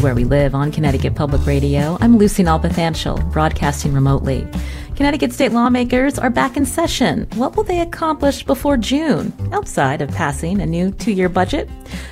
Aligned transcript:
Where 0.00 0.14
We 0.14 0.24
Live 0.24 0.54
on 0.54 0.72
Connecticut 0.72 1.14
Public 1.14 1.44
Radio. 1.44 1.98
I'm 2.00 2.16
Lucy 2.16 2.42
Nalpathanchel, 2.42 3.30
broadcasting 3.30 3.92
remotely. 3.92 4.48
Connecticut 4.96 5.30
state 5.30 5.52
lawmakers 5.52 6.18
are 6.18 6.30
back 6.30 6.56
in 6.56 6.64
session. 6.64 7.28
What 7.34 7.54
will 7.54 7.64
they 7.64 7.80
accomplish 7.80 8.42
before 8.42 8.78
June, 8.78 9.30
outside 9.52 10.00
of 10.00 10.10
passing 10.12 10.62
a 10.62 10.64
new 10.64 10.90
two 10.90 11.12
year 11.12 11.28
budget? 11.28 11.68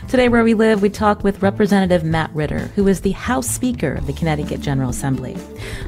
Today, 0.07 0.29
Where 0.29 0.45
We 0.45 0.53
Live, 0.53 0.83
we 0.83 0.91
talk 0.91 1.25
with 1.25 1.41
Representative 1.41 2.05
Matt 2.05 2.31
Ritter, 2.35 2.67
who 2.77 2.87
is 2.89 3.01
the 3.01 3.13
House 3.13 3.49
Speaker 3.49 3.95
of 3.95 4.07
the 4.07 4.13
Connecticut 4.13 4.61
General 4.61 4.91
Assembly. 4.91 5.35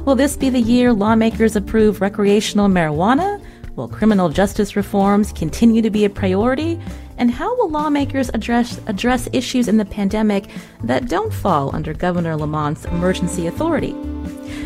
Will 0.03 0.15
this 0.15 0.35
be 0.35 0.49
the 0.49 0.59
year 0.59 0.93
lawmakers 0.93 1.55
approve 1.55 2.01
recreational 2.01 2.67
marijuana? 2.67 3.39
Will 3.75 3.87
criminal 3.87 4.29
justice 4.29 4.75
reforms 4.75 5.31
continue 5.31 5.83
to 5.83 5.91
be 5.91 6.03
a 6.03 6.09
priority? 6.09 6.81
And 7.21 7.29
how 7.29 7.55
will 7.55 7.69
lawmakers 7.69 8.31
address, 8.33 8.81
address 8.87 9.29
issues 9.31 9.67
in 9.67 9.77
the 9.77 9.85
pandemic 9.85 10.47
that 10.83 11.07
don't 11.07 11.31
fall 11.31 11.69
under 11.75 11.93
Governor 11.93 12.35
Lamont's 12.35 12.85
emergency 12.85 13.45
authority? 13.45 13.95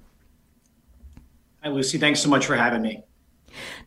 Hi, 1.65 1.71
Lucy. 1.71 1.99
Thanks 1.99 2.21
so 2.21 2.29
much 2.29 2.47
for 2.47 2.55
having 2.55 2.83
me. 2.83 3.03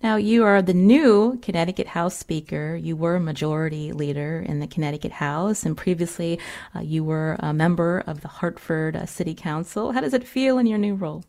Now, 0.01 0.15
you 0.15 0.43
are 0.43 0.61
the 0.61 0.73
new 0.73 1.39
Connecticut 1.41 1.87
House 1.87 2.17
Speaker. 2.17 2.75
You 2.75 2.95
were 2.95 3.15
a 3.15 3.19
Majority 3.19 3.91
Leader 3.91 4.43
in 4.47 4.59
the 4.59 4.67
Connecticut 4.67 5.11
House, 5.11 5.63
and 5.63 5.77
previously 5.77 6.39
uh, 6.75 6.79
you 6.79 7.03
were 7.03 7.37
a 7.39 7.53
member 7.53 8.03
of 8.05 8.21
the 8.21 8.27
Hartford 8.27 8.95
uh, 8.95 9.05
City 9.05 9.33
Council. 9.33 9.91
How 9.91 10.01
does 10.01 10.13
it 10.13 10.27
feel 10.27 10.57
in 10.57 10.65
your 10.65 10.77
new 10.77 10.95
role? 10.95 11.23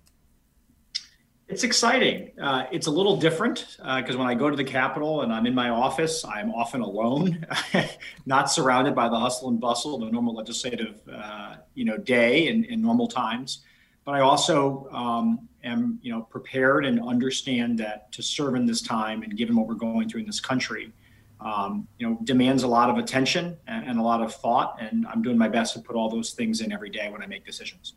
It's 1.47 1.63
exciting. 1.63 2.31
Uh, 2.41 2.65
it's 2.73 2.87
a 2.87 2.91
little 2.91 3.19
different 3.19 3.77
because 3.77 4.15
uh, 4.15 4.19
when 4.19 4.27
I 4.27 4.35
go 4.35 4.49
to 4.49 4.57
the 4.57 4.65
Capitol 4.65 5.21
and 5.21 5.33
I'm 5.33 5.45
in 5.45 5.55
my 5.55 5.69
office, 5.69 6.25
I'm 6.25 6.51
often 6.51 6.81
alone, 6.81 7.47
not 8.27 8.51
surrounded 8.51 8.95
by 8.95 9.11
the 9.11 9.19
hustle 9.19 9.51
and 9.51 9.61
bustle 9.61 9.95
of 10.03 10.09
a 10.09 10.11
normal 10.11 10.35
legislative, 10.35 11.03
uh, 11.13 11.57
you 11.75 11.85
know, 11.85 11.99
day 11.99 12.49
in, 12.49 12.65
in 12.65 12.81
normal 12.81 13.09
times. 13.09 13.63
But 14.07 14.15
I 14.15 14.21
also 14.21 14.89
um, 14.91 15.49
am 15.65 15.99
you 16.03 16.13
know 16.13 16.23
prepared 16.23 16.85
and 16.85 17.01
understand 17.03 17.79
that 17.79 18.11
to 18.13 18.23
serve 18.23 18.55
in 18.55 18.67
this 18.67 18.83
time 18.83 19.23
and 19.23 19.37
given 19.37 19.57
what 19.57 19.67
we're 19.67 19.75
going 19.75 20.09
through 20.09 20.21
in 20.21 20.27
this 20.27 20.41
country 20.41 20.93
um, 21.41 21.87
you 21.99 22.09
know 22.09 22.19
demands 22.25 22.63
a 22.63 22.69
lot 22.69 22.91
of 22.91 22.99
attention 22.99 23.57
and, 23.67 23.87
and, 23.87 23.99
a 23.99 24.03
lot 24.03 24.23
of 24.23 24.35
thought 24.35 24.77
and 24.81 25.07
i'm 25.09 25.23
doing 25.23 25.37
my 25.37 25.49
best 25.49 25.75
to 25.75 25.81
put 25.81 25.97
all 25.97 26.09
those 26.09 26.33
things 26.33 26.61
in 26.61 26.73
every 26.73 26.91
day 26.91 27.11
when 27.11 27.23
i 27.23 27.27
make 27.27 27.45
decisions. 27.45 27.95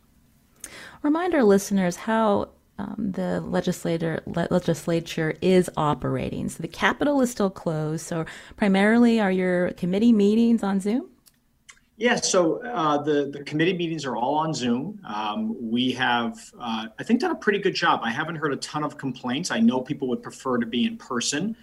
Remind 1.02 1.34
our 1.34 1.44
listeners 1.44 1.96
how 1.96 2.48
um, 2.78 3.12
the 3.12 3.40
legislator 3.40 4.22
le- 4.26 4.48
legislature 4.50 5.36
is 5.42 5.70
operating. 5.76 6.48
So 6.48 6.62
the 6.62 6.68
capitol 6.68 7.20
is 7.20 7.30
still 7.30 7.50
closed. 7.50 8.06
So 8.06 8.24
primarily 8.56 9.20
are 9.20 9.32
your 9.32 9.72
committee 9.72 10.12
meetings 10.12 10.62
on 10.62 10.80
zoom 10.80 11.08
yeah, 11.98 12.14
so 12.14 12.62
uh, 12.62 13.02
the 13.02 13.28
the 13.32 13.42
committee 13.42 13.76
meetings 13.76 14.04
are 14.06 14.16
all 14.16 14.36
on 14.36 14.54
Zoom. 14.54 15.00
Um, 15.04 15.56
we 15.60 15.90
have, 15.92 16.38
uh, 16.58 16.86
I 16.96 17.02
think, 17.02 17.20
done 17.20 17.32
a 17.32 17.34
pretty 17.34 17.58
good 17.58 17.74
job. 17.74 18.00
I 18.04 18.10
haven't 18.10 18.36
heard 18.36 18.52
a 18.52 18.56
ton 18.58 18.84
of 18.84 18.96
complaints. 18.96 19.50
I 19.50 19.58
know 19.58 19.80
people 19.80 20.06
would 20.08 20.22
prefer 20.22 20.58
to 20.58 20.66
be 20.66 20.84
in 20.84 20.96
person, 20.96 21.56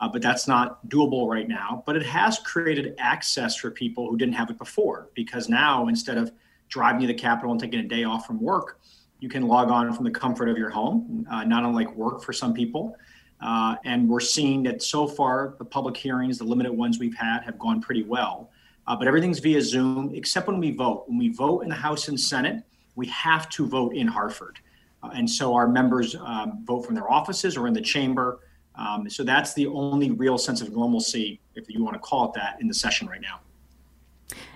uh, 0.00 0.08
but 0.08 0.22
that's 0.22 0.48
not 0.48 0.88
doable 0.88 1.28
right 1.28 1.46
now. 1.46 1.82
But 1.84 1.96
it 1.96 2.04
has 2.04 2.38
created 2.38 2.94
access 2.98 3.54
for 3.54 3.70
people 3.70 4.08
who 4.08 4.16
didn't 4.16 4.34
have 4.34 4.48
it 4.48 4.56
before, 4.56 5.10
because 5.12 5.50
now 5.50 5.88
instead 5.88 6.16
of 6.16 6.32
driving 6.70 7.02
to 7.02 7.06
the 7.06 7.14
Capitol 7.14 7.52
and 7.52 7.60
taking 7.60 7.80
a 7.80 7.86
day 7.86 8.04
off 8.04 8.26
from 8.26 8.40
work, 8.40 8.80
you 9.20 9.28
can 9.28 9.46
log 9.46 9.70
on 9.70 9.92
from 9.92 10.04
the 10.04 10.10
comfort 10.10 10.48
of 10.48 10.56
your 10.56 10.70
home. 10.70 11.26
Uh, 11.30 11.44
not 11.44 11.64
unlike 11.64 11.94
work 11.94 12.22
for 12.22 12.32
some 12.32 12.54
people. 12.54 12.96
Uh, 13.42 13.74
and 13.84 14.08
we're 14.08 14.20
seeing 14.20 14.62
that 14.62 14.80
so 14.82 15.06
far, 15.06 15.54
the 15.58 15.64
public 15.64 15.96
hearings, 15.96 16.38
the 16.38 16.44
limited 16.44 16.72
ones 16.72 16.98
we've 16.98 17.16
had, 17.16 17.40
have 17.42 17.58
gone 17.58 17.80
pretty 17.80 18.04
well. 18.04 18.51
Uh, 18.86 18.96
but 18.96 19.06
everything's 19.06 19.38
via 19.38 19.62
Zoom, 19.62 20.12
except 20.14 20.46
when 20.48 20.58
we 20.58 20.72
vote. 20.72 21.04
When 21.06 21.18
we 21.18 21.28
vote 21.28 21.60
in 21.60 21.68
the 21.68 21.74
House 21.74 22.08
and 22.08 22.18
Senate, 22.18 22.62
we 22.96 23.06
have 23.06 23.48
to 23.50 23.66
vote 23.66 23.94
in 23.94 24.06
Hartford. 24.06 24.58
Uh, 25.02 25.10
and 25.14 25.28
so 25.28 25.54
our 25.54 25.68
members 25.68 26.16
um, 26.16 26.64
vote 26.64 26.82
from 26.84 26.94
their 26.94 27.10
offices 27.10 27.56
or 27.56 27.66
in 27.66 27.74
the 27.74 27.80
chamber. 27.80 28.40
Um, 28.74 29.08
so 29.08 29.22
that's 29.22 29.54
the 29.54 29.66
only 29.66 30.10
real 30.10 30.38
sense 30.38 30.62
of 30.62 30.72
normalcy, 30.72 31.40
if 31.54 31.68
you 31.68 31.82
want 31.84 31.94
to 31.94 32.00
call 32.00 32.26
it 32.26 32.34
that, 32.34 32.60
in 32.60 32.68
the 32.68 32.74
session 32.74 33.06
right 33.06 33.20
now. 33.20 33.40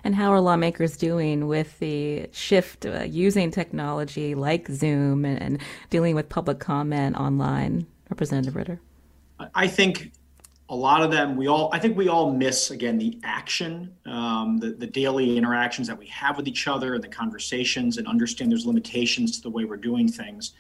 And 0.04 0.14
how 0.14 0.32
are 0.32 0.40
lawmakers 0.40 0.96
doing 0.96 1.48
with 1.48 1.78
the 1.80 2.28
shift 2.32 2.86
uh, 2.86 3.02
using 3.02 3.50
technology 3.50 4.34
like 4.34 4.68
Zoom 4.68 5.24
and, 5.24 5.40
and 5.42 5.60
dealing 5.90 6.14
with 6.14 6.28
public 6.28 6.58
comment 6.60 7.16
online? 7.16 7.86
Representative 8.08 8.56
Ritter. 8.56 8.80
I 9.54 9.68
think 9.68 10.12
a 10.68 10.74
lot 10.74 11.02
of 11.02 11.10
them 11.10 11.36
we 11.36 11.46
all 11.46 11.70
i 11.72 11.78
think 11.78 11.96
we 11.96 12.08
all 12.08 12.32
miss 12.32 12.70
again 12.70 12.98
the 12.98 13.18
action 13.22 13.94
um, 14.06 14.58
the, 14.58 14.70
the 14.70 14.86
daily 14.86 15.36
interactions 15.36 15.86
that 15.86 15.96
we 15.96 16.06
have 16.06 16.36
with 16.36 16.48
each 16.48 16.66
other 16.66 16.94
and 16.94 17.04
the 17.04 17.08
conversations 17.08 17.98
and 17.98 18.06
understand 18.08 18.50
there's 18.50 18.66
limitations 18.66 19.36
to 19.36 19.42
the 19.42 19.50
way 19.50 19.64
we're 19.64 19.76
doing 19.76 20.08
things. 20.08 20.52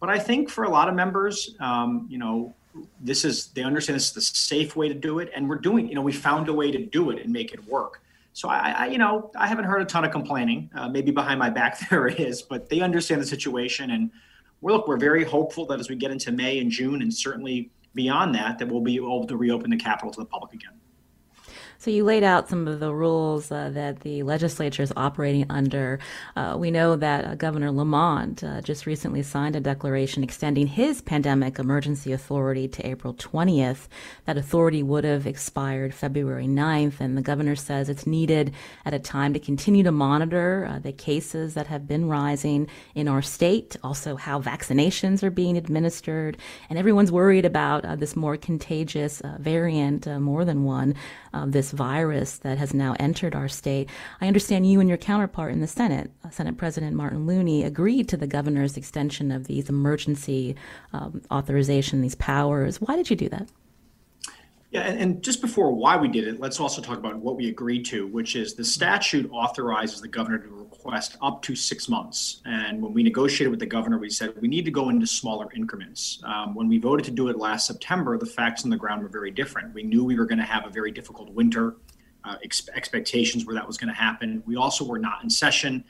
But 0.00 0.10
i 0.10 0.18
think 0.18 0.50
for 0.50 0.64
a 0.64 0.68
lot 0.68 0.88
of 0.88 0.94
members 0.94 1.56
um, 1.60 2.06
you 2.10 2.18
know 2.18 2.54
this 3.00 3.24
is 3.24 3.48
they 3.48 3.62
understand 3.62 3.96
this 3.96 4.08
is 4.08 4.12
the 4.12 4.20
safe 4.20 4.76
way 4.76 4.88
to 4.88 4.94
do 4.94 5.20
it 5.20 5.30
and 5.34 5.48
we're 5.48 5.58
doing 5.58 5.88
you 5.88 5.94
know 5.94 6.02
we 6.02 6.12
found 6.12 6.48
a 6.48 6.52
way 6.52 6.70
to 6.70 6.84
do 6.84 7.10
it 7.10 7.22
and 7.22 7.32
make 7.32 7.52
it 7.54 7.66
work. 7.66 8.02
So 8.34 8.48
i, 8.48 8.70
I 8.70 8.86
you 8.88 8.98
know 8.98 9.30
i 9.36 9.46
haven't 9.46 9.64
heard 9.64 9.80
a 9.80 9.86
ton 9.86 10.04
of 10.04 10.10
complaining. 10.10 10.70
Uh, 10.74 10.88
maybe 10.88 11.10
behind 11.10 11.38
my 11.38 11.48
back 11.48 11.78
there 11.88 12.06
is 12.06 12.42
but 12.42 12.68
they 12.68 12.80
understand 12.80 13.22
the 13.22 13.26
situation 13.26 13.92
and 13.92 14.10
we're 14.60 14.72
look 14.72 14.88
we're 14.88 14.98
very 14.98 15.24
hopeful 15.24 15.64
that 15.66 15.80
as 15.80 15.88
we 15.88 15.96
get 15.96 16.10
into 16.10 16.32
may 16.32 16.58
and 16.58 16.70
june 16.70 17.00
and 17.00 17.14
certainly 17.14 17.70
beyond 17.94 18.34
that, 18.34 18.58
that 18.58 18.68
we'll 18.68 18.80
be 18.80 18.96
able 18.96 19.26
to 19.26 19.36
reopen 19.36 19.70
the 19.70 19.76
Capitol 19.76 20.12
to 20.12 20.20
the 20.20 20.26
public 20.26 20.52
again. 20.52 20.80
So 21.84 21.90
you 21.90 22.04
laid 22.04 22.24
out 22.24 22.48
some 22.48 22.66
of 22.66 22.80
the 22.80 22.94
rules 22.94 23.52
uh, 23.52 23.68
that 23.74 24.00
the 24.00 24.22
legislature 24.22 24.82
is 24.82 24.90
operating 24.96 25.44
under. 25.50 25.98
Uh, 26.34 26.56
we 26.58 26.70
know 26.70 26.96
that 26.96 27.26
uh, 27.26 27.34
Governor 27.34 27.70
Lamont 27.70 28.42
uh, 28.42 28.62
just 28.62 28.86
recently 28.86 29.22
signed 29.22 29.54
a 29.54 29.60
declaration 29.60 30.24
extending 30.24 30.66
his 30.66 31.02
pandemic 31.02 31.58
emergency 31.58 32.10
authority 32.10 32.68
to 32.68 32.86
April 32.86 33.12
20th. 33.12 33.88
That 34.24 34.38
authority 34.38 34.82
would 34.82 35.04
have 35.04 35.26
expired 35.26 35.92
February 35.92 36.46
9th, 36.46 37.00
and 37.00 37.18
the 37.18 37.20
governor 37.20 37.54
says 37.54 37.90
it's 37.90 38.06
needed 38.06 38.54
at 38.86 38.94
a 38.94 38.98
time 38.98 39.34
to 39.34 39.38
continue 39.38 39.82
to 39.82 39.92
monitor 39.92 40.66
uh, 40.66 40.78
the 40.78 40.90
cases 40.90 41.52
that 41.52 41.66
have 41.66 41.86
been 41.86 42.08
rising 42.08 42.66
in 42.94 43.08
our 43.08 43.20
state, 43.20 43.76
also 43.82 44.16
how 44.16 44.40
vaccinations 44.40 45.22
are 45.22 45.30
being 45.30 45.58
administered, 45.58 46.38
and 46.70 46.78
everyone's 46.78 47.12
worried 47.12 47.44
about 47.44 47.84
uh, 47.84 47.94
this 47.94 48.16
more 48.16 48.38
contagious 48.38 49.20
variant, 49.38 50.06
more 50.18 50.46
than 50.46 50.64
one, 50.64 50.94
of 51.34 51.52
this 51.52 51.73
virus 51.74 52.38
that 52.38 52.58
has 52.58 52.72
now 52.72 52.96
entered 52.98 53.34
our 53.34 53.48
state. 53.48 53.90
I 54.20 54.26
understand 54.26 54.70
you 54.70 54.80
and 54.80 54.88
your 54.88 54.98
counterpart 54.98 55.52
in 55.52 55.60
the 55.60 55.66
Senate, 55.66 56.10
uh, 56.24 56.30
Senate 56.30 56.56
President 56.56 56.96
Martin 56.96 57.26
Looney, 57.26 57.64
agreed 57.64 58.08
to 58.08 58.16
the 58.16 58.26
governor's 58.26 58.76
extension 58.76 59.30
of 59.30 59.46
these 59.46 59.68
emergency 59.68 60.56
um, 60.92 61.22
authorization, 61.30 62.00
these 62.00 62.14
powers. 62.14 62.80
Why 62.80 62.96
did 62.96 63.10
you 63.10 63.16
do 63.16 63.28
that? 63.28 63.48
Yeah, 64.74 64.80
and, 64.80 64.98
and, 64.98 65.22
just 65.22 65.40
before 65.40 65.70
why 65.70 65.96
we 65.96 66.08
did 66.08 66.26
it, 66.26 66.40
let's 66.40 66.58
also 66.58 66.82
talk 66.82 66.98
about 66.98 67.14
what 67.14 67.36
we 67.36 67.48
agreed 67.48 67.84
to, 67.86 68.08
which 68.08 68.34
is 68.34 68.54
the 68.54 68.64
statute 68.64 69.30
authorizes 69.30 70.00
the 70.00 70.08
governor 70.08 70.38
to 70.38 70.48
request 70.48 71.16
up 71.22 71.42
to 71.42 71.54
six 71.54 71.88
months. 71.88 72.42
And 72.44 72.82
when 72.82 72.92
we 72.92 73.04
negotiated 73.04 73.52
with 73.52 73.60
the 73.60 73.66
governor, 73.66 73.98
we 73.98 74.10
said 74.10 74.34
we 74.40 74.48
need 74.48 74.64
to 74.64 74.72
go 74.72 74.88
into 74.88 75.06
smaller 75.06 75.46
increments. 75.54 76.20
Um, 76.24 76.56
when 76.56 76.66
we 76.66 76.78
voted 76.78 77.04
to 77.04 77.12
do 77.12 77.28
it 77.28 77.38
last 77.38 77.68
September, 77.68 78.18
the 78.18 78.26
facts 78.26 78.64
on 78.64 78.70
the 78.70 78.76
ground 78.76 79.04
were 79.04 79.08
very 79.08 79.30
different. 79.30 79.72
We 79.74 79.84
knew 79.84 80.02
we 80.02 80.18
were 80.18 80.26
going 80.26 80.40
to 80.40 80.44
have 80.44 80.66
a 80.66 80.70
very 80.70 80.90
difficult 80.90 81.30
winter. 81.30 81.76
Uh, 82.24 82.34
ex- 82.42 82.68
expectations 82.74 83.46
where 83.46 83.54
that 83.54 83.64
was 83.64 83.76
going 83.76 83.90
to 83.90 83.94
happen. 83.94 84.42
We 84.44 84.56
also 84.56 84.84
were 84.84 84.98
not 84.98 85.22
in 85.22 85.30
session. 85.30 85.84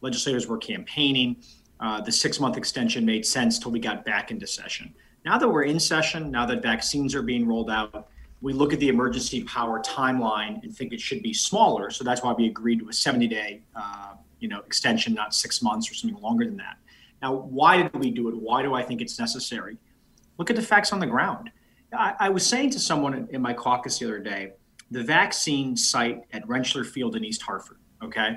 Legislators 0.00 0.48
were 0.48 0.58
campaigning. 0.58 1.36
uh, 1.78 2.00
the 2.00 2.10
six 2.10 2.40
month 2.40 2.56
extension 2.56 3.06
made 3.06 3.24
sense 3.24 3.60
till 3.60 3.70
we 3.70 3.78
got 3.78 4.04
back 4.04 4.32
into 4.32 4.46
session. 4.48 4.92
Now 5.24 5.38
that 5.38 5.48
we're 5.48 5.62
in 5.62 5.78
session, 5.78 6.32
now 6.32 6.46
that 6.46 6.62
vaccines 6.62 7.14
are 7.14 7.22
being 7.22 7.46
rolled 7.46 7.70
out, 7.70 8.08
we 8.44 8.52
look 8.52 8.74
at 8.74 8.78
the 8.78 8.88
emergency 8.88 9.42
power 9.44 9.80
timeline 9.80 10.62
and 10.62 10.76
think 10.76 10.92
it 10.92 11.00
should 11.00 11.22
be 11.22 11.32
smaller. 11.32 11.88
So 11.88 12.04
that's 12.04 12.22
why 12.22 12.34
we 12.34 12.46
agreed 12.46 12.78
to 12.80 12.90
a 12.90 12.92
70 12.92 13.26
day 13.26 13.62
uh, 13.74 14.16
you 14.38 14.48
know, 14.48 14.60
extension, 14.60 15.14
not 15.14 15.34
six 15.34 15.62
months 15.62 15.90
or 15.90 15.94
something 15.94 16.20
longer 16.20 16.44
than 16.44 16.58
that. 16.58 16.76
Now, 17.22 17.32
why 17.32 17.82
did 17.82 17.96
we 17.96 18.10
do 18.10 18.28
it? 18.28 18.36
Why 18.36 18.60
do 18.60 18.74
I 18.74 18.82
think 18.82 19.00
it's 19.00 19.18
necessary? 19.18 19.78
Look 20.36 20.50
at 20.50 20.56
the 20.56 20.62
facts 20.62 20.92
on 20.92 21.00
the 21.00 21.06
ground. 21.06 21.50
I, 21.90 22.16
I 22.20 22.28
was 22.28 22.46
saying 22.46 22.68
to 22.70 22.78
someone 22.78 23.26
in, 23.30 23.40
my 23.40 23.54
caucus 23.54 23.98
the 23.98 24.04
other 24.04 24.18
day, 24.18 24.52
the 24.90 25.02
vaccine 25.02 25.74
site 25.74 26.24
at 26.34 26.46
Rentschler 26.46 26.84
Field 26.84 27.16
in 27.16 27.24
East 27.24 27.40
Hartford, 27.40 27.78
okay? 28.02 28.36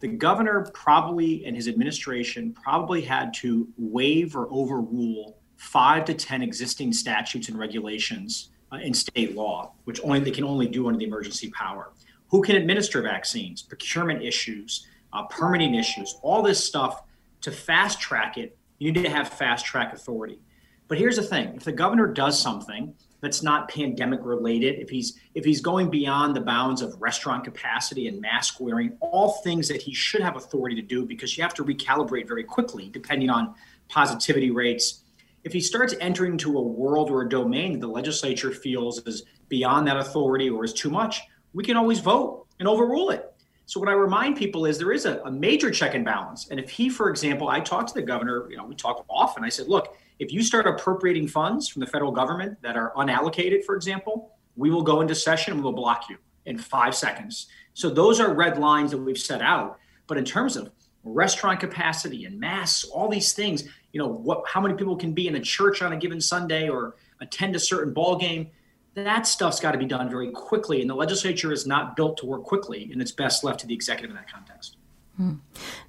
The 0.00 0.08
governor 0.08 0.68
probably 0.74 1.46
and 1.46 1.56
his 1.56 1.66
administration 1.66 2.52
probably 2.52 3.00
had 3.00 3.32
to 3.36 3.66
waive 3.78 4.36
or 4.36 4.48
overrule 4.50 5.38
five 5.56 6.04
to 6.04 6.12
10 6.12 6.42
existing 6.42 6.92
statutes 6.92 7.48
and 7.48 7.58
regulations 7.58 8.50
uh, 8.72 8.76
in 8.76 8.94
state 8.94 9.34
law, 9.34 9.72
which 9.84 10.00
only 10.02 10.20
they 10.20 10.30
can 10.30 10.44
only 10.44 10.66
do 10.66 10.86
under 10.86 10.98
the 10.98 11.04
emergency 11.04 11.50
power. 11.50 11.90
Who 12.28 12.42
can 12.42 12.56
administer 12.56 13.02
vaccines, 13.02 13.62
procurement 13.62 14.22
issues, 14.22 14.86
uh, 15.12 15.24
permitting 15.26 15.74
issues, 15.74 16.16
all 16.22 16.42
this 16.42 16.62
stuff 16.64 17.02
to 17.42 17.52
fast 17.52 18.00
track 18.00 18.36
it, 18.36 18.56
you 18.78 18.92
need 18.92 19.02
to 19.04 19.10
have 19.10 19.28
fast 19.28 19.64
track 19.64 19.92
authority. 19.92 20.40
But 20.88 20.98
here's 20.98 21.16
the 21.16 21.22
thing 21.22 21.54
if 21.54 21.64
the 21.64 21.72
governor 21.72 22.06
does 22.06 22.40
something 22.40 22.94
that's 23.20 23.42
not 23.42 23.68
pandemic 23.68 24.20
related, 24.22 24.78
if 24.78 24.90
he's 24.90 25.18
if 25.34 25.44
he's 25.44 25.60
going 25.60 25.90
beyond 25.90 26.36
the 26.36 26.40
bounds 26.40 26.82
of 26.82 27.00
restaurant 27.00 27.44
capacity 27.44 28.08
and 28.08 28.20
mask 28.20 28.60
wearing, 28.60 28.96
all 29.00 29.40
things 29.42 29.68
that 29.68 29.82
he 29.82 29.94
should 29.94 30.20
have 30.20 30.36
authority 30.36 30.76
to 30.76 30.82
do 30.82 31.04
because 31.04 31.36
you 31.36 31.42
have 31.42 31.54
to 31.54 31.64
recalibrate 31.64 32.28
very 32.28 32.44
quickly 32.44 32.88
depending 32.88 33.30
on 33.30 33.54
positivity 33.88 34.50
rates. 34.50 35.02
If 35.46 35.52
he 35.52 35.60
starts 35.60 35.94
entering 36.00 36.32
into 36.32 36.58
a 36.58 36.60
world 36.60 37.08
or 37.08 37.22
a 37.22 37.28
domain 37.28 37.74
that 37.74 37.78
the 37.78 37.86
legislature 37.86 38.50
feels 38.50 38.98
is 39.06 39.22
beyond 39.48 39.86
that 39.86 39.96
authority 39.96 40.50
or 40.50 40.64
is 40.64 40.72
too 40.72 40.90
much, 40.90 41.20
we 41.52 41.62
can 41.62 41.76
always 41.76 42.00
vote 42.00 42.48
and 42.58 42.66
overrule 42.66 43.10
it. 43.10 43.32
So 43.64 43.78
what 43.78 43.88
I 43.88 43.92
remind 43.92 44.36
people 44.36 44.66
is 44.66 44.76
there 44.76 44.90
is 44.90 45.06
a, 45.06 45.20
a, 45.20 45.30
major 45.30 45.70
check 45.70 45.94
and 45.94 46.04
balance. 46.04 46.48
And 46.50 46.58
if 46.58 46.68
he, 46.68 46.88
for 46.88 47.10
example, 47.10 47.48
I 47.48 47.60
talked 47.60 47.90
to 47.90 47.94
the 47.94 48.02
governor, 48.02 48.50
you 48.50 48.56
know, 48.56 48.64
we 48.64 48.74
talk 48.74 49.06
often. 49.08 49.44
I 49.44 49.48
said, 49.48 49.68
look, 49.68 49.96
if 50.18 50.32
you 50.32 50.42
start 50.42 50.66
appropriating 50.66 51.28
funds 51.28 51.68
from 51.68 51.78
the 51.78 51.86
federal 51.86 52.10
government 52.10 52.60
that 52.62 52.76
are 52.76 52.92
unallocated, 52.96 53.64
for 53.64 53.76
example, 53.76 54.32
we 54.56 54.70
will 54.70 54.82
go 54.82 55.00
into 55.00 55.14
session 55.14 55.52
and 55.52 55.62
we'll 55.62 55.72
block 55.72 56.10
you 56.10 56.16
in 56.46 56.58
five 56.58 56.92
seconds. 56.92 57.46
So 57.72 57.88
those 57.88 58.18
are 58.18 58.34
red 58.34 58.58
lines 58.58 58.90
that 58.90 58.98
we've 58.98 59.16
set 59.16 59.42
out. 59.42 59.78
But 60.08 60.18
in 60.18 60.24
terms 60.24 60.56
of 60.56 60.72
restaurant 61.06 61.60
capacity 61.60 62.24
and 62.24 62.38
masks, 62.38 62.84
all 62.84 63.08
these 63.08 63.32
things, 63.32 63.64
you 63.92 64.00
know, 64.00 64.08
what, 64.08 64.44
how 64.46 64.60
many 64.60 64.74
people 64.74 64.96
can 64.96 65.12
be 65.12 65.28
in 65.28 65.36
a 65.36 65.40
church 65.40 65.82
on 65.82 65.92
a 65.92 65.96
given 65.96 66.20
Sunday 66.20 66.68
or 66.68 66.96
attend 67.20 67.56
a 67.56 67.60
certain 67.60 67.92
ball 67.92 68.16
game, 68.16 68.50
that 68.94 69.26
stuff's 69.26 69.60
got 69.60 69.72
to 69.72 69.78
be 69.78 69.84
done 69.84 70.08
very 70.10 70.30
quickly. 70.30 70.80
And 70.80 70.88
the 70.88 70.94
legislature 70.94 71.52
is 71.52 71.66
not 71.66 71.96
built 71.96 72.16
to 72.18 72.26
work 72.26 72.44
quickly, 72.44 72.90
and 72.92 73.00
it's 73.00 73.12
best 73.12 73.44
left 73.44 73.60
to 73.60 73.66
the 73.66 73.74
executive 73.74 74.10
in 74.10 74.16
that 74.16 74.30
context. 74.30 74.75
Hmm. 75.16 75.36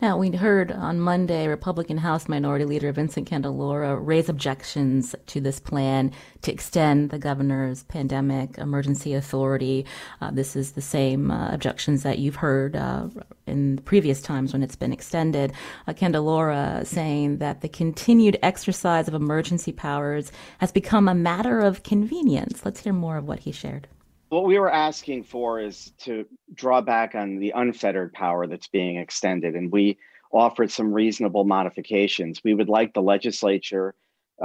Now, 0.01 0.17
we 0.17 0.31
heard 0.31 0.71
on 0.71 1.01
Monday 1.01 1.47
Republican 1.47 1.97
House 1.97 2.29
Minority 2.29 2.63
Leader 2.63 2.93
Vincent 2.93 3.29
Candelora 3.29 3.99
raise 3.99 4.29
objections 4.29 5.13
to 5.25 5.41
this 5.41 5.59
plan 5.59 6.13
to 6.43 6.51
extend 6.53 7.09
the 7.09 7.19
governor's 7.19 7.83
pandemic 7.83 8.57
emergency 8.57 9.13
authority. 9.13 9.85
Uh, 10.21 10.31
this 10.31 10.55
is 10.55 10.71
the 10.73 10.81
same 10.81 11.29
uh, 11.29 11.51
objections 11.51 12.03
that 12.03 12.19
you've 12.19 12.37
heard 12.37 12.77
uh, 12.77 13.09
in 13.45 13.79
previous 13.79 14.21
times 14.21 14.53
when 14.53 14.63
it's 14.63 14.77
been 14.77 14.93
extended. 14.93 15.51
Uh, 15.87 15.93
Candelora 15.93 16.85
saying 16.85 17.39
that 17.39 17.59
the 17.59 17.69
continued 17.69 18.39
exercise 18.41 19.09
of 19.09 19.13
emergency 19.13 19.73
powers 19.73 20.31
has 20.59 20.71
become 20.71 21.09
a 21.09 21.15
matter 21.15 21.59
of 21.59 21.83
convenience. 21.83 22.63
Let's 22.63 22.79
hear 22.79 22.93
more 22.93 23.17
of 23.17 23.27
what 23.27 23.39
he 23.39 23.51
shared 23.51 23.89
what 24.29 24.45
we 24.45 24.59
were 24.59 24.71
asking 24.71 25.23
for 25.23 25.59
is 25.59 25.93
to 25.99 26.25
draw 26.53 26.81
back 26.81 27.15
on 27.15 27.37
the 27.37 27.51
unfettered 27.55 28.13
power 28.13 28.47
that's 28.47 28.67
being 28.67 28.97
extended, 28.97 29.55
and 29.55 29.71
we 29.71 29.97
offered 30.31 30.71
some 30.71 30.93
reasonable 30.93 31.45
modifications. 31.45 32.41
We 32.43 32.53
would 32.53 32.69
like 32.69 32.93
the 32.93 33.01
legislature 33.01 33.95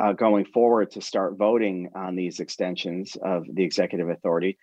uh, 0.01 0.13
going 0.13 0.45
forward 0.45 0.91
to 0.93 1.01
start 1.01 1.37
voting 1.37 1.91
on 1.95 2.15
these 2.15 2.41
extensions 2.41 3.17
of 3.23 3.45
the 3.53 3.65
executive 3.65 4.09
authority, 4.09 4.59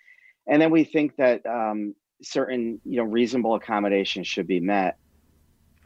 and 0.46 0.60
then 0.60 0.70
we 0.70 0.84
think 0.84 1.16
that 1.16 1.44
um, 1.46 1.94
certain, 2.22 2.80
you 2.84 2.96
know, 2.96 3.04
reasonable 3.04 3.54
accommodations 3.54 4.26
should 4.26 4.46
be 4.46 4.60
met 4.60 4.98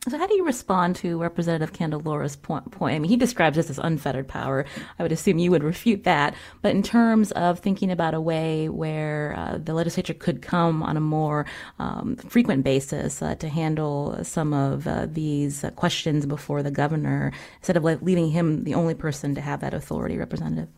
so, 0.09 0.19
how 0.19 0.27
do 0.27 0.35
you 0.35 0.45
respond 0.45 0.97
to 0.97 1.19
Representative 1.19 1.73
Candelora's 1.73 2.37
point, 2.37 2.71
point? 2.71 2.95
I 2.95 2.99
mean, 2.99 3.09
he 3.09 3.17
describes 3.17 3.57
this 3.57 3.71
as 3.71 3.79
unfettered 3.79 4.29
power. 4.29 4.67
I 4.99 5.03
would 5.03 5.13
assume 5.13 5.39
you 5.39 5.51
would 5.51 5.65
refute 5.65 6.05
that. 6.05 6.35
But 6.61 6.73
in 6.73 6.83
terms 6.83 7.33
of 7.33 7.61
thinking 7.61 7.91
about 7.91 8.13
a 8.13 8.21
way 8.21 8.69
where 8.69 9.35
uh, 9.37 9.59
the 9.59 9.73
legislature 9.73 10.13
could 10.13 10.43
come 10.43 10.83
on 10.83 10.99
a 10.99 11.01
more 11.01 11.47
um, 11.79 12.17
frequent 12.17 12.65
basis 12.65 13.23
uh, 13.23 13.35
to 13.37 13.49
handle 13.49 14.23
some 14.23 14.53
of 14.53 14.87
uh, 14.87 15.07
these 15.07 15.65
questions 15.77 16.27
before 16.27 16.63
the 16.63 16.71
governor, 16.71 17.33
instead 17.59 17.77
of 17.77 17.85
leaving 18.03 18.31
him 18.31 18.65
the 18.65 18.75
only 18.75 18.95
person 18.95 19.35
to 19.35 19.41
have 19.41 19.61
that 19.61 19.73
authority, 19.73 20.19
Representative? 20.19 20.69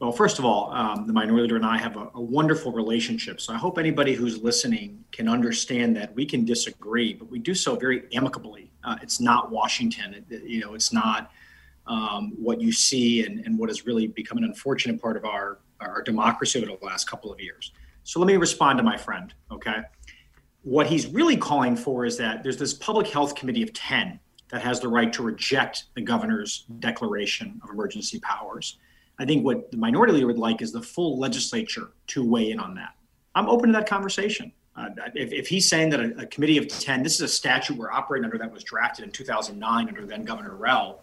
Well, 0.00 0.12
first 0.12 0.38
of 0.38 0.46
all, 0.46 0.72
um, 0.72 1.06
the 1.06 1.12
minority 1.12 1.42
leader 1.42 1.56
and 1.56 1.66
I 1.66 1.76
have 1.76 1.98
a, 1.98 2.08
a, 2.14 2.20
wonderful 2.20 2.72
relationship. 2.72 3.38
So 3.38 3.52
I 3.52 3.58
hope 3.58 3.76
anybody 3.76 4.14
who's 4.14 4.42
listening 4.42 5.04
can 5.12 5.28
understand 5.28 5.94
that 5.96 6.14
we 6.14 6.24
can 6.24 6.46
disagree, 6.46 7.12
but 7.12 7.30
we 7.30 7.38
do 7.38 7.54
so 7.54 7.76
very 7.76 8.04
amicably. 8.14 8.70
Uh, 8.82 8.96
it's 9.02 9.20
not 9.20 9.50
Washington. 9.50 10.24
It, 10.30 10.42
you 10.42 10.60
know, 10.60 10.72
it's 10.72 10.90
not 10.90 11.30
um, 11.86 12.32
what 12.38 12.62
you 12.62 12.72
see 12.72 13.26
and, 13.26 13.44
and 13.44 13.58
what 13.58 13.68
has 13.68 13.84
really 13.84 14.06
become 14.06 14.38
an 14.38 14.44
unfortunate 14.44 15.02
part 15.02 15.18
of 15.18 15.26
our, 15.26 15.58
our 15.80 16.00
democracy 16.00 16.58
over 16.58 16.78
the 16.80 16.86
last 16.86 17.06
couple 17.06 17.30
of 17.30 17.38
years. 17.38 17.70
So 18.02 18.20
let 18.20 18.26
me 18.26 18.38
respond 18.38 18.78
to 18.78 18.82
my 18.82 18.96
friend, 18.96 19.34
okay? 19.52 19.82
What 20.62 20.86
he's 20.86 21.08
really 21.08 21.36
calling 21.36 21.76
for 21.76 22.06
is 22.06 22.16
that 22.16 22.42
there's 22.42 22.56
this 22.56 22.72
public 22.72 23.06
health 23.08 23.34
committee 23.34 23.62
of 23.62 23.74
10 23.74 24.18
that 24.48 24.62
has 24.62 24.80
the 24.80 24.88
right 24.88 25.12
to 25.12 25.22
reject 25.22 25.84
the 25.94 26.00
governor's 26.00 26.64
declaration 26.78 27.60
of 27.62 27.68
emergency 27.68 28.18
powers 28.20 28.78
I 29.20 29.26
think 29.26 29.44
what 29.44 29.70
the 29.70 29.76
minority 29.76 30.14
leader 30.14 30.26
would 30.26 30.38
like 30.38 30.62
is 30.62 30.72
the 30.72 30.80
full 30.80 31.18
legislature 31.18 31.90
to 32.08 32.24
weigh 32.26 32.52
in 32.52 32.58
on 32.58 32.74
that. 32.76 32.94
I'm 33.34 33.50
open 33.50 33.68
to 33.68 33.78
that 33.78 33.86
conversation. 33.86 34.50
Uh, 34.74 34.88
if, 35.14 35.30
if, 35.30 35.46
he's 35.46 35.68
saying 35.68 35.90
that 35.90 36.00
a, 36.00 36.22
a, 36.22 36.26
committee 36.26 36.56
of 36.56 36.66
10, 36.68 37.02
this 37.02 37.16
is 37.16 37.20
a 37.20 37.28
statute 37.28 37.76
we're 37.76 37.90
operating 37.90 38.24
under 38.24 38.38
that 38.38 38.50
was 38.50 38.64
drafted 38.64 39.04
in 39.04 39.10
2009 39.10 39.88
under 39.88 40.06
then 40.06 40.24
Governor 40.24 40.56
Rell. 40.56 41.02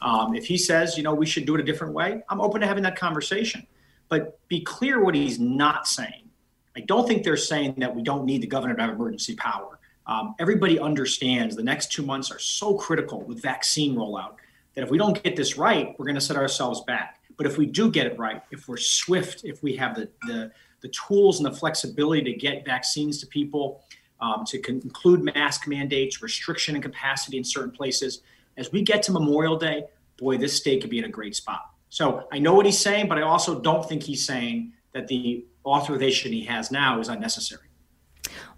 Um, 0.00 0.36
if 0.36 0.46
he 0.46 0.56
says, 0.56 0.96
you 0.96 1.02
know, 1.02 1.12
we 1.12 1.26
should 1.26 1.44
do 1.44 1.56
it 1.56 1.60
a 1.60 1.64
different 1.64 1.92
way, 1.92 2.22
I'm 2.28 2.40
open 2.40 2.60
to 2.60 2.68
having 2.68 2.84
that 2.84 2.96
conversation. 2.96 3.66
But 4.08 4.38
be 4.46 4.60
clear 4.60 5.02
what 5.02 5.16
he's 5.16 5.40
not 5.40 5.88
saying. 5.88 6.30
I 6.76 6.80
don't 6.80 7.08
think 7.08 7.24
they're 7.24 7.36
saying 7.36 7.74
that 7.78 7.96
we 7.96 8.02
don't 8.04 8.24
need 8.24 8.42
the 8.42 8.46
governor 8.46 8.76
to 8.76 8.82
have 8.82 8.94
emergency 8.94 9.34
power. 9.34 9.80
Um, 10.06 10.36
everybody 10.38 10.78
understands 10.78 11.56
the 11.56 11.64
next 11.64 11.90
two 11.90 12.04
months 12.04 12.30
are 12.30 12.38
so 12.38 12.74
critical 12.74 13.22
with 13.22 13.42
vaccine 13.42 13.96
rollout 13.96 14.36
that 14.74 14.84
if 14.84 14.90
we 14.90 14.98
don't 14.98 15.20
get 15.24 15.34
this 15.34 15.56
right, 15.58 15.98
we're 15.98 16.04
going 16.04 16.14
to 16.14 16.20
set 16.20 16.36
ourselves 16.36 16.82
back. 16.82 17.15
But 17.36 17.46
if 17.46 17.58
we 17.58 17.66
do 17.66 17.90
get 17.90 18.06
it 18.06 18.18
right, 18.18 18.42
if 18.50 18.68
we're 18.68 18.76
swift, 18.76 19.44
if 19.44 19.62
we 19.62 19.76
have 19.76 19.94
the, 19.94 20.08
the, 20.26 20.50
the 20.80 20.88
tools 20.88 21.38
and 21.38 21.46
the 21.46 21.56
flexibility 21.56 22.22
to 22.22 22.32
get 22.32 22.64
vaccines 22.64 23.20
to 23.20 23.26
people, 23.26 23.82
um, 24.20 24.44
to 24.46 24.62
include 24.68 25.22
mask 25.22 25.68
mandates, 25.68 26.22
restriction 26.22 26.74
and 26.74 26.82
capacity 26.82 27.36
in 27.36 27.44
certain 27.44 27.70
places, 27.70 28.22
as 28.56 28.72
we 28.72 28.82
get 28.82 29.02
to 29.04 29.12
Memorial 29.12 29.56
Day, 29.56 29.84
boy, 30.16 30.38
this 30.38 30.56
state 30.56 30.80
could 30.80 30.90
be 30.90 30.98
in 30.98 31.04
a 31.04 31.10
great 31.10 31.36
spot. 31.36 31.70
So 31.90 32.26
I 32.32 32.38
know 32.38 32.54
what 32.54 32.66
he's 32.66 32.78
saying, 32.78 33.08
but 33.08 33.18
I 33.18 33.22
also 33.22 33.60
don't 33.60 33.86
think 33.86 34.02
he's 34.02 34.24
saying 34.24 34.72
that 34.92 35.08
the 35.08 35.44
authorization 35.64 36.32
he 36.32 36.44
has 36.44 36.70
now 36.70 36.98
is 37.00 37.08
unnecessary. 37.08 37.68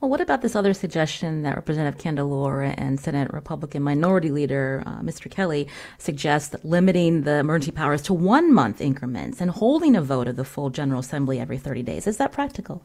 Well, 0.00 0.10
what 0.10 0.20
about 0.20 0.42
this 0.42 0.54
other 0.54 0.74
suggestion 0.74 1.42
that 1.42 1.56
Representative 1.56 2.00
Candelora 2.00 2.72
and 2.78 3.00
Senate 3.00 3.32
Republican 3.32 3.82
Minority 3.82 4.30
Leader 4.30 4.84
uh, 4.86 5.00
Mr. 5.00 5.28
Kelly 5.28 5.66
suggest 5.98 6.54
limiting 6.62 7.22
the 7.22 7.38
emergency 7.38 7.72
powers 7.72 8.02
to 8.02 8.14
one 8.14 8.54
month 8.54 8.80
increments 8.80 9.40
and 9.40 9.50
holding 9.50 9.96
a 9.96 10.02
vote 10.02 10.28
of 10.28 10.36
the 10.36 10.44
full 10.44 10.70
General 10.70 11.00
Assembly 11.00 11.40
every 11.40 11.58
30 11.58 11.82
days? 11.82 12.06
Is 12.06 12.16
that 12.18 12.30
practical? 12.30 12.84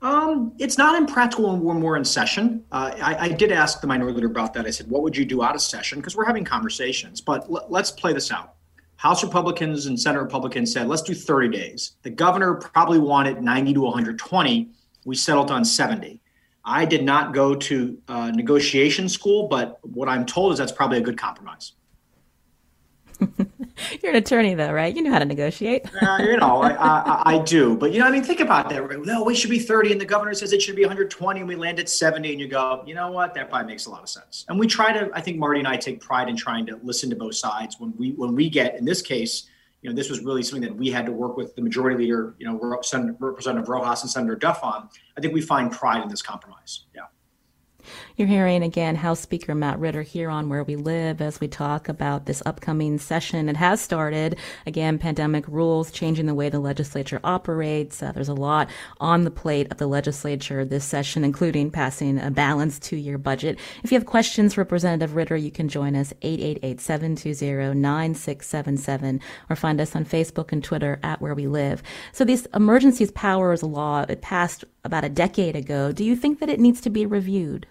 Um, 0.00 0.52
it's 0.58 0.76
not 0.76 1.00
impractical 1.00 1.56
when 1.56 1.80
we're 1.80 1.96
in 1.96 2.04
session. 2.04 2.64
Uh, 2.72 2.90
I, 3.00 3.26
I, 3.26 3.28
did 3.28 3.52
ask 3.52 3.80
the 3.80 3.86
minority 3.86 4.16
leader 4.16 4.26
about 4.26 4.52
that. 4.54 4.66
I 4.66 4.70
said, 4.70 4.90
"What 4.90 5.04
would 5.04 5.16
you 5.16 5.24
do 5.24 5.44
out 5.44 5.54
of 5.54 5.60
session?" 5.60 6.00
Because 6.00 6.16
we're 6.16 6.24
having 6.24 6.44
conversations. 6.44 7.20
But 7.20 7.48
l- 7.48 7.66
let's 7.68 7.92
play 7.92 8.12
this 8.12 8.32
out. 8.32 8.54
House 8.96 9.22
Republicans 9.22 9.86
and 9.86 10.00
Senate 10.00 10.18
Republicans 10.18 10.72
said, 10.72 10.88
"Let's 10.88 11.02
do 11.02 11.14
30 11.14 11.56
days." 11.56 11.92
The 12.02 12.10
governor 12.10 12.54
probably 12.54 12.98
wanted 12.98 13.40
90 13.42 13.74
to 13.74 13.80
120 13.82 14.72
we 15.04 15.14
settled 15.14 15.50
on 15.50 15.64
70. 15.64 16.20
I 16.64 16.84
did 16.84 17.04
not 17.04 17.34
go 17.34 17.54
to 17.54 17.98
uh, 18.08 18.30
negotiation 18.30 19.08
school, 19.08 19.48
but 19.48 19.78
what 19.82 20.08
I'm 20.08 20.24
told 20.24 20.52
is 20.52 20.58
that's 20.58 20.72
probably 20.72 20.98
a 20.98 21.00
good 21.00 21.18
compromise. 21.18 21.72
You're 24.02 24.10
an 24.10 24.16
attorney, 24.16 24.54
though, 24.54 24.72
right? 24.72 24.94
You 24.94 25.02
know 25.02 25.10
how 25.10 25.18
to 25.18 25.24
negotiate. 25.24 25.86
uh, 26.02 26.18
you 26.20 26.36
know, 26.36 26.62
I, 26.62 26.70
I, 26.72 27.22
I, 27.34 27.38
do. 27.38 27.76
But, 27.76 27.92
you 27.92 28.00
know, 28.00 28.06
I 28.06 28.10
mean, 28.10 28.22
think 28.22 28.40
about 28.40 28.68
that. 28.68 29.00
No, 29.04 29.24
we 29.24 29.34
should 29.34 29.50
be 29.50 29.58
30, 29.58 29.92
and 29.92 30.00
the 30.00 30.04
governor 30.04 30.34
says 30.34 30.52
it 30.52 30.62
should 30.62 30.76
be 30.76 30.82
120, 30.82 31.40
and 31.40 31.48
we 31.48 31.56
land 31.56 31.78
at 31.78 31.88
70, 31.88 32.30
and 32.30 32.40
you 32.40 32.48
go, 32.48 32.82
you 32.86 32.94
know 32.94 33.10
what? 33.10 33.34
That 33.34 33.48
probably 33.48 33.68
makes 33.68 33.86
a 33.86 33.90
lot 33.90 34.02
of 34.02 34.08
sense. 34.08 34.44
And 34.48 34.58
we 34.58 34.66
try 34.66 34.92
to, 34.92 35.10
I 35.14 35.20
think 35.20 35.38
Marty 35.38 35.60
and 35.60 35.68
I 35.68 35.76
take 35.76 36.00
pride 36.00 36.28
in 36.28 36.36
trying 36.36 36.66
to 36.66 36.78
listen 36.82 37.10
to 37.10 37.16
both 37.16 37.34
sides. 37.34 37.76
When 37.78 37.92
we 37.96 38.12
when 38.12 38.34
we 38.34 38.48
get, 38.48 38.76
in 38.76 38.84
this 38.84 39.02
case, 39.02 39.48
you 39.82 39.90
know, 39.90 39.96
this 39.96 40.08
was 40.08 40.20
really 40.20 40.42
something 40.42 40.68
that 40.68 40.76
we 40.76 40.90
had 40.90 41.04
to 41.06 41.12
work 41.12 41.36
with 41.36 41.54
the 41.56 41.62
majority 41.62 41.96
leader, 41.96 42.34
you 42.38 42.46
know, 42.46 42.58
Representative 42.58 43.68
Rojas 43.68 44.02
and 44.02 44.10
Senator 44.10 44.36
Duff 44.36 44.62
on. 44.62 44.88
I 45.16 45.20
think 45.20 45.34
we 45.34 45.40
find 45.40 45.70
pride 45.72 46.02
in 46.02 46.08
this 46.08 46.22
compromise. 46.22 46.86
Yeah. 46.94 47.02
You're 48.14 48.28
hearing 48.28 48.62
again 48.62 48.96
House 48.96 49.20
Speaker 49.20 49.54
Matt 49.54 49.78
Ritter 49.78 50.02
here 50.02 50.28
on 50.28 50.50
Where 50.50 50.64
We 50.64 50.76
Live 50.76 51.22
as 51.22 51.40
we 51.40 51.48
talk 51.48 51.88
about 51.88 52.26
this 52.26 52.42
upcoming 52.44 52.98
session. 52.98 53.48
It 53.48 53.56
has 53.56 53.80
started. 53.80 54.36
Again, 54.66 54.98
pandemic 54.98 55.48
rules 55.48 55.90
changing 55.90 56.26
the 56.26 56.34
way 56.34 56.50
the 56.50 56.60
legislature 56.60 57.20
operates. 57.24 58.02
Uh, 58.02 58.12
there's 58.12 58.28
a 58.28 58.34
lot 58.34 58.68
on 59.00 59.24
the 59.24 59.30
plate 59.30 59.68
of 59.70 59.78
the 59.78 59.86
legislature 59.86 60.62
this 60.62 60.84
session, 60.84 61.24
including 61.24 61.70
passing 61.70 62.18
a 62.18 62.30
balanced 62.30 62.82
two 62.82 62.96
year 62.96 63.16
budget. 63.16 63.58
If 63.82 63.90
you 63.90 63.96
have 63.96 64.04
questions 64.04 64.52
for 64.52 64.60
Representative 64.60 65.16
Ritter, 65.16 65.36
you 65.36 65.50
can 65.50 65.68
join 65.68 65.96
us 65.96 66.12
888 66.20 66.80
720 66.82 67.80
9677 67.80 69.20
or 69.48 69.56
find 69.56 69.80
us 69.80 69.96
on 69.96 70.04
Facebook 70.04 70.52
and 70.52 70.62
Twitter 70.62 71.00
at 71.02 71.22
Where 71.22 71.34
We 71.34 71.46
Live. 71.46 71.82
So, 72.12 72.26
this 72.26 72.46
emergencies 72.52 73.10
powers 73.12 73.62
law, 73.62 74.04
it 74.06 74.20
passed 74.20 74.66
about 74.84 75.04
a 75.04 75.08
decade 75.08 75.56
ago. 75.56 75.92
Do 75.92 76.04
you 76.04 76.14
think 76.14 76.40
that 76.40 76.50
it 76.50 76.60
needs 76.60 76.82
to 76.82 76.90
be 76.90 77.06
reviewed? 77.06 77.66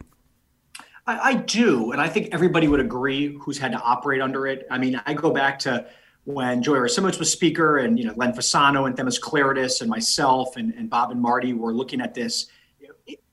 I, 1.08 1.20
I, 1.20 1.34
do, 1.36 1.92
and 1.92 2.02
I 2.02 2.08
think 2.08 2.30
everybody 2.32 2.68
would 2.68 2.80
agree 2.80 3.38
who's 3.40 3.58
had 3.58 3.72
to 3.72 3.80
operate 3.80 4.22
under 4.22 4.48
it. 4.48 4.68
I 4.70 4.78
mean, 4.78 5.02
I 5.06 5.14
go 5.14 5.32
back 5.32 5.60
to 5.60 5.88
when 6.26 6.62
Joe 6.62 6.74
Aresimowicz 6.74 7.18
was 7.18 7.32
speaker, 7.32 7.80
and 7.80 7.98
you 7.98 8.06
know, 8.06 8.14
Len 8.16 8.34
Fasano 8.34 8.86
and 8.86 8.96
Themis 8.96 9.20
Klarides 9.20 9.82
and 9.82 9.90
myself 9.90 10.56
and, 10.58 10.74
and 10.76 10.90
Bob 10.90 11.12
and 11.12 11.22
Marty 11.22 11.54
were 11.54 11.74
looking 11.74 12.02
at 12.02 12.14
this. 12.14 12.48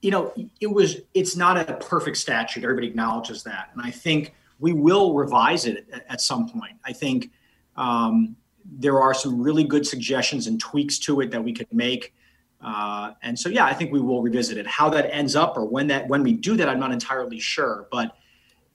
you 0.01 0.11
know, 0.11 0.33
it 0.59 0.67
was 0.67 0.97
it's 1.13 1.35
not 1.35 1.57
a 1.69 1.75
perfect 1.75 2.17
statute. 2.17 2.63
Everybody 2.63 2.87
acknowledges 2.87 3.43
that, 3.43 3.69
and 3.73 3.81
I 3.81 3.91
think 3.91 4.33
we 4.59 4.73
will 4.73 5.13
revise 5.13 5.65
it 5.65 5.87
at, 5.93 6.05
at 6.09 6.21
some 6.21 6.49
point. 6.49 6.73
I 6.83 6.93
think 6.93 7.31
um, 7.77 8.35
there 8.65 9.01
are 9.01 9.13
some 9.13 9.41
really 9.41 9.63
good 9.63 9.85
suggestions 9.85 10.47
and 10.47 10.59
tweaks 10.59 10.99
to 10.99 11.21
it 11.21 11.31
that 11.31 11.43
we 11.43 11.53
could 11.53 11.71
make. 11.71 12.13
Uh, 12.61 13.13
and 13.21 13.39
so, 13.39 13.49
yeah, 13.49 13.65
I 13.65 13.73
think 13.73 13.91
we 13.91 14.01
will 14.01 14.21
revisit 14.21 14.57
it. 14.57 14.67
How 14.67 14.89
that 14.89 15.13
ends 15.13 15.35
up, 15.35 15.57
or 15.57 15.65
when 15.65 15.87
that 15.87 16.07
when 16.07 16.23
we 16.23 16.33
do 16.33 16.57
that, 16.57 16.67
I'm 16.67 16.79
not 16.79 16.91
entirely 16.91 17.39
sure. 17.39 17.87
But 17.91 18.15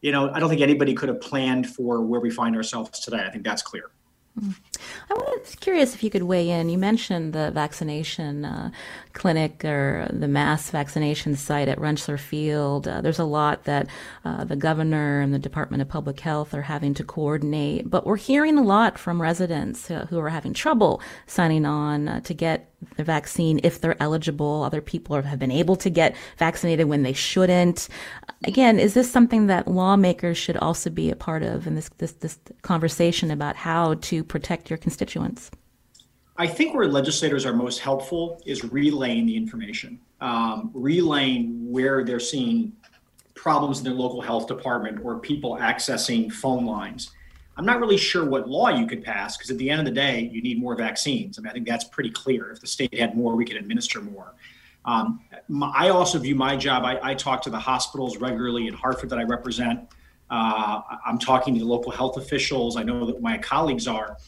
you 0.01 0.13
know, 0.13 0.31
I 0.31 0.39
don't 0.39 0.49
think 0.49 0.61
anybody 0.61 0.95
could 0.95 1.09
have 1.09 1.21
planned 1.21 1.69
for 1.69 2.03
where 2.03 2.21
we 2.21 2.31
find 2.31 2.57
ourselves 2.57 3.01
today. 3.01 3.25
I 3.27 3.31
think 3.31 3.45
that's 3.45 3.63
clear. 3.63 3.91
Mm-hmm. 4.39 5.13
I 5.13 5.15
was 5.15 5.55
curious 5.55 5.95
if 5.95 6.03
you 6.03 6.11
could 6.11 6.25
weigh 6.25 6.51
in. 6.51 6.69
You 6.69 6.77
mentioned 6.77 7.33
the 7.33 7.53
vaccination 7.53 8.45
uh, 8.45 8.71
clinic 9.13 9.65
or 9.65 10.09
the 10.13 10.27
mass 10.27 10.71
vaccination 10.71 11.37
site 11.37 11.69
at 11.69 11.79
Rentschler 11.79 12.19
Field. 12.19 12.89
Uh, 12.89 13.01
there's 13.01 13.21
a 13.21 13.25
lot 13.25 13.65
that 13.65 13.87
uh, 14.25 14.43
the 14.43 14.57
governor 14.57 15.21
and 15.21 15.33
the 15.33 15.39
Department 15.39 15.83
of 15.83 15.89
Public 15.89 16.19
Health 16.19 16.53
are 16.53 16.63
having 16.63 16.95
to 16.95 17.05
coordinate, 17.05 17.89
but 17.89 18.07
we're 18.07 18.17
hearing 18.17 18.59
a 18.59 18.63
lot 18.63 18.99
from 18.99 19.23
residents 19.23 19.87
who 19.87 20.19
are 20.19 20.31
having 20.31 20.53
trouble 20.53 21.01
signing 21.27 21.65
on 21.65 22.09
uh, 22.09 22.21
to 22.23 22.35
get 22.35 22.74
the 22.97 23.05
vaccine 23.05 23.61
if 23.63 23.81
they're 23.81 24.01
eligible. 24.03 24.63
Other 24.63 24.81
people 24.81 25.21
have 25.21 25.39
been 25.39 25.51
able 25.51 25.77
to 25.77 25.91
get 25.91 26.17
vaccinated 26.39 26.89
when 26.89 27.03
they 27.03 27.13
shouldn't. 27.13 27.89
Again, 28.45 28.79
is 28.79 28.95
this 28.95 29.11
something 29.11 29.47
that 29.47 29.69
lawmakers 29.69 30.37
should 30.37 30.57
also 30.57 30.91
be 30.91 31.11
a 31.11 31.17
part 31.17 31.43
of 31.43 31.67
in 31.67 31.75
this 31.75 31.91
this, 31.99 32.13
this 32.13 32.39
conversation 32.63 33.31
about 33.31 33.57
how 33.57 33.95
to 33.95 34.25
protect 34.25 34.71
your 34.71 34.77
constituents? 34.77 35.51
I 36.37 36.47
think 36.47 36.75
where 36.75 36.89
legislators 36.89 37.47
are 37.47 37.53
most 37.53 37.79
helpful 37.79 38.43
is 38.45 38.65
relaying 38.65 39.27
the 39.27 39.37
information, 39.37 40.01
um, 40.21 40.71
relaying 40.75 41.71
where 41.71 42.05
they're 42.05 42.19
seeing 42.19 42.73
problems 43.35 43.79
in 43.79 43.85
their 43.85 43.95
local 43.95 44.21
health 44.21 44.49
department 44.49 44.99
or 45.05 45.19
people 45.19 45.57
accessing 45.57 46.33
phone 46.33 46.67
lines 46.67 47.11
I'm 47.57 47.65
not 47.65 47.81
really 47.81 47.97
sure 47.97 48.25
what 48.25 48.49
law 48.49 48.69
you 48.69 48.87
could 48.87 49.05
pass 49.05 49.37
because 49.37 49.51
at 49.51 49.59
the 49.59 49.71
end 49.71 49.81
of 49.81 49.85
the 49.85 49.93
day, 49.93 50.29
you 50.33 50.43
need 50.43 50.59
more 50.59 50.75
vaccines. 50.75 51.39
I 51.39 51.43
mean, 51.43 51.51
I 51.51 51.53
think 51.53 51.67
that's 51.67 51.85
pretty 51.85 52.11
clear. 52.11 52.51
If 52.51 52.61
the 52.61 52.67
state 52.67 52.99
had 52.99 53.17
more, 53.17 53.37
we 53.37 53.45
could 53.45 53.57
administer 53.57 54.01
more. 54.01 54.35
Um, 54.85 55.21
my, 55.49 55.73
I 55.75 55.89
also 55.91 56.19
view 56.19 56.35
my 56.35 56.57
job, 56.57 56.85
I, 56.85 56.99
I, 57.03 57.15
talk 57.15 57.41
to 57.43 57.51
the 57.51 57.59
hospitals 57.59 58.19
regularly 58.19 58.67
in 58.67 58.75
Hartford 58.75 59.09
that 59.11 59.19
I 59.19 59.23
represent. 59.23 59.89
Uh, 60.29 60.83
I'm 61.07 61.19
talking 61.19 61.55
to 61.55 61.61
the 61.61 61.67
local 61.67 61.91
health 61.91 62.19
officials. 62.19 62.77
I 62.77 62.83
know 62.83 63.07
that 63.07 63.23
my 63.23 63.39
colleagues 63.39 63.87
are. 63.89 64.19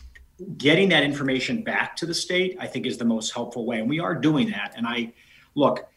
Getting 0.57 0.89
that 0.91 1.03
information 1.03 1.63
back 1.63 1.97
to 1.97 2.07
the 2.07 2.15
state, 2.15 2.57
I 2.61 2.67
think, 2.67 2.87
is 2.87 2.97
the 2.97 3.05
most 3.05 3.33
helpful 3.33 3.67
way. 3.67 3.81
And 3.81 3.89
we 3.89 4.01
are 4.01 4.15
doing 4.15 4.51
that. 4.51 4.75
And 4.77 4.87
I 4.87 5.13
look, 5.55 5.89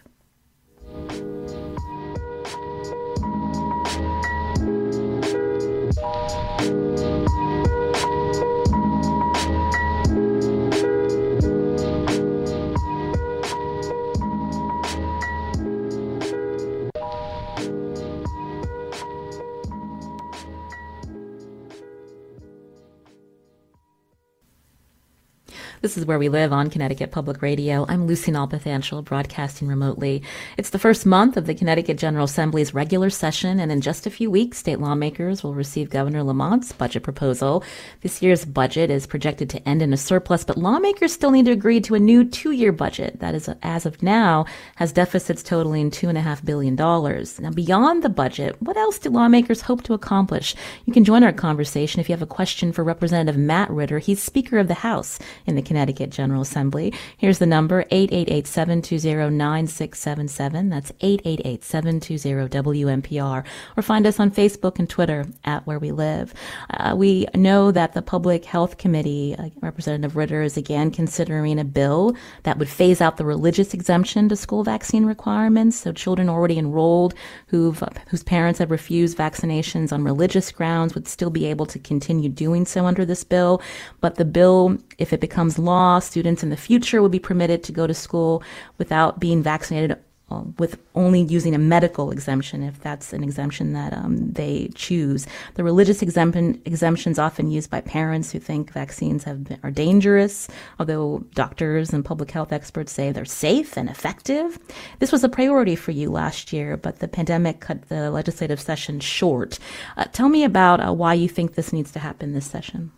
This 25.82 25.98
is 25.98 26.06
Where 26.06 26.20
We 26.20 26.30
Live 26.30 26.54
on 26.54 26.70
Connecticut 26.70 27.10
Public 27.10 27.42
Radio. 27.42 27.88
I'm 27.90 28.06
Lucy 28.06 28.32
Nalpathanchel, 28.32 29.04
broadcasting 29.04 29.68
remotely. 29.68 30.22
It's 30.56 30.70
the 30.70 30.78
first 30.78 31.08
month 31.08 31.38
of 31.38 31.48
the 31.48 31.56
Connecticut 31.56 31.98
General 31.98 32.26
Assembly's 32.26 32.72
regular 32.72 33.10
session, 33.10 33.60
and 33.60 33.72
in 33.72 33.82
just 33.82 34.06
a 34.06 34.12
few 34.12 34.30
weeks, 34.30 34.60
state 34.60 34.80
lawmakers 34.80 35.44
will 35.44 35.56
receive 35.56 35.90
Governor 35.90 36.22
Lamont's 36.22 36.72
budget 36.72 37.02
proposal. 37.02 37.64
This 38.02 38.22
year's 38.22 38.46
budget 38.46 38.92
is 38.92 39.08
projected 39.08 39.50
to 39.50 39.68
end 39.68 39.82
in 39.82 39.92
a 39.92 39.98
surplus, 39.98 40.44
but 40.44 40.56
lawmakers 40.56 41.14
still 41.14 41.32
need 41.32 41.46
to 41.46 41.52
agree 41.52 41.82
to 41.82 41.96
a 41.96 42.00
new 42.00 42.26
two-year 42.26 42.72
budget 42.72 43.20
that 43.20 43.34
is, 43.34 43.50
as 43.64 43.88
of 43.88 44.04
now, 44.04 44.46
has 44.76 44.92
deficits 44.92 45.42
totaling 45.42 45.90
$2.5 45.90 46.46
billion. 46.46 46.76
Now, 46.76 47.56
beyond 47.56 48.04
the 48.04 48.10
budget, 48.10 48.56
what 48.62 48.78
else 48.78 49.00
do 49.00 49.10
lawmakers 49.10 49.62
hope 49.62 49.82
to 49.86 49.96
accomplish? 49.96 50.54
You 50.86 50.94
can 50.94 51.06
join 51.06 51.24
our 51.24 51.34
conversation 51.34 52.00
if 52.00 52.08
you 52.08 52.14
have 52.14 52.22
a 52.22 52.28
question 52.28 52.72
for 52.72 52.84
Representative 52.84 53.36
Matt 53.36 53.72
Ritter. 53.72 53.98
He's 53.98 54.22
Speaker 54.22 54.60
of 54.60 54.68
the 54.68 54.76
House 54.76 55.18
in 55.48 55.56
the 55.56 55.71
Connecticut 55.72 56.10
General 56.10 56.42
Assembly. 56.42 56.94
Here's 57.16 57.40
the 57.40 57.46
number 57.46 57.86
888-720-9677. 57.86 60.70
That's 60.70 60.92
888-720-WNPR. 60.92 63.46
Or 63.78 63.82
find 63.82 64.06
us 64.06 64.20
on 64.20 64.32
Facebook 64.32 64.80
and 64.80 64.90
Twitter 64.90 65.26
at 65.46 65.66
Where 65.66 65.80
We 65.80 65.94
Live. 65.94 66.34
Uh, 66.72 66.94
we 66.98 67.26
know 67.36 67.72
that 67.72 67.94
the 67.94 68.02
Public 68.02 68.44
Health 68.44 68.78
Committee, 68.78 69.34
uh, 69.40 69.48
Representative 69.62 70.18
Ritter, 70.18 70.42
is 70.42 70.58
again 70.58 70.92
considering 70.92 71.58
a 71.58 71.64
bill 71.64 72.18
that 72.44 72.60
would 72.60 72.68
phase 72.68 73.00
out 73.00 73.16
the 73.16 73.24
religious 73.24 73.74
exemption 73.74 74.28
to 74.28 74.36
school 74.36 74.66
vaccine 74.66 75.06
requirements. 75.06 75.78
So 75.78 75.94
children 75.94 76.28
already 76.28 76.58
enrolled 76.58 77.14
who've, 77.48 77.82
whose 78.10 78.24
parents 78.24 78.60
have 78.60 78.72
refused 78.72 79.18
vaccinations 79.18 79.94
on 79.94 80.04
religious 80.04 80.52
grounds 80.52 80.96
would 80.96 81.08
still 81.08 81.30
be 81.30 81.46
able 81.46 81.66
to 81.68 81.80
continue 81.80 82.28
doing 82.28 82.66
so 82.66 82.86
under 82.86 83.06
this 83.06 83.24
bill. 83.24 83.62
But 84.02 84.16
the 84.16 84.26
bill, 84.26 84.78
if 84.98 85.14
it 85.14 85.22
becomes 85.22 85.58
law, 85.66 86.00
students 86.00 86.44
in 86.44 86.50
the 86.50 86.58
future 86.58 87.02
will 87.02 87.10
be 87.10 87.20
permitted 87.20 87.64
to 87.64 87.72
go 87.72 87.88
to 87.88 87.94
school 87.94 88.44
without 88.78 89.20
being 89.20 89.42
vaccinated 89.44 89.98
um, 90.32 90.56
with 90.58 90.80
only 90.96 91.22
using 91.22 91.54
a 91.54 91.58
medical 91.58 92.10
exemption, 92.12 92.64
if 92.64 92.80
that's 92.80 93.12
an 93.12 93.24
exemption 93.24 93.74
that 93.74 93.92
um, 93.94 94.32
they 94.32 94.70
choose. 94.76 95.28
The 95.56 95.64
religious 95.64 96.02
exemption, 96.02 96.62
exemptions 96.64 97.20
often 97.20 97.52
used 97.52 97.70
by 97.70 97.82
parents 97.82 98.32
who 98.32 98.40
think 98.40 98.72
vaccines 98.72 99.26
have 99.26 99.44
been, 99.44 99.60
are 99.64 99.72
dangerous, 99.72 100.48
although 100.80 101.26
doctors 101.34 101.92
and 101.92 102.06
public 102.06 102.32
health 102.32 102.54
experts 102.54 102.94
say 102.94 103.12
they're 103.12 103.26
safe 103.26 103.78
and 103.78 103.90
effective. 103.90 104.58
This 105.00 105.12
was 105.12 105.24
a 105.24 105.30
priority 105.30 105.76
for 105.76 105.92
you 105.92 106.10
last 106.10 106.54
year, 106.54 106.78
but 106.78 107.00
the 107.00 107.08
pandemic 107.08 107.60
cut 107.60 107.90
the 107.90 108.10
legislative 108.10 108.62
session 108.62 109.00
short. 109.02 109.60
Uh, 109.98 110.06
tell 110.06 110.30
me 110.30 110.44
about 110.44 110.86
uh, 110.86 110.94
why 110.94 111.14
you 111.14 111.28
think 111.28 111.56
this 111.56 111.74
needs 111.74 111.92
to 111.92 112.00
happen 112.00 112.32
this 112.32 112.50
session. 112.50 112.92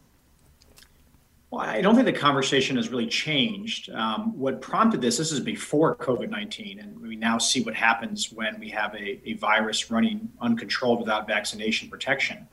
Well, 1.53 1.61
I 1.61 1.81
don't 1.81 1.93
think 1.93 2.07
the 2.07 2.13
conversation 2.13 2.77
has 2.77 2.89
really 2.89 3.05
changed. 3.05 3.91
Um, 3.91 4.35
what 4.35 4.59
prompted 4.59 5.01
this, 5.01 5.17
this 5.17 5.31
is 5.31 5.39
before 5.39 5.95
COVID 5.97 6.31
19, 6.31 6.79
and 6.79 6.99
we 6.99 7.15
now 7.15 7.37
see 7.37 7.61
what 7.61 7.75
happens 7.75 8.31
when 8.31 8.59
we 8.59 8.69
have 8.69 8.95
a, 8.95 9.21
a 9.29 9.33
virus 9.33 9.91
running 9.91 10.31
uncontrolled 10.41 10.99
without 10.99 11.27
vaccination 11.27 11.91
protection. 11.91 12.47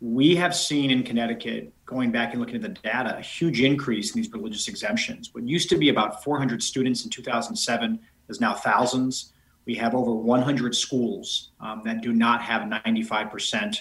We 0.00 0.36
have 0.36 0.54
seen 0.54 0.92
in 0.92 1.02
Connecticut, 1.02 1.72
going 1.84 2.12
back 2.12 2.30
and 2.30 2.38
looking 2.38 2.54
at 2.54 2.62
the 2.62 2.68
data, 2.68 3.16
a 3.18 3.20
huge 3.20 3.60
increase 3.60 4.14
in 4.14 4.22
these 4.22 4.30
religious 4.32 4.68
exemptions. 4.68 5.34
What 5.34 5.42
used 5.42 5.68
to 5.70 5.76
be 5.76 5.88
about 5.88 6.22
400 6.22 6.62
students 6.62 7.02
in 7.02 7.10
2007 7.10 7.98
is 8.28 8.40
now 8.40 8.54
thousands. 8.54 9.32
We 9.64 9.74
have 9.74 9.96
over 9.96 10.14
100 10.14 10.76
schools 10.76 11.50
um, 11.58 11.82
that 11.86 12.02
do 12.02 12.12
not 12.12 12.40
have 12.42 12.62
95% 12.62 13.80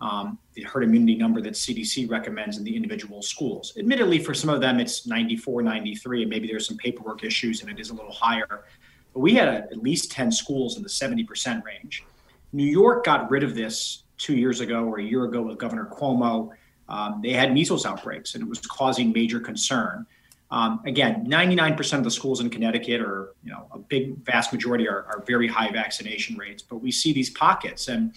um, 0.00 0.38
the 0.54 0.62
herd 0.62 0.84
immunity 0.84 1.16
number 1.16 1.40
that 1.40 1.54
CDC 1.54 2.10
recommends 2.10 2.58
in 2.58 2.64
the 2.64 2.74
individual 2.74 3.22
schools. 3.22 3.72
Admittedly, 3.78 4.18
for 4.18 4.34
some 4.34 4.50
of 4.50 4.60
them, 4.60 4.80
it's 4.80 5.06
94, 5.06 5.62
93, 5.62 6.22
and 6.22 6.30
maybe 6.30 6.46
there's 6.46 6.66
some 6.66 6.76
paperwork 6.76 7.24
issues 7.24 7.62
and 7.62 7.70
it 7.70 7.80
is 7.80 7.90
a 7.90 7.94
little 7.94 8.12
higher. 8.12 8.64
But 9.12 9.20
we 9.20 9.34
had 9.34 9.48
a, 9.48 9.56
at 9.70 9.78
least 9.78 10.10
10 10.10 10.32
schools 10.32 10.76
in 10.76 10.82
the 10.82 10.88
70% 10.88 11.62
range. 11.64 12.04
New 12.52 12.64
York 12.64 13.04
got 13.04 13.30
rid 13.30 13.42
of 13.42 13.54
this 13.54 14.04
two 14.18 14.36
years 14.36 14.60
ago 14.60 14.84
or 14.84 14.98
a 14.98 15.02
year 15.02 15.24
ago 15.24 15.42
with 15.42 15.58
Governor 15.58 15.90
Cuomo. 15.92 16.50
Um, 16.88 17.20
they 17.22 17.32
had 17.32 17.52
measles 17.52 17.86
outbreaks 17.86 18.34
and 18.34 18.42
it 18.42 18.48
was 18.48 18.58
causing 18.60 19.12
major 19.12 19.40
concern. 19.40 20.06
Um, 20.50 20.80
again, 20.84 21.26
99% 21.26 21.98
of 21.98 22.04
the 22.04 22.10
schools 22.10 22.40
in 22.40 22.50
Connecticut, 22.50 23.00
or 23.00 23.34
you 23.42 23.50
know, 23.50 23.66
a 23.72 23.78
big 23.78 24.24
vast 24.24 24.52
majority, 24.52 24.86
are, 24.86 25.04
are 25.06 25.24
very 25.26 25.48
high 25.48 25.70
vaccination 25.72 26.36
rates. 26.36 26.62
But 26.62 26.76
we 26.76 26.92
see 26.92 27.12
these 27.12 27.30
pockets, 27.30 27.88
and 27.88 28.14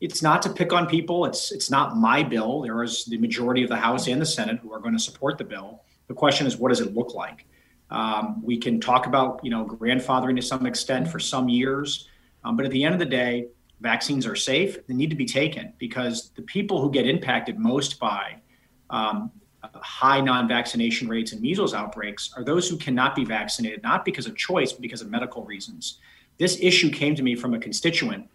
it's 0.00 0.22
not 0.22 0.42
to 0.42 0.50
pick 0.50 0.72
on 0.72 0.86
people. 0.86 1.24
It's 1.24 1.50
it's 1.50 1.70
not 1.70 1.96
my 1.96 2.22
bill. 2.22 2.62
There 2.62 2.82
is 2.82 3.04
the 3.04 3.18
majority 3.18 3.62
of 3.62 3.68
the 3.68 3.76
House 3.76 4.06
and 4.06 4.20
the 4.20 4.26
Senate 4.26 4.58
who 4.62 4.72
are 4.72 4.78
going 4.78 4.96
to 4.96 5.02
support 5.02 5.38
the 5.38 5.44
bill. 5.44 5.82
The 6.06 6.14
question 6.14 6.46
is, 6.46 6.56
what 6.56 6.68
does 6.68 6.80
it 6.80 6.94
look 6.94 7.14
like? 7.14 7.46
Um, 7.90 8.42
we 8.44 8.58
can 8.58 8.80
talk 8.80 9.06
about 9.06 9.40
you 9.42 9.50
know 9.50 9.64
grandfathering 9.64 10.36
to 10.36 10.42
some 10.42 10.66
extent 10.66 11.08
for 11.08 11.18
some 11.18 11.48
years, 11.48 12.08
um, 12.44 12.56
but 12.56 12.64
at 12.64 12.72
the 12.72 12.84
end 12.84 12.94
of 12.94 12.98
the 13.00 13.06
day, 13.06 13.48
vaccines 13.80 14.26
are 14.26 14.36
safe. 14.36 14.86
They 14.86 14.94
need 14.94 15.10
to 15.10 15.16
be 15.16 15.26
taken 15.26 15.72
because 15.78 16.30
the 16.30 16.42
people 16.42 16.80
who 16.80 16.90
get 16.90 17.06
impacted 17.06 17.58
most 17.58 17.98
by 17.98 18.36
um, 18.90 19.32
high 19.74 20.20
non-vaccination 20.20 21.08
rates 21.08 21.32
and 21.32 21.40
measles 21.40 21.74
outbreaks 21.74 22.32
are 22.36 22.44
those 22.44 22.68
who 22.68 22.76
cannot 22.76 23.16
be 23.16 23.24
vaccinated, 23.24 23.82
not 23.82 24.04
because 24.04 24.26
of 24.26 24.36
choice, 24.36 24.72
but 24.72 24.82
because 24.82 25.02
of 25.02 25.10
medical 25.10 25.44
reasons. 25.44 25.98
This 26.38 26.58
issue 26.60 26.90
came 26.90 27.16
to 27.16 27.22
me 27.22 27.34
from 27.34 27.54
a 27.54 27.58
constituent 27.58 28.28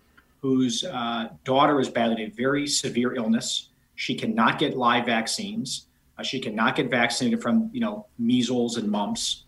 whose 0.43 0.83
uh, 0.83 1.29
daughter 1.45 1.79
is 1.79 1.87
battling 1.87 2.19
a 2.19 2.29
very 2.29 2.67
severe 2.67 3.15
illness. 3.15 3.69
She 3.95 4.13
cannot 4.13 4.59
get 4.59 4.75
live 4.75 5.05
vaccines. 5.05 5.87
Uh, 6.17 6.23
she 6.23 6.41
cannot 6.41 6.75
get 6.75 6.91
vaccinated 6.91 7.41
from, 7.41 7.69
you 7.71 7.79
know, 7.79 8.07
measles 8.19 8.75
and 8.75 8.91
mumps. 8.91 9.45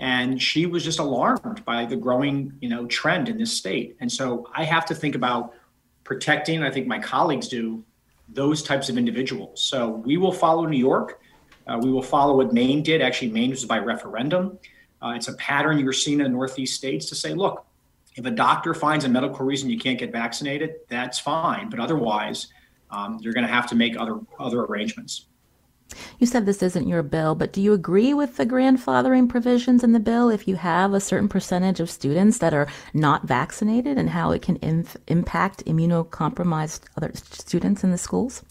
And 0.00 0.40
she 0.40 0.64
was 0.64 0.82
just 0.82 1.00
alarmed 1.00 1.62
by 1.66 1.84
the 1.84 1.96
growing, 1.96 2.54
you 2.62 2.70
know, 2.70 2.86
trend 2.86 3.28
in 3.28 3.36
this 3.36 3.52
state. 3.54 3.98
And 4.00 4.10
so 4.10 4.48
I 4.54 4.64
have 4.64 4.86
to 4.86 4.94
think 4.94 5.14
about 5.14 5.52
protecting, 6.02 6.62
I 6.62 6.70
think 6.70 6.86
my 6.86 6.98
colleagues 6.98 7.48
do, 7.48 7.84
those 8.30 8.62
types 8.62 8.88
of 8.88 8.96
individuals. 8.96 9.62
So 9.62 9.90
we 9.90 10.16
will 10.16 10.32
follow 10.32 10.64
New 10.64 10.78
York. 10.78 11.20
Uh, 11.66 11.78
we 11.82 11.90
will 11.90 12.02
follow 12.02 12.34
what 12.34 12.54
Maine 12.54 12.82
did. 12.82 13.02
Actually, 13.02 13.32
Maine 13.32 13.50
was 13.50 13.66
by 13.66 13.80
referendum. 13.80 14.58
Uh, 15.02 15.12
it's 15.14 15.28
a 15.28 15.34
pattern 15.34 15.78
you're 15.78 15.92
seeing 15.92 16.20
in 16.20 16.24
the 16.24 16.30
Northeast 16.30 16.74
states 16.74 17.04
to 17.10 17.14
say, 17.14 17.34
look, 17.34 17.66
if 18.18 18.24
a 18.24 18.30
doctor 18.32 18.74
finds 18.74 19.04
a 19.04 19.08
medical 19.08 19.44
reason 19.44 19.70
you 19.70 19.78
can't 19.78 19.98
get 19.98 20.10
vaccinated, 20.10 20.74
that's 20.88 21.20
fine. 21.20 21.70
But 21.70 21.78
otherwise, 21.78 22.48
um, 22.90 23.18
you're 23.20 23.32
going 23.32 23.46
to 23.46 23.52
have 23.52 23.68
to 23.68 23.76
make 23.76 23.96
other 23.96 24.18
other 24.38 24.64
arrangements. 24.64 25.26
You 26.18 26.26
said 26.26 26.44
this 26.44 26.62
isn't 26.62 26.86
your 26.86 27.02
bill, 27.02 27.34
but 27.34 27.52
do 27.52 27.62
you 27.62 27.72
agree 27.72 28.12
with 28.12 28.36
the 28.36 28.44
grandfathering 28.44 29.26
provisions 29.26 29.82
in 29.82 29.92
the 29.92 30.00
bill 30.00 30.28
if 30.28 30.46
you 30.46 30.56
have 30.56 30.92
a 30.92 31.00
certain 31.00 31.28
percentage 31.28 31.80
of 31.80 31.88
students 31.88 32.38
that 32.38 32.52
are 32.52 32.66
not 32.92 33.26
vaccinated 33.26 33.96
and 33.96 34.10
how 34.10 34.32
it 34.32 34.42
can 34.42 34.56
inf- 34.56 34.98
impact 35.06 35.64
immunocompromised 35.64 36.80
other 36.96 37.12
students 37.14 37.84
in 37.84 37.90
the 37.90 37.96
schools? 37.96 38.42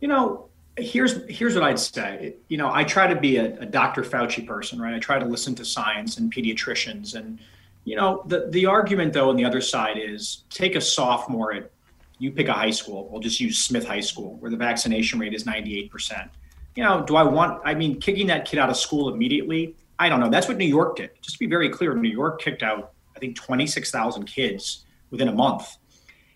You 0.00 0.06
know, 0.08 0.48
here's 0.76 1.26
here's 1.28 1.54
what 1.54 1.64
I'd 1.64 1.78
say. 1.78 2.36
You 2.48 2.58
know, 2.58 2.70
I 2.72 2.84
try 2.84 3.06
to 3.06 3.18
be 3.18 3.38
a, 3.38 3.60
a 3.60 3.66
Dr. 3.66 4.02
Fauci 4.02 4.46
person, 4.46 4.78
right? 4.80 4.94
I 4.94 4.98
try 4.98 5.18
to 5.18 5.26
listen 5.26 5.54
to 5.56 5.64
science 5.64 6.18
and 6.18 6.32
pediatricians 6.32 7.14
and 7.14 7.40
you 7.84 7.96
know, 7.96 8.22
the, 8.26 8.48
the 8.50 8.66
argument, 8.66 9.12
though, 9.12 9.30
on 9.30 9.36
the 9.36 9.44
other 9.44 9.60
side 9.60 9.96
is 9.98 10.44
take 10.50 10.74
a 10.74 10.80
sophomore 10.80 11.52
at, 11.52 11.70
you 12.18 12.32
pick 12.32 12.48
a 12.48 12.52
high 12.52 12.70
school, 12.70 13.08
we'll 13.10 13.20
just 13.20 13.40
use 13.40 13.58
Smith 13.58 13.86
High 13.86 14.00
School, 14.00 14.36
where 14.36 14.50
the 14.50 14.56
vaccination 14.56 15.18
rate 15.18 15.34
is 15.34 15.44
98%. 15.44 16.28
You 16.74 16.82
know, 16.82 17.04
do 17.04 17.16
I 17.16 17.22
want, 17.22 17.62
I 17.64 17.74
mean, 17.74 18.00
kicking 18.00 18.26
that 18.26 18.44
kid 18.44 18.58
out 18.58 18.70
of 18.70 18.76
school 18.76 19.12
immediately? 19.12 19.76
I 19.98 20.08
don't 20.08 20.20
know. 20.20 20.30
That's 20.30 20.48
what 20.48 20.56
New 20.56 20.66
York 20.66 20.96
did. 20.96 21.10
Just 21.22 21.36
to 21.36 21.38
be 21.38 21.46
very 21.46 21.68
clear, 21.68 21.94
New 21.94 22.08
York 22.08 22.40
kicked 22.40 22.62
out, 22.62 22.92
I 23.16 23.18
think, 23.18 23.36
26,000 23.36 24.24
kids 24.26 24.84
within 25.10 25.28
a 25.28 25.32
month. 25.32 25.76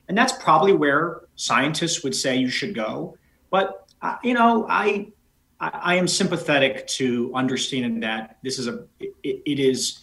And 0.08 0.18
that's 0.18 0.32
probably 0.32 0.72
where 0.72 1.22
scientists 1.36 2.02
would 2.02 2.14
say 2.14 2.36
you 2.36 2.48
should 2.48 2.74
go. 2.74 3.16
But, 3.50 3.88
uh, 4.00 4.16
you 4.24 4.34
know, 4.34 4.66
I, 4.68 5.12
I 5.60 5.94
am 5.94 6.08
sympathetic 6.08 6.86
to 6.88 7.32
understanding 7.34 8.00
that 8.00 8.38
this 8.42 8.58
is 8.58 8.66
a, 8.66 8.84
it, 8.98 9.42
it 9.46 9.60
is, 9.60 10.00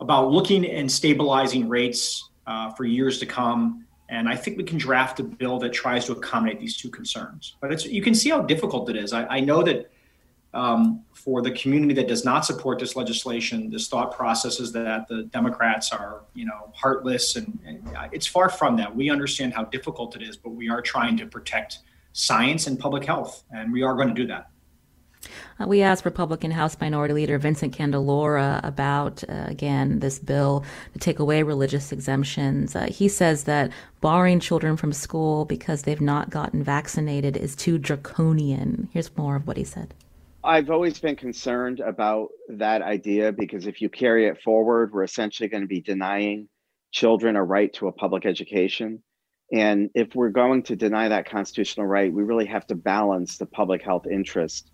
about 0.00 0.30
looking 0.30 0.64
and 0.64 0.90
stabilizing 0.90 1.68
rates 1.68 2.30
uh, 2.46 2.70
for 2.72 2.84
years 2.84 3.18
to 3.18 3.26
come. 3.26 3.84
And 4.08 4.28
I 4.28 4.34
think 4.34 4.56
we 4.56 4.64
can 4.64 4.78
draft 4.78 5.20
a 5.20 5.22
bill 5.22 5.58
that 5.60 5.72
tries 5.72 6.06
to 6.06 6.12
accommodate 6.12 6.58
these 6.58 6.76
two 6.76 6.90
concerns. 6.90 7.56
But 7.60 7.84
you 7.84 8.02
can 8.02 8.14
see 8.14 8.30
how 8.30 8.42
difficult 8.42 8.90
it 8.90 8.96
is. 8.96 9.12
I, 9.12 9.24
I 9.26 9.40
know 9.40 9.62
that 9.62 9.90
um, 10.52 11.04
for 11.12 11.42
the 11.42 11.52
community 11.52 11.94
that 11.94 12.08
does 12.08 12.24
not 12.24 12.44
support 12.44 12.80
this 12.80 12.96
legislation, 12.96 13.70
this 13.70 13.88
thought 13.88 14.16
process 14.16 14.58
is 14.58 14.72
that 14.72 15.06
the 15.06 15.24
Democrats 15.24 15.92
are, 15.92 16.22
you 16.34 16.44
know, 16.44 16.72
heartless, 16.74 17.36
and, 17.36 17.58
and 17.64 17.88
it's 18.10 18.26
far 18.26 18.48
from 18.48 18.76
that. 18.76 18.94
We 18.94 19.10
understand 19.10 19.54
how 19.54 19.64
difficult 19.64 20.16
it 20.16 20.22
is, 20.22 20.36
but 20.36 20.50
we 20.50 20.68
are 20.68 20.82
trying 20.82 21.16
to 21.18 21.26
protect 21.26 21.80
science 22.12 22.66
and 22.66 22.78
public 22.78 23.04
health, 23.04 23.44
and 23.54 23.72
we 23.72 23.82
are 23.82 23.94
going 23.94 24.08
to 24.08 24.14
do 24.14 24.26
that. 24.26 24.49
Uh, 25.58 25.66
we 25.66 25.82
asked 25.82 26.04
Republican 26.04 26.50
House 26.50 26.76
Minority 26.80 27.14
Leader 27.14 27.38
Vincent 27.38 27.76
Candelora 27.76 28.60
about, 28.64 29.22
uh, 29.28 29.44
again, 29.46 30.00
this 30.00 30.18
bill 30.18 30.64
to 30.92 30.98
take 30.98 31.18
away 31.18 31.42
religious 31.42 31.92
exemptions. 31.92 32.74
Uh, 32.74 32.86
he 32.86 33.08
says 33.08 33.44
that 33.44 33.70
barring 34.00 34.40
children 34.40 34.76
from 34.76 34.92
school 34.92 35.44
because 35.44 35.82
they've 35.82 36.00
not 36.00 36.30
gotten 36.30 36.62
vaccinated 36.62 37.36
is 37.36 37.54
too 37.54 37.78
draconian. 37.78 38.88
Here's 38.92 39.16
more 39.16 39.36
of 39.36 39.46
what 39.46 39.56
he 39.56 39.64
said. 39.64 39.94
I've 40.42 40.70
always 40.70 40.98
been 40.98 41.16
concerned 41.16 41.80
about 41.80 42.28
that 42.48 42.80
idea 42.80 43.30
because 43.30 43.66
if 43.66 43.82
you 43.82 43.90
carry 43.90 44.26
it 44.26 44.40
forward, 44.40 44.92
we're 44.92 45.04
essentially 45.04 45.50
going 45.50 45.62
to 45.62 45.68
be 45.68 45.82
denying 45.82 46.48
children 46.92 47.36
a 47.36 47.44
right 47.44 47.72
to 47.74 47.88
a 47.88 47.92
public 47.92 48.24
education. 48.24 49.02
And 49.52 49.90
if 49.94 50.14
we're 50.14 50.30
going 50.30 50.62
to 50.64 50.76
deny 50.76 51.08
that 51.08 51.28
constitutional 51.28 51.86
right, 51.86 52.12
we 52.12 52.22
really 52.22 52.46
have 52.46 52.66
to 52.68 52.74
balance 52.74 53.36
the 53.36 53.46
public 53.46 53.82
health 53.82 54.06
interest. 54.06 54.70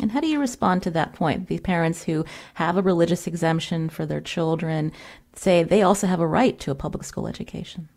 And 0.00 0.10
how 0.10 0.20
do 0.20 0.26
you 0.26 0.40
respond 0.40 0.82
to 0.82 0.90
that 0.92 1.12
point? 1.12 1.48
The 1.48 1.58
parents 1.60 2.02
who 2.02 2.24
have 2.54 2.76
a 2.76 2.82
religious 2.82 3.26
exemption 3.26 3.88
for 3.88 4.04
their 4.04 4.20
children 4.20 4.92
say 5.34 5.62
they 5.62 5.82
also 5.82 6.06
have 6.06 6.20
a 6.20 6.26
right 6.26 6.58
to 6.60 6.70
a 6.70 6.74
public 6.74 7.04
school 7.04 7.26
education. 7.26 7.88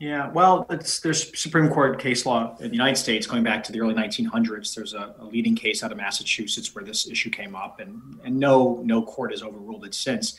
Yeah, 0.00 0.30
well, 0.32 0.66
there's 0.68 1.40
Supreme 1.40 1.70
Court 1.70 1.98
case 1.98 2.26
law 2.26 2.56
in 2.58 2.68
the 2.68 2.76
United 2.76 2.96
States 2.96 3.26
going 3.26 3.44
back 3.44 3.62
to 3.64 3.72
the 3.72 3.80
early 3.80 3.94
1900s. 3.94 4.74
There's 4.74 4.92
a, 4.92 5.14
a, 5.18 5.24
leading 5.24 5.54
case 5.54 5.84
out 5.84 5.92
of 5.92 5.98
Massachusetts 5.98 6.74
where 6.74 6.84
this 6.84 7.08
issue 7.08 7.30
came 7.30 7.54
up, 7.54 7.80
and, 7.80 8.18
and 8.24 8.36
no 8.36 8.82
no 8.84 9.02
court 9.02 9.30
has 9.30 9.42
overruled 9.42 9.84
it 9.84 9.94
since. 9.94 10.36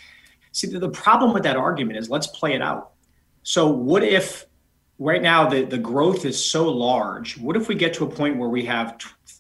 See, 0.51 0.67
the, 0.67 0.80
the 0.80 0.89
problem 0.89 1.34
with 1.34 1.43
that 1.43 1.56
argument 1.56 1.97
is 1.97 2.10
let's 2.10 2.28
play 2.28 2.54
it 2.54 2.62
out. 2.62 2.91
So, 3.43 3.67
what 3.67 4.04
if 4.04 4.45
right 4.99 5.21
now 5.21 5.47
the, 5.49 5.63
the 5.63 5.78
growth 5.78 6.25
is 6.25 6.43
so 6.43 6.69
large? 6.69 7.38
What 7.38 7.56
if 7.56 7.67
we 7.69 7.75
get 7.75 7.93
to 7.95 8.06
a 8.06 8.10
point 8.10 8.38
where 8.38 8.49
we 8.49 8.65
have 8.65 8.97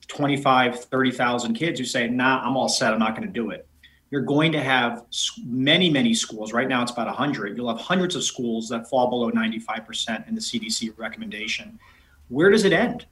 25, 0.07 0.85
30,000 0.85 1.53
kids 1.53 1.79
who 1.79 1.85
say, 1.85 2.07
nah, 2.07 2.41
I'm 2.45 2.55
all 2.55 2.69
set, 2.69 2.93
I'm 2.93 2.99
not 2.99 3.15
going 3.15 3.27
to 3.27 3.33
do 3.33 3.51
it? 3.51 3.67
you're 4.15 4.21
going 4.21 4.51
to 4.51 4.61
have 4.61 5.03
many, 5.43 5.89
many 5.89 6.13
schools. 6.13 6.53
Right 6.53 6.67
now, 6.67 6.81
it's 6.81 6.91
about 6.91 7.07
100. 7.07 7.57
You'll 7.57 7.67
have 7.67 7.85
hundreds 7.85 8.15
of 8.15 8.23
schools 8.23 8.69
that 8.69 8.89
fall 8.89 9.09
below 9.09 9.31
95% 9.31 10.27
in 10.27 10.35
the 10.35 10.41
CDC 10.41 10.97
recommendation. 10.97 11.79
Where 12.29 12.49
does 12.49 12.63
it 12.65 12.73
end? 12.73 13.05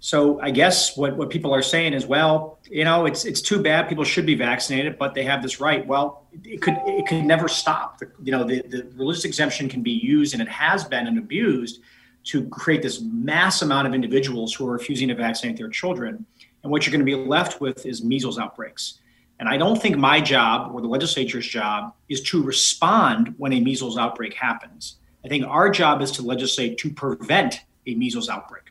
So 0.00 0.38
I 0.40 0.50
guess 0.50 0.98
what, 0.98 1.16
what 1.16 1.30
people 1.30 1.54
are 1.54 1.62
saying 1.62 1.94
is, 1.94 2.04
well, 2.04 2.58
you 2.68 2.84
know, 2.84 3.06
it's 3.06 3.24
it's 3.24 3.40
too 3.40 3.62
bad. 3.62 3.88
People 3.88 4.04
should 4.04 4.26
be 4.26 4.34
vaccinated, 4.34 4.98
but 4.98 5.14
they 5.14 5.22
have 5.22 5.42
this 5.42 5.60
right. 5.60 5.86
Well, 5.86 6.26
it 6.44 6.60
could 6.60 6.74
it 6.84 7.06
could 7.06 7.24
never 7.24 7.48
stop. 7.48 8.02
You 8.22 8.32
know, 8.32 8.44
the, 8.44 8.60
the 8.68 8.86
religious 8.96 9.24
exemption 9.24 9.66
can 9.66 9.82
be 9.82 9.92
used, 9.92 10.34
and 10.34 10.42
it 10.42 10.48
has 10.48 10.84
been 10.84 11.06
and 11.06 11.16
abused 11.16 11.80
to 12.24 12.48
create 12.48 12.82
this 12.82 13.00
mass 13.00 13.62
amount 13.62 13.86
of 13.86 13.94
individuals 13.94 14.54
who 14.54 14.66
are 14.66 14.72
refusing 14.72 15.08
to 15.08 15.14
vaccinate 15.14 15.56
their 15.56 15.68
children. 15.68 16.24
And 16.62 16.72
what 16.72 16.86
you're 16.86 16.92
going 16.92 17.04
to 17.04 17.16
be 17.16 17.28
left 17.28 17.60
with 17.60 17.84
is 17.84 18.02
measles 18.02 18.38
outbreaks. 18.38 19.00
And 19.38 19.48
I 19.48 19.56
don't 19.56 19.80
think 19.80 19.96
my 19.96 20.20
job 20.20 20.74
or 20.74 20.80
the 20.80 20.88
legislature's 20.88 21.46
job 21.46 21.92
is 22.08 22.22
to 22.22 22.42
respond 22.42 23.34
when 23.36 23.52
a 23.52 23.60
measles 23.60 23.98
outbreak 23.98 24.34
happens. 24.34 24.96
I 25.24 25.28
think 25.28 25.46
our 25.46 25.68
job 25.70 26.02
is 26.02 26.12
to 26.12 26.22
legislate 26.22 26.78
to 26.78 26.90
prevent 26.90 27.60
a 27.86 27.94
measles 27.94 28.28
outbreak. 28.28 28.63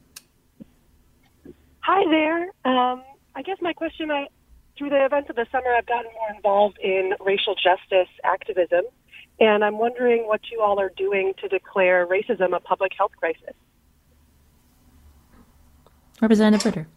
Hi 1.81 2.05
there. 2.11 2.45
Um, 2.65 3.03
I 3.35 3.43
guess 3.43 3.59
my 3.61 3.73
question 3.73 4.11
I, 4.11 4.27
through 4.77 4.91
the 4.91 5.05
events 5.05 5.31
of 5.31 5.37
the 5.37 5.47
summer, 5.53 5.73
I've 5.77 5.87
gotten 5.87 6.11
more 6.13 6.35
involved 6.35 6.79
in 6.83 7.13
racial 7.21 7.55
justice 7.55 8.09
activism, 8.25 8.83
and 9.39 9.65
I'm 9.65 9.79
wondering 9.79 10.27
what 10.27 10.41
you 10.51 10.61
all 10.61 10.81
are 10.81 10.91
doing 10.97 11.33
to 11.41 11.49
declare 11.49 12.05
racism 12.07 12.57
a 12.57 12.61
public 12.61 12.93
health 12.97 13.13
crisis. 13.19 13.55
Representative 16.21 16.65
Ritter. 16.65 16.89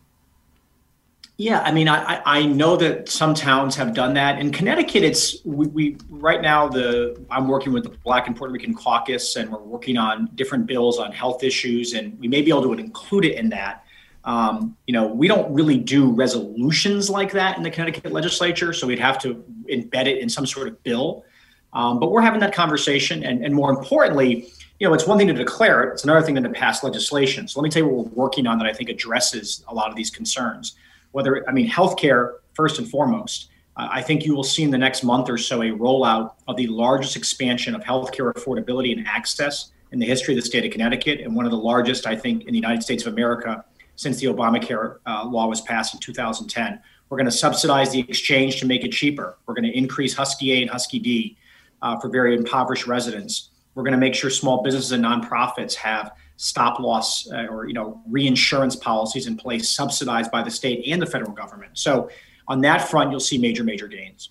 Yeah, 1.40 1.62
I 1.62 1.72
mean, 1.72 1.88
I, 1.88 2.22
I 2.26 2.46
know 2.46 2.76
that 2.76 3.08
some 3.08 3.34
towns 3.34 3.74
have 3.78 3.94
done 3.94 4.14
that. 4.16 4.40
In 4.40 4.52
Connecticut, 4.52 5.04
it's 5.06 5.38
we, 5.46 5.68
we 5.68 5.98
right 6.10 6.42
now 6.42 6.68
the 6.68 7.26
I'm 7.32 7.48
working 7.48 7.72
with 7.72 7.84
the 7.84 7.92
Black 8.04 8.28
and 8.28 8.36
Puerto 8.36 8.52
Rican 8.52 8.74
Caucus, 8.74 9.38
and 9.38 9.50
we're 9.50 9.60
working 9.60 9.96
on 9.96 10.30
different 10.36 10.66
bills 10.66 11.00
on 11.00 11.14
health 11.14 11.42
issues, 11.42 11.94
and 11.94 12.20
we 12.20 12.28
may 12.28 12.42
be 12.42 12.50
able 12.50 12.64
to 12.64 12.74
include 12.74 13.24
it 13.24 13.38
in 13.38 13.48
that. 13.52 13.86
Um, 14.26 14.76
you 14.86 14.92
know, 14.92 15.08
we 15.08 15.30
don't 15.30 15.50
really 15.54 15.78
do 15.78 16.12
resolutions 16.12 17.10
like 17.10 17.32
that 17.32 17.56
in 17.56 17.64
the 17.64 17.72
Connecticut 17.72 18.12
legislature, 18.12 18.74
so 18.74 18.86
we'd 18.86 19.00
have 19.00 19.18
to 19.20 19.42
embed 19.70 20.08
it 20.08 20.18
in 20.18 20.28
some 20.28 20.46
sort 20.46 20.68
of 20.68 20.84
bill. 20.84 21.24
Um, 21.72 22.02
but 22.02 22.12
we're 22.12 22.20
having 22.20 22.42
that 22.42 22.54
conversation, 22.54 23.24
and, 23.24 23.46
and 23.46 23.56
more 23.56 23.70
importantly, 23.70 24.50
you 24.78 24.90
know, 24.90 24.94
it's 24.94 25.08
one 25.08 25.18
thing 25.18 25.28
to 25.28 25.34
declare 25.34 25.84
it; 25.84 25.94
it's 25.94 26.04
another 26.04 26.22
thing 26.22 26.36
to 26.36 26.50
pass 26.50 26.84
legislation. 26.84 27.48
So 27.48 27.62
let 27.62 27.64
me 27.64 27.70
tell 27.70 27.84
you 27.84 27.88
what 27.88 28.08
we're 28.08 28.24
working 28.26 28.46
on 28.46 28.58
that 28.58 28.68
I 28.68 28.74
think 28.74 28.90
addresses 28.90 29.64
a 29.70 29.74
lot 29.74 29.90
of 29.90 29.96
these 29.96 30.10
concerns. 30.10 30.76
Whether 31.12 31.48
I 31.48 31.52
mean 31.52 31.70
healthcare 31.70 32.36
first 32.54 32.80
and 32.80 32.90
foremost. 32.90 33.50
Uh, 33.78 33.88
I 33.92 34.02
think 34.02 34.26
you 34.26 34.36
will 34.36 34.44
see 34.44 34.64
in 34.64 34.72
the 34.72 34.78
next 34.78 35.04
month 35.04 35.30
or 35.30 35.38
so 35.38 35.62
a 35.62 35.68
rollout 35.68 36.34
of 36.48 36.58
the 36.58 36.68
largest 36.68 37.16
expansion 37.16 37.74
of 37.74 37.82
healthcare 37.82 38.34
affordability 38.34 38.92
and 38.92 39.08
access 39.08 39.72
in 39.92 40.00
the 40.00 40.06
history 40.06 40.34
of 40.34 40.42
the 40.42 40.46
state 40.46 40.66
of 40.66 40.72
Connecticut, 40.72 41.22
and 41.22 41.36
one 41.36 41.46
of 41.46 41.52
the 41.52 41.58
largest, 41.58 42.06
I 42.06 42.16
think, 42.16 42.44
in 42.44 42.50
the 42.50 42.58
United 42.58 42.84
States 42.84 43.06
of 43.06 43.14
America 43.14 43.64
since 43.96 44.20
the 44.20 44.28
Obamacare 44.28 44.98
uh, 45.06 45.26
law 45.26 45.48
was 45.48 45.62
passed 45.62 45.94
in 45.94 46.00
2010. 46.00 46.80
We're 47.10 47.18
going 47.18 47.26
to 47.26 47.32
subsidize 47.32 47.92
the 47.92 48.00
exchange 48.02 48.60
to 48.60 48.66
make 48.66 48.84
it 48.84 48.92
cheaper. 48.92 49.38
We're 49.46 49.56
going 49.56 49.72
to 49.72 49.78
increase 49.78 50.14
Husky 50.14 50.54
A 50.54 50.62
and 50.62 50.70
Husky 50.70 51.00
D 51.00 51.38
uh, 51.82 52.00
for 52.00 52.10
very 52.10 52.36
impoverished 52.36 52.88
residents. 52.88 53.50
We're 53.74 53.84
going 53.84 53.94
to 53.94 54.00
make 54.00 54.16
sure 54.16 54.30
small 54.30 54.64
businesses 54.64 54.92
and 54.92 55.04
nonprofits 55.04 55.74
have 55.76 56.12
stop 56.42 56.80
loss 56.80 57.30
uh, 57.34 57.48
or 57.50 57.68
you 57.68 57.74
know 57.74 58.02
reinsurance 58.08 58.74
policies 58.74 59.28
in 59.28 59.36
place 59.36 59.70
subsidized 59.70 60.32
by 60.32 60.42
the 60.42 60.50
state 60.50 60.88
and 60.88 61.02
the 61.02 61.06
federal 61.06 61.34
government. 61.34 61.78
So 61.78 62.10
on 62.48 62.62
that 62.62 62.90
front, 62.90 63.12
you'll 63.12 63.20
see 63.20 63.38
major 63.38 63.66
major 63.66 63.90
gains. 63.90 64.30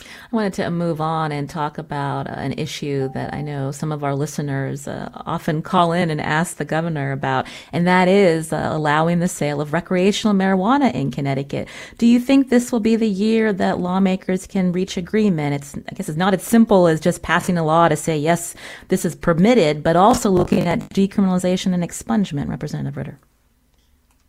I 0.00 0.36
wanted 0.36 0.52
to 0.54 0.70
move 0.70 1.00
on 1.00 1.32
and 1.32 1.48
talk 1.48 1.78
about 1.78 2.28
uh, 2.28 2.34
an 2.34 2.52
issue 2.52 3.08
that 3.14 3.34
I 3.34 3.42
know 3.42 3.72
some 3.72 3.90
of 3.90 4.04
our 4.04 4.14
listeners 4.14 4.86
uh, 4.86 5.10
often 5.26 5.62
call 5.62 5.92
in 5.92 6.10
and 6.10 6.20
ask 6.20 6.56
the 6.56 6.64
governor 6.64 7.12
about, 7.12 7.46
and 7.72 7.86
that 7.86 8.08
is 8.08 8.52
uh, 8.52 8.68
allowing 8.70 9.18
the 9.18 9.28
sale 9.28 9.60
of 9.60 9.72
recreational 9.72 10.36
marijuana 10.36 10.94
in 10.94 11.10
Connecticut. 11.10 11.68
Do 11.96 12.06
you 12.06 12.20
think 12.20 12.48
this 12.48 12.70
will 12.70 12.80
be 12.80 12.94
the 12.94 13.08
year 13.08 13.52
that 13.52 13.80
lawmakers 13.80 14.46
can 14.46 14.70
reach 14.72 14.96
agreement? 14.96 15.54
It's, 15.54 15.74
I 15.74 15.94
guess 15.94 16.08
it's 16.08 16.18
not 16.18 16.34
as 16.34 16.42
simple 16.42 16.86
as 16.86 17.00
just 17.00 17.22
passing 17.22 17.58
a 17.58 17.64
law 17.64 17.88
to 17.88 17.96
say, 17.96 18.16
yes, 18.16 18.54
this 18.88 19.04
is 19.04 19.16
permitted, 19.16 19.82
but 19.82 19.96
also 19.96 20.30
looking 20.30 20.66
at 20.66 20.80
decriminalization 20.90 21.74
and 21.74 21.82
expungement, 21.82 22.48
Representative 22.48 22.96
Ritter. 22.96 23.18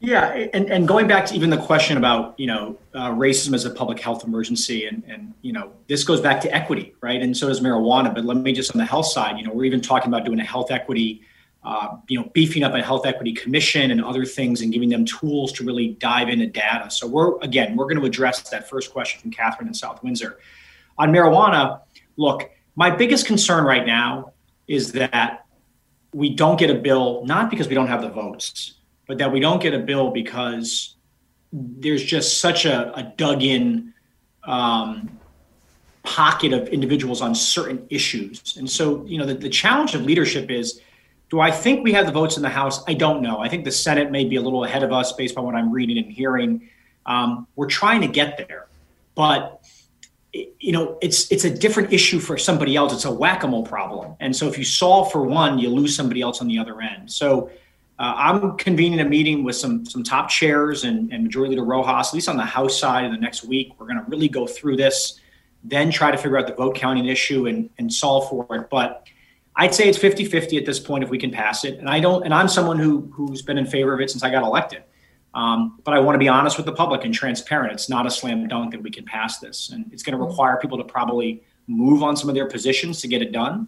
Yeah, 0.01 0.47
and, 0.53 0.71
and 0.71 0.87
going 0.87 1.07
back 1.07 1.25
to 1.25 1.35
even 1.35 1.49
the 1.49 1.57
question 1.57 1.97
about 1.97 2.39
you 2.39 2.47
know 2.47 2.77
uh, 2.93 3.11
racism 3.11 3.53
as 3.53 3.65
a 3.65 3.69
public 3.69 3.99
health 3.99 4.23
emergency, 4.23 4.85
and 4.85 5.03
and 5.05 5.33
you 5.41 5.51
know 5.51 5.73
this 5.87 6.05
goes 6.05 6.21
back 6.21 6.39
to 6.41 6.55
equity, 6.55 6.95
right? 7.01 7.21
And 7.21 7.35
so 7.35 7.49
does 7.49 7.59
marijuana. 7.59 8.13
But 8.15 8.23
let 8.23 8.37
me 8.37 8.53
just 8.53 8.71
on 8.71 8.77
the 8.77 8.85
health 8.85 9.07
side, 9.07 9.37
you 9.37 9.45
know, 9.45 9.51
we're 9.53 9.65
even 9.65 9.81
talking 9.81 10.07
about 10.07 10.23
doing 10.23 10.39
a 10.39 10.45
health 10.45 10.71
equity, 10.71 11.21
uh, 11.65 11.97
you 12.07 12.17
know, 12.17 12.29
beefing 12.33 12.63
up 12.63 12.73
a 12.75 12.81
health 12.81 13.05
equity 13.05 13.33
commission 13.33 13.91
and 13.91 14.01
other 14.01 14.23
things, 14.23 14.61
and 14.61 14.71
giving 14.71 14.87
them 14.87 15.03
tools 15.03 15.51
to 15.53 15.65
really 15.65 15.89
dive 15.99 16.29
into 16.29 16.47
data. 16.47 16.89
So 16.89 17.05
we're 17.05 17.37
again, 17.41 17.75
we're 17.75 17.85
going 17.85 17.99
to 17.99 18.05
address 18.05 18.49
that 18.51 18.69
first 18.69 18.93
question 18.93 19.19
from 19.19 19.31
Catherine 19.31 19.67
in 19.67 19.73
South 19.73 20.01
Windsor 20.01 20.39
on 20.97 21.11
marijuana. 21.11 21.81
Look, 22.15 22.49
my 22.77 22.89
biggest 22.89 23.25
concern 23.25 23.65
right 23.65 23.85
now 23.85 24.31
is 24.65 24.93
that 24.93 25.45
we 26.13 26.33
don't 26.33 26.57
get 26.57 26.69
a 26.69 26.75
bill, 26.75 27.25
not 27.25 27.49
because 27.49 27.67
we 27.67 27.75
don't 27.75 27.87
have 27.87 28.01
the 28.01 28.09
votes 28.09 28.78
but 29.09 29.17
that 29.17 29.31
we 29.31 29.39
don't 29.39 29.59
get 29.59 29.73
a 29.73 29.79
bill 29.79 30.11
because 30.11 30.93
there's 31.51 32.03
just 32.03 32.39
such 32.39 32.65
a, 32.65 32.95
a 32.95 33.01
dug 33.17 33.41
in 33.41 33.91
um, 34.43 35.09
pocket 36.03 36.53
of 36.53 36.67
individuals 36.67 37.19
on 37.19 37.33
certain 37.33 37.87
issues. 37.89 38.55
And 38.57 38.69
so, 38.69 39.03
you 39.05 39.17
know, 39.17 39.25
the, 39.25 39.33
the 39.33 39.49
challenge 39.49 39.95
of 39.95 40.03
leadership 40.03 40.51
is 40.51 40.79
do 41.31 41.39
I 41.39 41.49
think 41.49 41.83
we 41.83 41.91
have 41.93 42.05
the 42.05 42.11
votes 42.11 42.37
in 42.37 42.43
the 42.43 42.49
House? 42.49 42.83
I 42.87 42.93
don't 42.93 43.23
know. 43.23 43.39
I 43.39 43.49
think 43.49 43.65
the 43.65 43.71
Senate 43.71 44.11
may 44.11 44.25
be 44.25 44.35
a 44.35 44.41
little 44.41 44.63
ahead 44.63 44.83
of 44.83 44.93
us 44.93 45.11
based 45.13 45.37
on 45.37 45.43
what 45.43 45.55
I'm 45.55 45.71
reading 45.71 45.97
and 45.97 46.11
hearing. 46.11 46.69
Um, 47.07 47.47
we're 47.55 47.65
trying 47.65 48.01
to 48.01 48.07
get 48.07 48.37
there, 48.37 48.67
but 49.15 49.63
you 50.33 50.71
know, 50.71 50.99
it's 51.01 51.31
it's 51.31 51.45
a 51.45 51.49
different 51.49 51.91
issue 51.91 52.19
for 52.19 52.37
somebody 52.37 52.75
else. 52.75 52.93
It's 52.93 53.05
a 53.05 53.11
whack-a-mole 53.11 53.65
problem, 53.65 54.15
and 54.19 54.35
so 54.35 54.47
if 54.47 54.59
you 54.59 54.63
solve 54.63 55.11
for 55.11 55.23
one, 55.23 55.57
you 55.57 55.69
lose 55.69 55.95
somebody 55.95 56.21
else 56.21 56.41
on 56.41 56.47
the 56.47 56.59
other 56.59 56.79
end. 56.79 57.11
So 57.11 57.49
uh, 57.99 58.13
I'm 58.15 58.55
convening 58.55 59.01
a 59.01 59.05
meeting 59.05 59.43
with 59.43 59.57
some 59.57 59.85
some 59.85 60.03
top 60.03 60.29
chairs 60.29 60.85
and, 60.85 61.11
and 61.11 61.23
Majority 61.23 61.51
Leader 61.51 61.65
Rojas, 61.65 62.07
at 62.07 62.13
least 62.13 62.29
on 62.29 62.37
the 62.37 62.45
House 62.45 62.79
side, 62.79 63.03
in 63.03 63.11
the 63.11 63.17
next 63.17 63.43
week. 63.43 63.73
We're 63.77 63.87
going 63.87 63.97
to 63.97 64.05
really 64.09 64.29
go 64.29 64.47
through 64.47 64.77
this, 64.77 65.19
then 65.65 65.91
try 65.91 66.09
to 66.09 66.17
figure 66.17 66.37
out 66.37 66.47
the 66.47 66.53
vote 66.53 66.75
counting 66.75 67.07
issue 67.07 67.47
and, 67.47 67.69
and 67.77 67.93
solve 67.93 68.29
for 68.29 68.47
it. 68.55 68.69
But 68.69 69.05
I'd 69.57 69.75
say 69.75 69.89
it's 69.89 69.97
50 69.97 70.25
50 70.25 70.57
at 70.57 70.65
this 70.65 70.79
point 70.79 71.03
if 71.03 71.09
we 71.09 71.17
can 71.17 71.29
pass 71.29 71.65
it. 71.65 71.77
And 71.77 71.89
I 71.89 71.99
don't, 71.99 72.23
and 72.23 72.33
I'm 72.33 72.47
someone 72.47 72.79
who, 72.79 73.11
who's 73.13 73.41
been 73.41 73.57
in 73.57 73.65
favor 73.65 73.93
of 73.93 73.99
it 73.99 74.09
since 74.09 74.23
I 74.23 74.29
got 74.29 74.43
elected. 74.43 74.83
Um, 75.33 75.79
but 75.83 75.93
I 75.93 75.99
want 75.99 76.15
to 76.15 76.19
be 76.19 76.29
honest 76.29 76.55
with 76.55 76.65
the 76.65 76.71
public 76.71 77.03
and 77.03 77.13
transparent. 77.13 77.73
It's 77.73 77.89
not 77.89 78.07
a 78.07 78.09
slam 78.09 78.47
dunk 78.47 78.71
that 78.71 78.81
we 78.81 78.89
can 78.89 79.03
pass 79.03 79.39
this. 79.39 79.71
And 79.71 79.91
it's 79.91 80.03
going 80.03 80.17
to 80.17 80.23
require 80.23 80.57
people 80.57 80.77
to 80.77 80.85
probably 80.85 81.43
move 81.67 82.01
on 82.01 82.15
some 82.15 82.29
of 82.29 82.35
their 82.35 82.47
positions 82.47 83.01
to 83.01 83.09
get 83.09 83.21
it 83.21 83.33
done. 83.33 83.67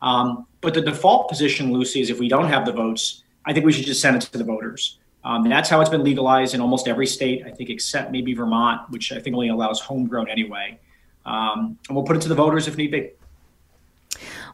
Um, 0.00 0.46
but 0.60 0.72
the 0.72 0.80
default 0.80 1.28
position, 1.28 1.72
Lucy, 1.72 2.00
is 2.00 2.10
if 2.10 2.20
we 2.20 2.28
don't 2.28 2.46
have 2.46 2.64
the 2.64 2.72
votes, 2.72 3.24
I 3.44 3.52
think 3.52 3.66
we 3.66 3.72
should 3.72 3.86
just 3.86 4.00
send 4.00 4.16
it 4.16 4.22
to 4.22 4.38
the 4.38 4.44
voters. 4.44 4.98
Um, 5.24 5.48
that's 5.48 5.68
how 5.68 5.80
it's 5.80 5.90
been 5.90 6.04
legalized 6.04 6.54
in 6.54 6.60
almost 6.60 6.88
every 6.88 7.06
state, 7.06 7.44
I 7.46 7.50
think, 7.50 7.70
except 7.70 8.10
maybe 8.10 8.34
Vermont, 8.34 8.90
which 8.90 9.12
I 9.12 9.20
think 9.20 9.34
only 9.34 9.48
allows 9.48 9.80
homegrown 9.80 10.28
anyway. 10.28 10.78
Um, 11.24 11.78
and 11.88 11.96
we'll 11.96 12.04
put 12.04 12.16
it 12.16 12.22
to 12.22 12.28
the 12.28 12.34
voters 12.34 12.66
if 12.66 12.76
need 12.76 12.90
be. 12.90 13.10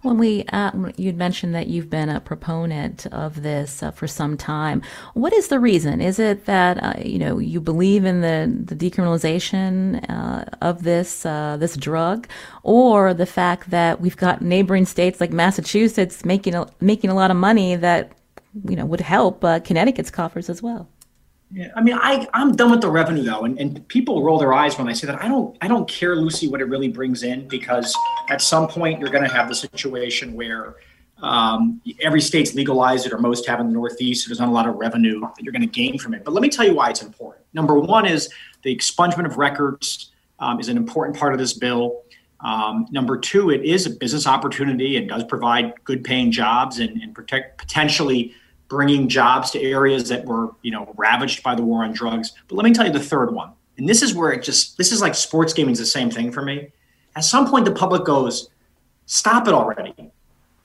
When 0.02 0.18
we, 0.18 0.44
uh, 0.52 0.70
you'd 0.96 1.16
mentioned 1.16 1.54
that 1.54 1.66
you've 1.66 1.90
been 1.90 2.08
a 2.08 2.20
proponent 2.20 3.06
of 3.06 3.42
this 3.42 3.82
uh, 3.82 3.90
for 3.90 4.06
some 4.06 4.36
time. 4.36 4.82
What 5.14 5.32
is 5.32 5.48
the 5.48 5.58
reason? 5.58 6.00
Is 6.00 6.20
it 6.20 6.44
that 6.44 6.82
uh, 6.82 6.94
you 7.04 7.18
know 7.18 7.38
you 7.38 7.60
believe 7.60 8.04
in 8.04 8.20
the 8.20 8.54
the 8.64 8.76
decriminalization 8.76 10.08
uh, 10.08 10.44
of 10.62 10.84
this 10.84 11.26
uh, 11.26 11.56
this 11.58 11.76
drug, 11.76 12.28
or 12.62 13.12
the 13.12 13.26
fact 13.26 13.70
that 13.70 14.00
we've 14.00 14.16
got 14.16 14.40
neighboring 14.40 14.86
states 14.86 15.20
like 15.20 15.32
Massachusetts 15.32 16.24
making 16.24 16.54
a, 16.54 16.68
making 16.80 17.10
a 17.10 17.14
lot 17.14 17.32
of 17.32 17.36
money 17.36 17.74
that 17.74 18.12
you 18.68 18.76
know 18.76 18.86
would 18.86 19.00
help 19.00 19.44
uh, 19.44 19.60
Connecticut's 19.60 20.10
coffers 20.10 20.48
as 20.48 20.62
well? 20.62 20.88
Yeah, 21.50 21.68
I 21.74 21.82
mean, 21.82 21.94
I 21.98 22.28
I'm 22.34 22.54
done 22.56 22.70
with 22.70 22.82
the 22.82 22.90
revenue 22.90 23.22
though, 23.22 23.44
and, 23.44 23.58
and 23.58 23.86
people 23.88 24.22
roll 24.22 24.38
their 24.38 24.52
eyes 24.52 24.76
when 24.76 24.88
I 24.88 24.92
say 24.92 25.06
that. 25.06 25.22
I 25.22 25.28
don't 25.28 25.56
I 25.62 25.68
don't 25.68 25.88
care, 25.88 26.14
Lucy, 26.16 26.48
what 26.48 26.60
it 26.60 26.66
really 26.66 26.88
brings 26.88 27.22
in 27.22 27.48
because 27.48 27.94
at 28.28 28.42
some 28.42 28.68
point 28.68 29.00
you're 29.00 29.10
going 29.10 29.24
to 29.24 29.34
have 29.34 29.48
the 29.48 29.54
situation 29.54 30.34
where 30.34 30.76
um, 31.22 31.80
every 32.00 32.20
state's 32.20 32.54
legalized 32.54 33.06
it, 33.06 33.12
or 33.12 33.18
most 33.18 33.46
have 33.46 33.60
in 33.60 33.66
the 33.66 33.72
Northeast. 33.72 34.24
So 34.24 34.28
there's 34.28 34.40
not 34.40 34.48
a 34.48 34.52
lot 34.52 34.68
of 34.68 34.76
revenue 34.76 35.20
that 35.20 35.42
you're 35.42 35.52
going 35.52 35.62
to 35.62 35.66
gain 35.66 35.98
from 35.98 36.14
it. 36.14 36.22
But 36.24 36.34
let 36.34 36.42
me 36.42 36.50
tell 36.50 36.66
you 36.66 36.74
why 36.74 36.90
it's 36.90 37.02
important. 37.02 37.44
Number 37.54 37.78
one 37.78 38.06
is 38.06 38.28
the 38.62 38.74
expungement 38.74 39.24
of 39.24 39.38
records 39.38 40.12
um, 40.38 40.60
is 40.60 40.68
an 40.68 40.76
important 40.76 41.16
part 41.16 41.32
of 41.32 41.38
this 41.38 41.54
bill. 41.54 42.02
Um, 42.40 42.86
number 42.90 43.18
two, 43.18 43.50
it 43.50 43.64
is 43.64 43.86
a 43.86 43.90
business 43.90 44.26
opportunity 44.26 44.96
and 44.96 45.08
does 45.08 45.24
provide 45.24 45.72
good 45.84 46.04
paying 46.04 46.30
jobs 46.30 46.78
and, 46.78 47.00
and 47.02 47.14
protect 47.14 47.58
potentially 47.58 48.34
bringing 48.68 49.08
jobs 49.08 49.50
to 49.50 49.62
areas 49.62 50.08
that 50.08 50.24
were, 50.24 50.54
you 50.62 50.70
know, 50.70 50.94
ravaged 50.96 51.42
by 51.42 51.54
the 51.54 51.62
war 51.62 51.84
on 51.84 51.92
drugs. 51.92 52.32
But 52.46 52.56
let 52.56 52.64
me 52.64 52.72
tell 52.72 52.86
you 52.86 52.92
the 52.92 53.00
third 53.00 53.32
one. 53.32 53.52
And 53.76 53.88
this 53.88 54.02
is 54.02 54.14
where 54.14 54.32
it 54.32 54.42
just 54.42 54.76
this 54.76 54.92
is 54.92 55.00
like 55.00 55.14
sports 55.14 55.52
gaming 55.52 55.72
is 55.72 55.78
the 55.78 55.86
same 55.86 56.10
thing 56.10 56.30
for 56.30 56.42
me. 56.42 56.70
At 57.16 57.24
some 57.24 57.48
point 57.48 57.64
the 57.64 57.72
public 57.72 58.04
goes, 58.04 58.50
"Stop 59.06 59.48
it 59.48 59.54
already." 59.54 59.94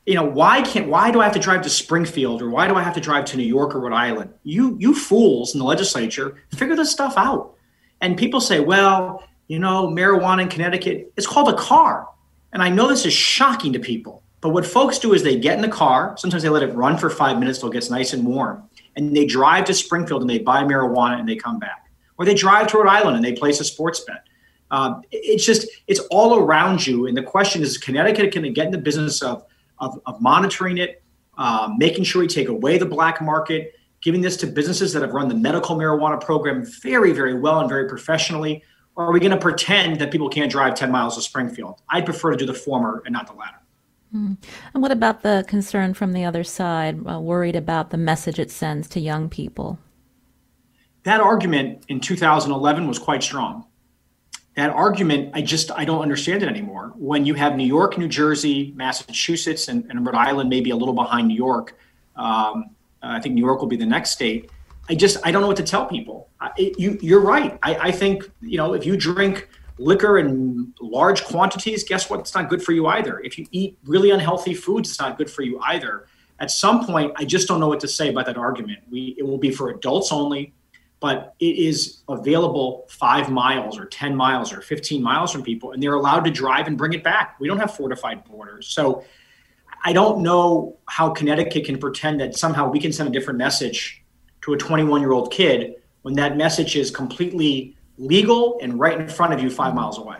You 0.05 0.15
know, 0.15 0.25
why 0.25 0.61
can't 0.63 0.89
why 0.89 1.11
do 1.11 1.21
I 1.21 1.23
have 1.23 1.33
to 1.33 1.39
drive 1.39 1.61
to 1.61 1.69
Springfield 1.69 2.41
or 2.41 2.49
why 2.49 2.67
do 2.67 2.75
I 2.75 2.83
have 2.83 2.95
to 2.95 3.01
drive 3.01 3.25
to 3.25 3.37
New 3.37 3.43
York 3.43 3.73
or 3.73 3.79
Rhode 3.79 3.93
Island? 3.93 4.33
You 4.43 4.75
you 4.79 4.93
fools 4.93 5.53
in 5.53 5.59
the 5.59 5.65
legislature, 5.65 6.43
figure 6.55 6.75
this 6.75 6.91
stuff 6.91 7.13
out. 7.15 7.55
And 8.01 8.17
people 8.17 8.41
say, 8.41 8.59
"Well, 8.59 9.23
you 9.47 9.59
know, 9.59 9.87
marijuana 9.87 10.43
in 10.43 10.49
Connecticut, 10.49 11.11
it's 11.17 11.27
called 11.27 11.49
a 11.49 11.57
car." 11.57 12.07
And 12.53 12.61
I 12.61 12.69
know 12.69 12.87
this 12.87 13.05
is 13.05 13.13
shocking 13.13 13.73
to 13.73 13.79
people. 13.79 14.23
But 14.43 14.49
what 14.49 14.65
folks 14.65 14.99
do 14.99 15.13
is 15.13 15.23
they 15.23 15.39
get 15.39 15.55
in 15.55 15.61
the 15.61 15.69
car. 15.69 16.15
Sometimes 16.17 16.43
they 16.43 16.49
let 16.49 16.63
it 16.63 16.75
run 16.75 16.97
for 16.97 17.09
five 17.09 17.39
minutes 17.39 17.59
till 17.59 17.69
it 17.69 17.73
gets 17.73 17.89
nice 17.89 18.11
and 18.11 18.25
warm. 18.25 18.61
And 18.97 19.15
they 19.15 19.25
drive 19.25 19.63
to 19.65 19.73
Springfield 19.73 20.19
and 20.19 20.29
they 20.29 20.39
buy 20.39 20.63
marijuana 20.63 21.17
and 21.17 21.27
they 21.27 21.37
come 21.37 21.59
back. 21.59 21.89
Or 22.17 22.25
they 22.25 22.33
drive 22.33 22.67
to 22.67 22.77
Rhode 22.77 22.89
Island 22.89 23.15
and 23.15 23.23
they 23.25 23.31
place 23.31 23.61
a 23.61 23.63
sports 23.63 24.01
bet. 24.01 24.25
Uh, 24.69 24.99
it's 25.13 25.45
just, 25.45 25.67
it's 25.87 26.01
all 26.11 26.39
around 26.39 26.85
you. 26.85 27.07
And 27.07 27.15
the 27.15 27.23
question 27.23 27.61
is, 27.61 27.77
Connecticut 27.77 28.33
can 28.33 28.51
get 28.51 28.65
in 28.65 28.71
the 28.73 28.77
business 28.77 29.21
of, 29.21 29.45
of, 29.79 29.99
of 30.05 30.21
monitoring 30.21 30.77
it, 30.77 31.01
uh, 31.37 31.73
making 31.77 32.03
sure 32.03 32.21
we 32.21 32.27
take 32.27 32.49
away 32.49 32.77
the 32.77 32.85
black 32.85 33.21
market, 33.21 33.73
giving 34.01 34.19
this 34.19 34.35
to 34.37 34.47
businesses 34.47 34.91
that 34.91 35.03
have 35.03 35.13
run 35.13 35.29
the 35.29 35.35
medical 35.35 35.77
marijuana 35.77 36.19
program 36.19 36.65
very, 36.81 37.13
very 37.13 37.39
well 37.39 37.61
and 37.61 37.69
very 37.69 37.87
professionally? 37.87 38.61
Or 38.95 39.05
are 39.05 39.11
we 39.11 39.19
going 39.19 39.31
to 39.31 39.37
pretend 39.37 39.99
that 39.99 40.11
people 40.11 40.29
can't 40.29 40.51
drive 40.51 40.75
10 40.75 40.91
miles 40.91 41.15
to 41.15 41.21
Springfield? 41.21 41.81
I'd 41.89 42.05
prefer 42.05 42.31
to 42.31 42.37
do 42.37 42.45
the 42.45 42.53
former 42.53 43.01
and 43.05 43.13
not 43.13 43.27
the 43.27 43.33
latter. 43.33 43.57
Mm. 44.13 44.37
And 44.73 44.83
what 44.83 44.91
about 44.91 45.23
the 45.23 45.43
concern 45.47 45.93
from 45.93 46.13
the 46.13 46.23
other 46.23 46.43
side, 46.43 46.99
uh, 47.07 47.19
worried 47.19 47.55
about 47.55 47.89
the 47.89 47.97
message 47.97 48.37
it 48.37 48.51
sends 48.51 48.87
to 48.89 48.99
young 48.99 49.29
people? 49.29 49.79
That 51.03 51.19
argument 51.19 51.83
in 51.87 51.99
2011 51.99 52.87
was 52.87 52.99
quite 52.99 53.23
strong. 53.23 53.65
That 54.55 54.69
argument, 54.69 55.31
I 55.33 55.41
just 55.41 55.71
I 55.71 55.83
don't 55.83 56.01
understand 56.01 56.43
it 56.43 56.49
anymore. 56.49 56.93
When 56.95 57.25
you 57.25 57.33
have 57.33 57.55
New 57.55 57.65
York, 57.65 57.97
New 57.97 58.07
Jersey, 58.07 58.71
Massachusetts, 58.75 59.67
and, 59.67 59.85
and 59.89 60.05
Rhode 60.05 60.15
Island, 60.15 60.49
maybe 60.49 60.69
a 60.69 60.75
little 60.75 60.93
behind 60.93 61.27
New 61.27 61.35
York. 61.35 61.75
Um, 62.15 62.75
I 63.01 63.19
think 63.19 63.35
New 63.35 63.43
York 63.43 63.59
will 63.59 63.67
be 63.67 63.75
the 63.75 63.85
next 63.85 64.11
state. 64.11 64.49
I 64.89 64.95
just 64.95 65.17
I 65.23 65.31
don't 65.31 65.41
know 65.41 65.47
what 65.47 65.57
to 65.57 65.63
tell 65.63 65.85
people. 65.85 66.29
I, 66.41 66.51
you 66.77 66.97
you're 67.01 67.21
right. 67.21 67.57
I, 67.63 67.75
I 67.75 67.91
think 67.91 68.29
you 68.41 68.57
know 68.57 68.73
if 68.73 68.85
you 68.85 68.97
drink 68.97 69.49
liquor 69.77 70.17
in 70.17 70.73
large 70.81 71.23
quantities, 71.23 71.83
guess 71.83 72.09
what? 72.09 72.19
It's 72.19 72.35
not 72.35 72.49
good 72.49 72.61
for 72.61 72.73
you 72.73 72.87
either. 72.87 73.19
If 73.21 73.37
you 73.37 73.45
eat 73.51 73.77
really 73.85 74.11
unhealthy 74.11 74.53
foods, 74.53 74.89
it's 74.89 74.99
not 74.99 75.17
good 75.17 75.29
for 75.29 75.41
you 75.41 75.59
either. 75.61 76.07
At 76.39 76.51
some 76.51 76.85
point, 76.85 77.13
I 77.15 77.25
just 77.25 77.47
don't 77.47 77.59
know 77.59 77.67
what 77.67 77.79
to 77.81 77.87
say 77.87 78.09
about 78.09 78.25
that 78.25 78.37
argument. 78.37 78.79
We 78.89 79.15
it 79.17 79.23
will 79.23 79.37
be 79.37 79.51
for 79.51 79.69
adults 79.69 80.11
only, 80.11 80.53
but 80.99 81.35
it 81.39 81.57
is 81.57 82.01
available 82.09 82.85
five 82.89 83.31
miles 83.31 83.79
or 83.79 83.85
10 83.85 84.15
miles 84.15 84.51
or 84.51 84.61
15 84.61 85.01
miles 85.01 85.31
from 85.31 85.43
people, 85.43 85.71
and 85.71 85.81
they're 85.81 85.93
allowed 85.93 86.25
to 86.25 86.31
drive 86.31 86.67
and 86.67 86.77
bring 86.77 86.91
it 86.91 87.03
back. 87.03 87.37
We 87.39 87.47
don't 87.47 87.59
have 87.59 87.73
fortified 87.73 88.25
borders. 88.25 88.67
So 88.67 89.05
I 89.85 89.93
don't 89.93 90.21
know 90.21 90.77
how 90.87 91.09
Connecticut 91.09 91.65
can 91.65 91.77
pretend 91.77 92.19
that 92.19 92.37
somehow 92.37 92.69
we 92.69 92.79
can 92.79 92.91
send 92.91 93.07
a 93.07 93.11
different 93.11 93.37
message 93.37 94.02
to 94.43 94.53
a 94.53 94.57
21 94.57 95.01
year 95.01 95.11
old 95.11 95.31
kid 95.31 95.75
when 96.01 96.13
that 96.15 96.37
message 96.37 96.75
is 96.75 96.91
completely 96.91 97.75
legal 97.97 98.59
and 98.61 98.79
right 98.79 98.99
in 98.99 99.07
front 99.07 99.33
of 99.33 99.41
you 99.41 99.49
five 99.49 99.73
miles 99.73 99.97
away. 99.97 100.17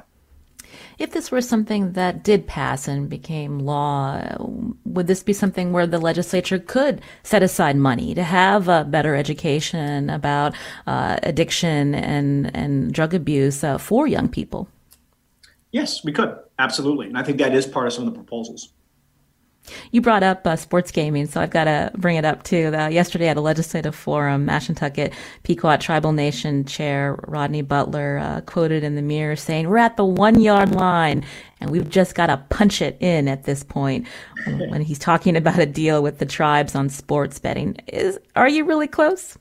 If 0.99 1.11
this 1.11 1.31
were 1.31 1.41
something 1.41 1.93
that 1.93 2.23
did 2.23 2.47
pass 2.47 2.87
and 2.87 3.09
became 3.09 3.59
law, 3.59 4.23
would 4.85 5.07
this 5.07 5.23
be 5.23 5.33
something 5.33 5.73
where 5.73 5.87
the 5.87 5.99
legislature 5.99 6.59
could 6.59 7.01
set 7.23 7.43
aside 7.43 7.75
money 7.75 8.13
to 8.13 8.23
have 8.23 8.67
a 8.67 8.83
better 8.83 9.15
education 9.15 10.09
about 10.09 10.53
uh, 10.85 11.17
addiction 11.23 11.95
and, 11.95 12.55
and 12.55 12.93
drug 12.93 13.13
abuse 13.13 13.63
uh, 13.63 13.77
for 13.77 14.07
young 14.07 14.29
people? 14.29 14.67
Yes, 15.71 16.03
we 16.03 16.11
could. 16.11 16.37
Absolutely. 16.59 17.07
And 17.07 17.17
I 17.17 17.23
think 17.23 17.39
that 17.39 17.55
is 17.55 17.65
part 17.65 17.87
of 17.87 17.93
some 17.93 18.07
of 18.07 18.13
the 18.13 18.17
proposals. 18.17 18.69
You 19.91 20.01
brought 20.01 20.23
up 20.23 20.45
uh, 20.45 20.55
sports 20.55 20.91
gaming, 20.91 21.27
so 21.27 21.41
I've 21.41 21.49
got 21.49 21.65
to 21.65 21.91
bring 21.95 22.17
it 22.17 22.25
up 22.25 22.43
too. 22.43 22.71
Uh, 22.73 22.87
yesterday 22.87 23.27
at 23.27 23.37
a 23.37 23.41
legislative 23.41 23.95
forum, 23.95 24.45
Mashantucket 24.45 25.13
Pequot 25.43 25.77
Tribal 25.77 26.11
Nation 26.11 26.65
Chair 26.65 27.17
Rodney 27.27 27.61
Butler 27.61 28.17
uh, 28.19 28.41
quoted 28.41 28.83
in 28.83 28.95
the 28.95 29.01
mirror 29.01 29.35
saying, 29.35 29.69
"We're 29.69 29.77
at 29.77 29.97
the 29.97 30.05
one 30.05 30.41
yard 30.41 30.75
line, 30.75 31.23
and 31.59 31.69
we've 31.69 31.89
just 31.89 32.15
got 32.15 32.27
to 32.27 32.37
punch 32.49 32.81
it 32.81 32.97
in 32.99 33.27
at 33.27 33.43
this 33.43 33.63
point." 33.63 34.07
when 34.45 34.81
he's 34.81 34.99
talking 34.99 35.37
about 35.37 35.57
a 35.57 35.65
deal 35.65 36.03
with 36.03 36.17
the 36.17 36.25
tribes 36.25 36.75
on 36.75 36.89
sports 36.89 37.39
betting, 37.39 37.75
is 37.87 38.19
are 38.35 38.49
you 38.49 38.65
really 38.65 38.87
close? 38.87 39.37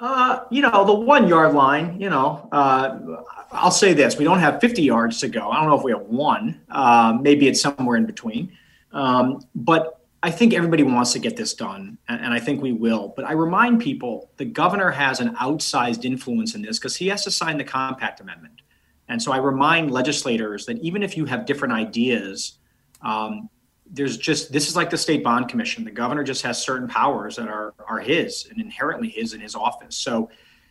Uh, 0.00 0.44
you 0.50 0.60
know, 0.60 0.84
the 0.84 0.94
one 0.94 1.28
yard 1.28 1.54
line, 1.54 2.00
you 2.00 2.10
know, 2.10 2.48
uh, 2.50 3.22
I'll 3.52 3.70
say 3.70 3.92
this 3.92 4.18
we 4.18 4.24
don't 4.24 4.40
have 4.40 4.60
50 4.60 4.82
yards 4.82 5.20
to 5.20 5.28
go. 5.28 5.50
I 5.50 5.60
don't 5.60 5.68
know 5.68 5.78
if 5.78 5.84
we 5.84 5.92
have 5.92 6.02
one. 6.02 6.60
Uh, 6.68 7.16
maybe 7.20 7.46
it's 7.46 7.60
somewhere 7.60 7.96
in 7.96 8.04
between. 8.04 8.52
Um, 8.92 9.40
but 9.54 10.00
I 10.22 10.30
think 10.30 10.54
everybody 10.54 10.82
wants 10.82 11.12
to 11.12 11.18
get 11.18 11.36
this 11.36 11.52
done, 11.52 11.98
and, 12.08 12.20
and, 12.20 12.32
I 12.32 12.40
think 12.40 12.62
we 12.62 12.72
will. 12.72 13.12
But 13.14 13.26
I 13.26 13.32
remind 13.32 13.80
people 13.80 14.30
the 14.38 14.46
governor 14.46 14.90
has 14.90 15.20
an 15.20 15.34
outsized 15.36 16.04
influence 16.04 16.54
in 16.54 16.62
this 16.62 16.78
because 16.78 16.96
he 16.96 17.08
has 17.08 17.24
to 17.24 17.30
sign 17.30 17.58
the 17.58 17.64
compact 17.64 18.20
amendment. 18.20 18.62
And 19.08 19.22
so 19.22 19.32
I 19.32 19.36
remind 19.36 19.90
legislators 19.90 20.64
that 20.66 20.78
even 20.78 21.02
if 21.02 21.16
you 21.16 21.26
have 21.26 21.44
different 21.44 21.74
ideas, 21.74 22.54
um, 23.02 23.50
there's 23.90 24.16
just 24.16 24.52
this 24.52 24.68
is 24.68 24.76
like 24.76 24.90
the 24.90 24.98
state 24.98 25.22
bond 25.22 25.48
commission. 25.48 25.84
The 25.84 25.90
governor 25.90 26.24
just 26.24 26.42
has 26.42 26.62
certain 26.62 26.88
powers 26.88 27.36
that 27.36 27.48
are 27.48 27.74
are 27.86 28.00
his 28.00 28.46
and 28.50 28.60
inherently 28.60 29.08
his 29.08 29.34
in 29.34 29.40
his 29.40 29.54
office. 29.54 29.96
So 29.96 30.30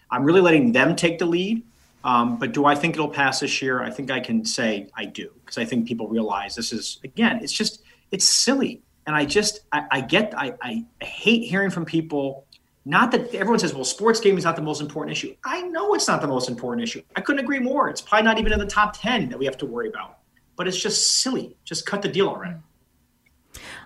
I'm 0.10 0.24
really 0.24 0.42
letting 0.42 0.72
them 0.72 0.96
take 0.96 1.20
the 1.20 1.26
lead. 1.26 1.64
Um, 2.04 2.38
but 2.38 2.52
do 2.52 2.66
I 2.66 2.76
think 2.76 2.96
it'll 2.96 3.08
pass 3.08 3.40
this 3.40 3.62
year? 3.62 3.82
I 3.82 3.90
think 3.90 4.12
I 4.12 4.20
can 4.20 4.44
say 4.44 4.90
I 4.96 5.06
do 5.06 5.32
because 5.40 5.58
I 5.58 5.66
think 5.66 5.88
people 5.88 6.08
realize 6.08 6.56
this 6.56 6.74
is 6.74 7.00
again, 7.04 7.40
it's 7.42 7.54
just 7.54 7.84
it's 8.12 8.26
silly, 8.26 8.82
and 9.08 9.16
I 9.16 9.26
just 9.26 9.62
I, 9.72 9.86
I 9.90 10.02
get 10.02 10.34
I, 10.38 10.54
I 10.62 10.86
hate 11.04 11.48
hearing 11.48 11.70
from 11.70 11.86
people. 11.86 12.46
Not 12.86 13.12
that 13.12 13.34
everyone 13.34 13.60
says, 13.60 13.74
well, 13.74 13.86
sports 13.86 14.20
gaming 14.20 14.40
is 14.40 14.44
not 14.44 14.58
the 14.58 14.62
most 14.62 14.82
important 14.82 15.16
issue. 15.16 15.34
I 15.46 15.62
know 15.62 15.94
it's 15.94 16.10
not 16.10 16.20
the 16.20 16.28
most 16.28 16.50
important 16.50 16.84
issue. 16.84 17.02
I 17.16 17.22
couldn't 17.22 17.40
agree 17.40 17.60
more. 17.60 17.90
It's 17.90 18.02
probably 18.02 18.26
not 18.26 18.40
even 18.40 18.52
in 18.52 18.60
the 18.60 18.66
top 18.66 18.98
10 19.00 19.30
that 19.30 19.40
we 19.40 19.46
have 19.46 19.58
to 19.60 19.66
worry 19.66 19.88
about. 19.88 20.18
But 20.58 20.68
it's 20.68 20.78
just 20.78 21.22
silly. 21.22 21.56
Just 21.64 21.86
cut 21.86 22.02
the 22.02 22.10
deal 22.10 22.28
already. 22.28 22.58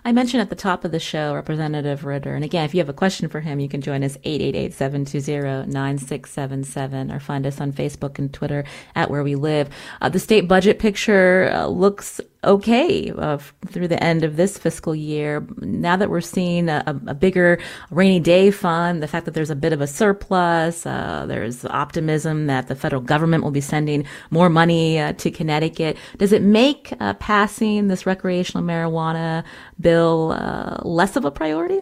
I 0.08 0.12
mentioned 0.12 0.40
at 0.40 0.48
the 0.48 0.56
top 0.56 0.86
of 0.86 0.90
the 0.90 0.98
show 0.98 1.34
Representative 1.34 2.06
Ritter. 2.06 2.34
And 2.34 2.42
again, 2.42 2.64
if 2.64 2.72
you 2.72 2.80
have 2.80 2.88
a 2.88 2.94
question 2.94 3.28
for 3.28 3.40
him, 3.40 3.60
you 3.60 3.68
can 3.68 3.82
join 3.82 4.02
us 4.02 4.16
888-720-9677 4.24 7.14
or 7.14 7.20
find 7.20 7.46
us 7.46 7.60
on 7.60 7.74
Facebook 7.74 8.18
and 8.18 8.32
Twitter 8.32 8.64
at 8.94 9.10
Where 9.10 9.22
We 9.22 9.34
Live. 9.34 9.68
Uh, 10.00 10.08
the 10.08 10.18
state 10.18 10.48
budget 10.48 10.78
picture 10.78 11.50
uh, 11.52 11.66
looks 11.66 12.22
okay 12.44 13.12
uh, 13.16 13.38
through 13.66 13.88
the 13.88 14.02
end 14.02 14.22
of 14.22 14.36
this 14.36 14.56
fiscal 14.56 14.94
year. 14.94 15.46
Now 15.58 15.96
that 15.96 16.10
we're 16.10 16.20
seeing 16.20 16.68
a, 16.68 16.82
a, 17.06 17.14
bigger 17.14 17.58
rainy 17.90 18.20
day 18.20 18.50
fund, 18.50 19.02
the 19.02 19.08
fact 19.08 19.24
that 19.24 19.34
there's 19.34 19.50
a 19.50 19.56
bit 19.56 19.72
of 19.72 19.80
a 19.80 19.86
surplus, 19.86 20.86
uh, 20.86 21.26
there's 21.26 21.64
optimism 21.64 22.46
that 22.46 22.68
the 22.68 22.76
federal 22.76 23.02
government 23.02 23.42
will 23.42 23.50
be 23.50 23.60
sending 23.60 24.06
more 24.30 24.48
money 24.48 24.98
uh, 24.98 25.12
to 25.14 25.30
Connecticut. 25.30 25.96
Does 26.18 26.32
it 26.32 26.42
make 26.42 26.92
uh, 27.00 27.14
passing 27.14 27.88
this 27.88 28.06
recreational 28.06 28.64
marijuana 28.64 29.44
bill 29.80 30.32
uh, 30.32 30.78
less 30.82 31.16
of 31.16 31.24
a 31.24 31.30
priority? 31.30 31.80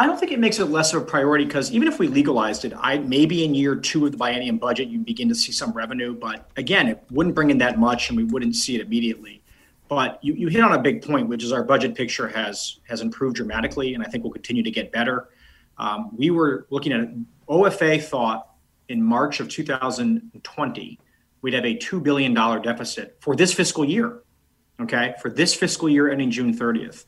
I 0.00 0.06
don't 0.06 0.16
think 0.16 0.30
it 0.30 0.38
makes 0.38 0.60
it 0.60 0.66
less 0.66 0.94
of 0.94 1.02
a 1.02 1.04
priority 1.04 1.44
because 1.44 1.72
even 1.72 1.88
if 1.88 1.98
we 1.98 2.06
legalized 2.06 2.64
it, 2.64 2.72
I 2.78 2.98
maybe 2.98 3.44
in 3.44 3.52
year 3.52 3.74
two 3.74 4.06
of 4.06 4.12
the 4.12 4.18
biennium 4.18 4.60
budget 4.60 4.86
you 4.86 5.00
begin 5.00 5.28
to 5.28 5.34
see 5.34 5.50
some 5.50 5.72
revenue, 5.72 6.14
but 6.14 6.48
again, 6.56 6.86
it 6.86 7.02
wouldn't 7.10 7.34
bring 7.34 7.50
in 7.50 7.58
that 7.58 7.80
much, 7.80 8.08
and 8.08 8.16
we 8.16 8.22
wouldn't 8.22 8.54
see 8.54 8.76
it 8.76 8.80
immediately. 8.80 9.42
But 9.88 10.22
you, 10.22 10.34
you 10.34 10.46
hit 10.46 10.62
on 10.62 10.72
a 10.72 10.78
big 10.78 11.02
point, 11.02 11.26
which 11.26 11.42
is 11.42 11.50
our 11.50 11.64
budget 11.64 11.96
picture 11.96 12.28
has 12.28 12.78
has 12.88 13.00
improved 13.00 13.34
dramatically, 13.34 13.94
and 13.94 14.04
I 14.04 14.06
think 14.06 14.22
will 14.22 14.30
continue 14.30 14.62
to 14.62 14.70
get 14.70 14.92
better. 14.92 15.30
Um, 15.78 16.16
we 16.16 16.30
were 16.30 16.68
looking 16.70 16.92
at 16.92 17.08
OFA 17.48 18.00
thought 18.00 18.50
in 18.88 19.02
March 19.02 19.40
of 19.40 19.48
2020 19.48 21.00
we'd 21.42 21.54
have 21.54 21.64
a 21.64 21.74
two 21.74 22.00
billion 22.00 22.32
dollar 22.32 22.60
deficit 22.60 23.16
for 23.20 23.34
this 23.34 23.52
fiscal 23.52 23.84
year. 23.84 24.22
Okay, 24.80 25.14
for 25.20 25.28
this 25.28 25.54
fiscal 25.54 25.88
year 25.88 26.08
ending 26.08 26.30
June 26.30 26.56
30th. 26.56 27.06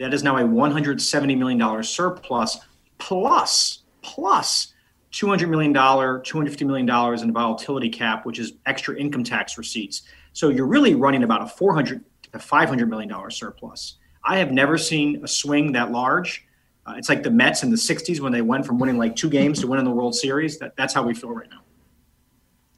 That 0.00 0.14
is 0.14 0.22
now 0.22 0.38
a 0.38 0.42
$170 0.42 1.36
million 1.36 1.82
surplus 1.84 2.58
plus, 2.96 3.82
plus 4.00 4.72
$200 5.12 5.48
million, 5.50 5.74
$250 5.74 6.66
million 6.66 7.22
in 7.22 7.32
volatility 7.34 7.90
cap, 7.90 8.24
which 8.24 8.38
is 8.38 8.54
extra 8.64 8.96
income 8.96 9.22
tax 9.22 9.58
receipts. 9.58 10.02
So 10.32 10.48
you're 10.48 10.66
really 10.66 10.94
running 10.94 11.22
about 11.22 11.42
a 11.42 11.46
400 11.46 12.02
to 12.32 12.38
500 12.38 12.88
million 12.88 13.10
dollar 13.10 13.28
surplus. 13.28 13.98
I 14.24 14.38
have 14.38 14.52
never 14.52 14.78
seen 14.78 15.22
a 15.22 15.28
swing 15.28 15.72
that 15.72 15.92
large. 15.92 16.46
Uh, 16.86 16.94
it's 16.96 17.10
like 17.10 17.22
the 17.22 17.30
Mets 17.30 17.62
in 17.62 17.70
the 17.70 17.76
60s 17.76 18.20
when 18.20 18.32
they 18.32 18.40
went 18.40 18.64
from 18.64 18.78
winning 18.78 18.96
like 18.96 19.16
two 19.16 19.28
games 19.28 19.60
to 19.60 19.66
winning 19.66 19.84
the 19.84 19.90
World 19.90 20.14
Series. 20.14 20.58
That, 20.58 20.76
that's 20.76 20.94
how 20.94 21.02
we 21.02 21.12
feel 21.12 21.30
right 21.30 21.50
now. 21.50 21.59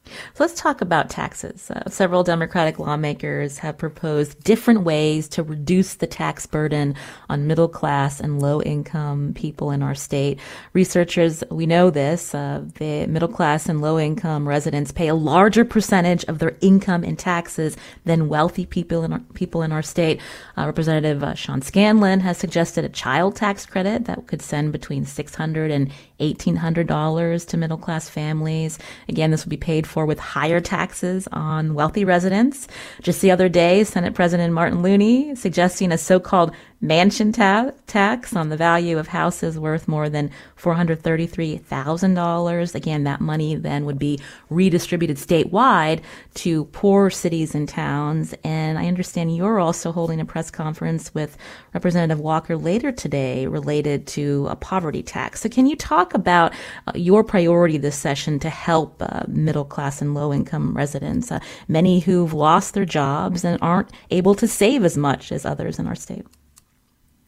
So 0.05 0.43
let's 0.43 0.59
talk 0.59 0.81
about 0.81 1.09
taxes. 1.09 1.71
Uh, 1.71 1.89
several 1.89 2.23
Democratic 2.23 2.77
lawmakers 2.77 3.59
have 3.59 3.77
proposed 3.77 4.43
different 4.43 4.81
ways 4.81 5.29
to 5.29 5.43
reduce 5.43 5.95
the 5.95 6.07
tax 6.07 6.45
burden 6.45 6.95
on 7.29 7.47
middle 7.47 7.69
class 7.69 8.19
and 8.19 8.41
low 8.41 8.61
income 8.61 9.33
people 9.33 9.71
in 9.71 9.81
our 9.81 9.95
state. 9.95 10.39
Researchers, 10.73 11.43
we 11.49 11.65
know 11.65 11.89
this, 11.89 12.35
uh, 12.35 12.63
the 12.75 13.07
middle 13.07 13.29
class 13.29 13.69
and 13.69 13.81
low 13.81 13.97
income 13.97 14.47
residents 14.47 14.91
pay 14.91 15.07
a 15.07 15.15
larger 15.15 15.63
percentage 15.63 16.25
of 16.25 16.39
their 16.39 16.57
income 16.59 17.03
in 17.03 17.15
taxes 17.15 17.77
than 18.03 18.27
wealthy 18.27 18.65
people 18.65 19.03
in 19.03 19.13
our, 19.13 19.21
people 19.33 19.61
in 19.61 19.71
our 19.71 19.81
state. 19.81 20.19
Uh, 20.57 20.65
Representative 20.65 21.23
uh, 21.23 21.33
Sean 21.33 21.61
Scanlon 21.61 22.19
has 22.19 22.37
suggested 22.37 22.83
a 22.83 22.89
child 22.89 23.35
tax 23.37 23.65
credit 23.65 24.05
that 24.05 24.27
could 24.27 24.41
send 24.41 24.73
between 24.73 25.05
600 25.05 25.71
and 25.71 25.91
$1,800 26.19 27.47
to 27.47 27.57
middle 27.57 27.77
class 27.77 28.09
families. 28.09 28.79
Again, 29.09 29.31
this 29.31 29.45
will 29.45 29.49
be 29.49 29.57
paid 29.57 29.87
for 29.87 30.05
with 30.05 30.19
higher 30.19 30.59
taxes 30.59 31.27
on 31.31 31.73
wealthy 31.73 32.05
residents. 32.05 32.67
Just 33.01 33.21
the 33.21 33.31
other 33.31 33.49
day, 33.49 33.83
Senate 33.83 34.13
President 34.13 34.53
Martin 34.53 34.81
Looney 34.81 35.35
suggesting 35.35 35.91
a 35.91 35.97
so-called 35.97 36.53
mansion 36.83 37.31
ta- 37.31 37.71
tax 37.87 38.35
on 38.35 38.49
the 38.49 38.57
value 38.57 38.99
of 38.99 39.07
houses 39.07 39.57
worth 39.57 39.87
more 39.87 40.09
than 40.09 40.29
$433,000. 40.57 42.75
Again, 42.75 43.05
that 43.05 43.21
money 43.21 43.55
then 43.55 43.85
would 43.85 43.97
be 43.97 44.19
redistributed 44.49 45.15
statewide 45.15 46.01
to 46.33 46.65
poor 46.65 47.09
cities 47.09 47.55
and 47.55 47.69
towns. 47.69 48.35
And 48.43 48.77
I 48.77 48.87
understand 48.87 49.33
you're 49.33 49.61
also 49.61 49.93
holding 49.93 50.19
a 50.19 50.25
press 50.25 50.51
conference 50.51 51.15
with 51.15 51.37
Representative 51.73 52.19
Walker 52.19 52.57
later 52.57 52.91
today 52.91 53.47
related 53.47 54.05
to 54.07 54.47
a 54.49 54.57
poverty 54.57 55.01
tax. 55.01 55.39
So 55.39 55.47
can 55.47 55.65
you 55.65 55.77
talk 55.77 56.13
about 56.13 56.51
uh, 56.87 56.91
your 56.95 57.23
priority 57.23 57.77
this 57.77 57.95
session 57.95 58.39
to 58.39 58.49
help 58.49 59.01
uh, 59.01 59.21
middle 59.29 59.63
class 59.63 60.01
and 60.01 60.13
low 60.13 60.33
income 60.33 60.75
residents, 60.75 61.31
uh, 61.31 61.39
many 61.69 62.01
who've 62.01 62.33
lost 62.33 62.73
their 62.73 62.83
jobs 62.83 63.45
and 63.45 63.57
aren't 63.61 63.89
able 64.11 64.35
to 64.35 64.49
save 64.49 64.83
as 64.83 64.97
much 64.97 65.31
as 65.31 65.45
others 65.45 65.79
in 65.79 65.87
our 65.87 65.95
state? 65.95 66.25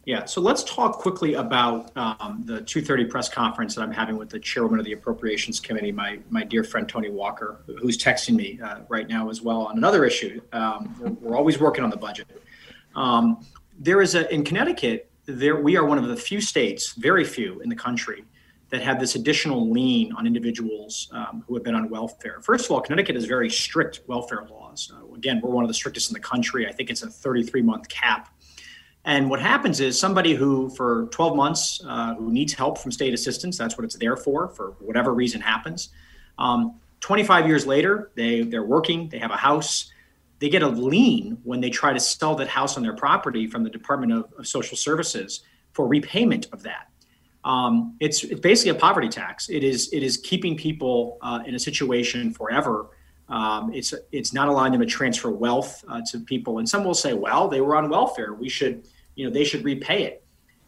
Yeah, 0.06 0.24
so 0.24 0.40
let's 0.40 0.62
talk 0.62 0.98
quickly 0.98 1.34
about 1.34 1.90
um, 1.96 2.42
the 2.44 2.60
2:30 2.60 3.10
press 3.10 3.28
conference 3.28 3.74
that 3.74 3.82
I'm 3.82 3.90
having 3.90 4.16
with 4.16 4.30
the 4.30 4.38
chairman 4.38 4.78
of 4.78 4.84
the 4.84 4.92
Appropriations 4.92 5.58
Committee, 5.58 5.90
my 5.90 6.20
my 6.30 6.44
dear 6.44 6.62
friend 6.62 6.88
Tony 6.88 7.10
Walker, 7.10 7.58
who's 7.80 7.98
texting 7.98 8.36
me 8.36 8.60
uh, 8.62 8.82
right 8.88 9.08
now 9.08 9.28
as 9.28 9.42
well 9.42 9.62
on 9.62 9.76
another 9.76 10.04
issue. 10.04 10.40
Um, 10.52 10.94
we're, 11.00 11.10
we're, 11.30 11.36
always 11.36 11.58
working 11.58 11.82
on 11.82 11.90
the 11.90 11.96
budget. 11.96 12.28
Um, 12.94 13.44
there 13.80 14.00
is 14.00 14.14
a 14.14 14.32
in 14.32 14.44
Connecticut. 14.44 15.10
There 15.24 15.56
we 15.60 15.76
are 15.76 15.84
one 15.84 15.98
of 15.98 16.06
the 16.06 16.16
few 16.16 16.40
states, 16.40 16.92
very 16.92 17.24
few 17.24 17.60
in 17.62 17.68
the 17.68 17.74
country, 17.74 18.24
that 18.70 18.82
have 18.82 19.00
this 19.00 19.16
additional 19.16 19.72
lien 19.72 20.12
on 20.12 20.24
individuals 20.24 21.08
um, 21.10 21.42
who 21.48 21.54
have 21.54 21.64
been 21.64 21.74
on 21.74 21.90
welfare. 21.90 22.40
First 22.42 22.66
of 22.66 22.70
all, 22.70 22.80
Connecticut 22.80 23.16
has 23.16 23.24
very 23.24 23.50
strict 23.50 24.02
welfare 24.06 24.46
laws. 24.48 24.92
Uh, 24.94 25.14
again, 25.16 25.40
we're 25.42 25.50
one 25.50 25.64
of 25.64 25.68
the 25.68 25.74
strictest 25.74 26.10
in 26.10 26.14
the 26.14 26.20
country. 26.20 26.64
I 26.68 26.70
think 26.70 26.90
it's 26.90 27.02
a 27.02 27.10
33 27.10 27.62
month 27.62 27.88
cap 27.88 28.35
and 29.06 29.30
what 29.30 29.40
happens 29.40 29.78
is 29.78 29.98
somebody 29.98 30.34
who, 30.34 30.68
for 30.70 31.06
12 31.12 31.36
months, 31.36 31.80
uh, 31.86 32.16
who 32.16 32.32
needs 32.32 32.52
help 32.52 32.76
from 32.76 32.90
state 32.90 33.14
assistance, 33.14 33.56
that's 33.56 33.78
what 33.78 33.84
it's 33.84 33.94
there 33.94 34.16
for, 34.16 34.48
for 34.48 34.72
whatever 34.80 35.14
reason 35.14 35.40
happens. 35.40 35.90
Um, 36.38 36.80
25 37.00 37.46
years 37.46 37.66
later, 37.66 38.10
they, 38.16 38.42
they're 38.42 38.64
working, 38.64 39.08
they 39.08 39.18
have 39.18 39.30
a 39.30 39.36
house, 39.36 39.92
they 40.40 40.48
get 40.48 40.62
a 40.62 40.68
lien 40.68 41.38
when 41.44 41.60
they 41.60 41.70
try 41.70 41.92
to 41.92 42.00
sell 42.00 42.34
that 42.34 42.48
house 42.48 42.76
on 42.76 42.82
their 42.82 42.96
property 42.96 43.46
from 43.46 43.62
the 43.62 43.70
Department 43.70 44.12
of, 44.12 44.32
of 44.36 44.46
Social 44.48 44.76
Services 44.76 45.42
for 45.72 45.86
repayment 45.86 46.48
of 46.52 46.64
that. 46.64 46.90
Um, 47.44 47.96
it's, 48.00 48.24
it's 48.24 48.40
basically 48.40 48.72
a 48.72 48.80
poverty 48.80 49.08
tax. 49.08 49.48
It 49.48 49.62
is, 49.62 49.88
it 49.92 50.02
is 50.02 50.16
keeping 50.16 50.56
people 50.56 51.18
uh, 51.22 51.44
in 51.46 51.54
a 51.54 51.60
situation 51.60 52.32
forever. 52.32 52.88
Um, 53.28 53.72
it's, 53.72 53.94
it's 54.10 54.32
not 54.32 54.48
allowing 54.48 54.72
them 54.72 54.80
to 54.80 54.86
transfer 54.86 55.30
wealth 55.30 55.84
uh, 55.88 56.00
to 56.10 56.18
people. 56.18 56.58
And 56.58 56.68
some 56.68 56.82
will 56.82 56.94
say, 56.94 57.12
well, 57.12 57.46
they 57.46 57.60
were 57.60 57.76
on 57.76 57.88
welfare. 57.88 58.34
We 58.34 58.48
should 58.48 58.88
you 59.16 59.26
know 59.26 59.32
they 59.32 59.44
should 59.44 59.64
repay 59.64 60.04
it. 60.04 60.22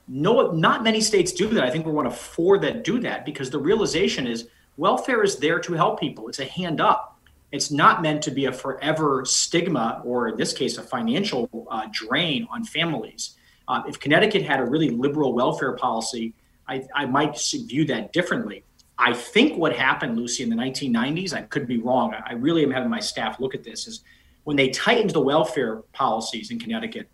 No 0.08 0.50
not 0.50 0.82
many 0.82 1.00
states 1.00 1.30
do 1.32 1.46
that. 1.48 1.62
I 1.62 1.70
think 1.70 1.86
we're 1.86 1.92
one 1.92 2.06
of 2.06 2.18
four 2.18 2.58
that 2.58 2.82
do 2.82 2.98
that 3.00 3.24
because 3.24 3.50
the 3.50 3.58
realization 3.58 4.26
is 4.26 4.48
welfare 4.76 5.22
is 5.22 5.36
there 5.36 5.60
to 5.60 5.74
help 5.74 6.00
people. 6.00 6.28
It's 6.28 6.40
a 6.40 6.44
hand 6.44 6.80
up. 6.80 7.20
It's 7.52 7.70
not 7.70 8.02
meant 8.02 8.22
to 8.22 8.30
be 8.30 8.46
a 8.46 8.52
forever 8.52 9.24
stigma 9.24 10.02
or 10.04 10.28
in 10.28 10.36
this 10.36 10.52
case 10.52 10.76
a 10.78 10.82
financial 10.82 11.48
uh, 11.70 11.86
drain 11.92 12.46
on 12.50 12.64
families. 12.64 13.36
Uh, 13.68 13.82
if 13.86 14.00
connecticut 14.00 14.42
had 14.42 14.60
a 14.60 14.64
really 14.64 14.90
liberal 14.90 15.34
welfare 15.34 15.74
policy 15.74 16.34
I, 16.68 16.86
I 16.94 17.06
might 17.06 17.40
view 17.66 17.84
that 17.86 18.12
differently. 18.12 18.62
I 18.98 19.14
think 19.14 19.56
what 19.56 19.74
happened 19.74 20.16
lucy 20.16 20.42
in 20.42 20.50
the 20.50 20.56
1990s 20.56 21.32
i 21.32 21.42
could 21.42 21.66
be 21.66 21.78
wrong. 21.78 22.14
I 22.14 22.34
really 22.34 22.62
am 22.62 22.70
having 22.70 22.90
my 22.90 23.00
staff 23.00 23.40
look 23.40 23.54
at 23.54 23.64
this 23.64 23.86
is 23.86 24.02
when 24.44 24.56
they 24.56 24.70
tightened 24.70 25.10
the 25.10 25.20
welfare 25.20 25.76
policies 25.92 26.50
in 26.50 26.58
connecticut 26.58 27.08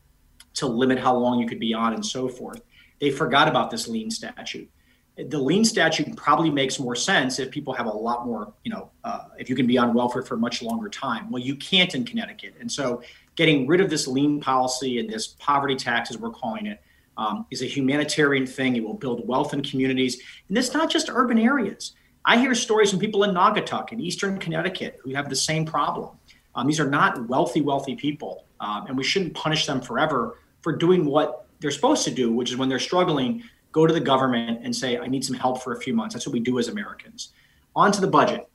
to 0.55 0.67
limit 0.67 0.99
how 0.99 1.17
long 1.17 1.39
you 1.39 1.47
could 1.47 1.61
be 1.61 1.75
on 1.75 1.95
and 1.95 2.05
so 2.05 2.29
forth. 2.29 2.63
They 3.01 3.11
forgot 3.11 3.49
about 3.49 3.71
this 3.71 3.89
lien 3.89 4.11
statute. 4.11 4.71
The 5.17 5.39
lien 5.39 5.65
statute 5.65 6.17
probably 6.17 6.51
makes 6.51 6.81
more 6.81 6.97
sense 6.97 7.39
if 7.39 7.51
people 7.51 7.73
have 7.75 7.87
a 7.87 7.91
lot 7.91 8.27
more, 8.27 8.53
you 8.65 8.73
know, 8.73 8.91
uh, 9.05 9.27
if 9.39 9.49
you 9.49 9.55
can 9.55 9.67
be 9.67 9.79
on 9.79 9.95
welfare 9.95 10.23
for 10.23 10.35
a 10.35 10.39
much 10.39 10.61
longer 10.63 10.89
time. 10.89 11.31
Well, 11.31 11.43
you 11.43 11.55
can't 11.55 11.95
in 11.95 12.05
Connecticut. 12.05 12.55
And 12.59 12.71
so 12.71 13.03
getting 13.37 13.67
rid 13.69 13.81
of 13.81 13.91
this 13.91 14.09
lien 14.09 14.41
policy 14.41 14.99
and 14.99 15.09
this 15.09 15.29
poverty 15.39 15.77
tax, 15.77 16.11
as 16.11 16.19
we're 16.19 16.31
calling 16.31 16.67
it, 16.67 16.81
um, 17.17 17.47
is 17.53 17.63
a 17.63 17.67
humanitarian 17.67 18.47
thing. 18.47 18.75
It 18.75 18.83
will 18.83 18.95
build 18.95 19.27
wealth 19.27 19.55
in 19.55 19.63
communities. 19.63 20.21
And 20.49 20.59
it's 20.59 20.75
not 20.75 20.91
just 20.91 21.09
urban 21.09 21.39
areas. 21.39 21.93
I 22.25 22.39
hear 22.39 22.55
stories 22.55 22.91
from 22.91 22.99
people 22.99 23.23
in 23.25 23.33
Naugatuck 23.33 23.93
in 23.93 24.01
eastern 24.01 24.39
Connecticut 24.39 24.99
who 25.03 25.15
have 25.15 25.29
the 25.29 25.37
same 25.37 25.65
problem. 25.65 26.17
Um, 26.55 26.67
these 26.67 26.81
are 26.81 26.89
not 26.89 27.29
wealthy, 27.29 27.61
wealthy 27.61 27.95
people, 27.95 28.47
um, 28.61 28.87
and 28.87 28.97
we 28.97 29.05
shouldn't 29.05 29.35
punish 29.35 29.67
them 29.67 29.81
forever 29.81 30.39
for 30.65 30.73
doing 30.75 31.05
what 31.05 31.47
they're 31.61 31.71
supposed 31.71 32.05
to 32.05 32.11
do, 32.11 32.33
which 32.33 32.51
is 32.51 32.57
when 32.57 32.71
they're 32.71 32.79
struggling, 32.79 33.45
go 33.71 33.87
to 33.87 33.93
the 33.93 34.01
government 34.01 34.61
and 34.65 34.75
say, 34.75 34.97
I 34.97 35.07
need 35.07 35.23
some 35.23 35.37
help 35.37 35.63
for 35.63 35.75
a 35.75 35.81
few 35.81 35.93
months. 35.93 36.15
That's 36.15 36.27
what 36.27 36.33
we 36.33 36.41
do 36.41 36.59
as 36.59 36.69
Americans. 36.69 37.35
On 37.77 37.93
to 37.93 38.01
the 38.01 38.09
budget. 38.09 38.49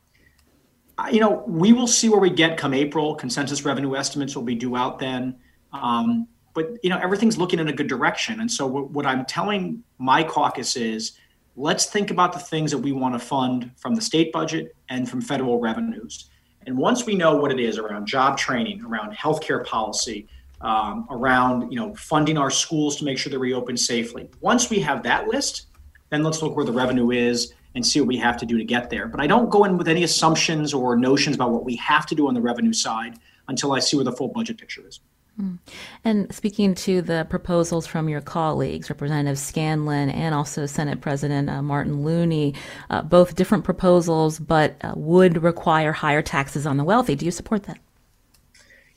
You 1.12 1.20
know, 1.20 1.44
we 1.48 1.72
will 1.72 1.88
see 1.88 2.10
where 2.10 2.20
we 2.20 2.32
get 2.32 2.58
come 2.58 2.74
April. 2.74 3.14
Consensus 3.14 3.64
revenue 3.64 3.96
estimates 3.96 4.36
will 4.36 4.44
be 4.44 4.56
due 4.56 4.76
out 4.76 4.98
then. 4.98 5.36
Um, 5.72 6.28
but, 6.56 6.72
you 6.84 6.90
know, 6.90 6.98
everything's 6.98 7.38
looking 7.38 7.60
in 7.60 7.68
a 7.68 7.74
good 7.74 7.88
direction. 7.88 8.42
And 8.42 8.52
so, 8.52 8.66
what, 8.66 8.90
what 8.90 9.06
I'm 9.06 9.24
telling 9.26 9.84
my 10.00 10.24
caucus 10.24 10.76
is 10.76 11.14
let's 11.56 11.86
think 11.86 12.10
about 12.10 12.34
the 12.34 12.40
things 12.40 12.72
that 12.72 12.80
we 12.80 12.92
want 12.92 13.14
to 13.14 13.20
fund 13.20 13.72
from 13.78 13.94
the 13.94 14.02
state 14.02 14.34
budget 14.34 14.76
and 14.90 15.08
from 15.08 15.22
federal 15.22 15.60
revenues. 15.60 16.32
And 16.66 16.76
once 16.76 17.06
we 17.06 17.16
know 17.16 17.36
what 17.36 17.52
it 17.52 17.60
is 17.60 17.78
around 17.78 18.08
job 18.08 18.38
training, 18.38 18.84
around 18.84 19.16
healthcare 19.16 19.64
policy, 19.64 20.28
um, 20.62 21.08
around 21.10 21.72
you 21.72 21.80
know 21.80 21.94
funding 21.96 22.38
our 22.38 22.50
schools 22.50 22.96
to 22.98 23.06
make 23.06 23.18
sure 23.18 23.30
they 23.30 23.38
reopen 23.38 23.78
safely. 23.78 24.30
Once 24.42 24.70
we 24.70 24.80
have 24.80 25.04
that 25.04 25.28
list, 25.28 25.68
then 26.10 26.24
let's 26.24 26.42
look 26.42 26.56
where 26.56 26.66
the 26.66 26.72
revenue 26.72 27.12
is 27.12 27.54
and 27.76 27.86
see 27.86 28.00
what 28.00 28.08
we 28.08 28.18
have 28.18 28.38
to 28.38 28.46
do 28.46 28.58
to 28.58 28.64
get 28.64 28.90
there. 28.90 29.08
But 29.08 29.22
I 29.22 29.28
don't 29.28 29.50
go 29.50 29.64
in 29.64 29.78
with 29.78 29.88
any 29.88 30.04
assumptions 30.04 30.74
or 30.74 30.96
notions 30.96 31.36
about 31.36 31.52
what 31.52 31.64
we 31.64 31.76
have 31.76 32.06
to 32.08 32.16
do 32.16 32.28
on 32.28 32.34
the 32.34 32.42
revenue 32.42 32.74
side 32.74 33.20
until 33.48 33.74
I 33.74 33.80
see 33.80 33.96
where 33.96 34.04
the 34.04 34.12
full 34.12 34.28
budget 34.28 34.58
picture 34.58 34.86
is. 34.88 35.00
Hmm. 35.40 35.56
And 36.04 36.36
speaking 36.36 36.76
to 36.76 37.02
the 37.02 37.26
proposals 37.30 37.88
from 37.88 38.10
your 38.10 38.20
colleagues, 38.20 38.90
Representative 38.90 39.40
Scanlon 39.40 40.10
and 40.10 40.36
also 40.36 40.66
Senate 40.66 41.00
President 41.00 41.50
uh, 41.50 41.62
Martin 41.62 42.04
Looney, 42.04 42.56
uh, 42.90 43.04
both 43.04 43.36
different 43.36 43.64
proposals, 43.64 44.38
but 44.38 44.76
uh, 44.82 44.92
would 44.98 45.42
require 45.42 45.94
higher 45.94 46.22
taxes 46.22 46.66
on 46.66 46.76
the 46.76 46.84
wealthy. 46.84 47.16
Do 47.16 47.24
you 47.24 47.32
support 47.32 47.64
that? 47.64 47.80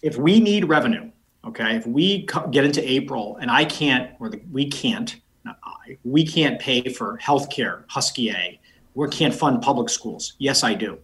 If 0.03 0.17
we 0.17 0.41
need 0.41 0.65
revenue, 0.65 1.12
Okay, 1.45 1.77
if 1.77 1.87
we 1.87 2.29
get 2.51 2.65
into 2.65 2.89
April 2.89 3.37
and 3.39 3.51
I 3.51 3.65
can't, 3.65 4.13
or 4.21 4.29
the, 4.29 4.41
we 4.51 4.69
can't 4.69 5.17
not 5.45 5.59
I, 5.65 5.99
we 6.05 6.25
can't 6.25 6.61
pay 6.61 6.83
for 6.89 7.19
healthcare, 7.19 7.85
Husky 7.89 8.31
A. 8.31 8.61
We 8.95 9.09
can't 9.09 9.35
fund 9.35 9.63
public 9.63 9.89
schools. 9.89 10.35
Yes, 10.39 10.63
I 10.63 10.75
do. 10.75 10.99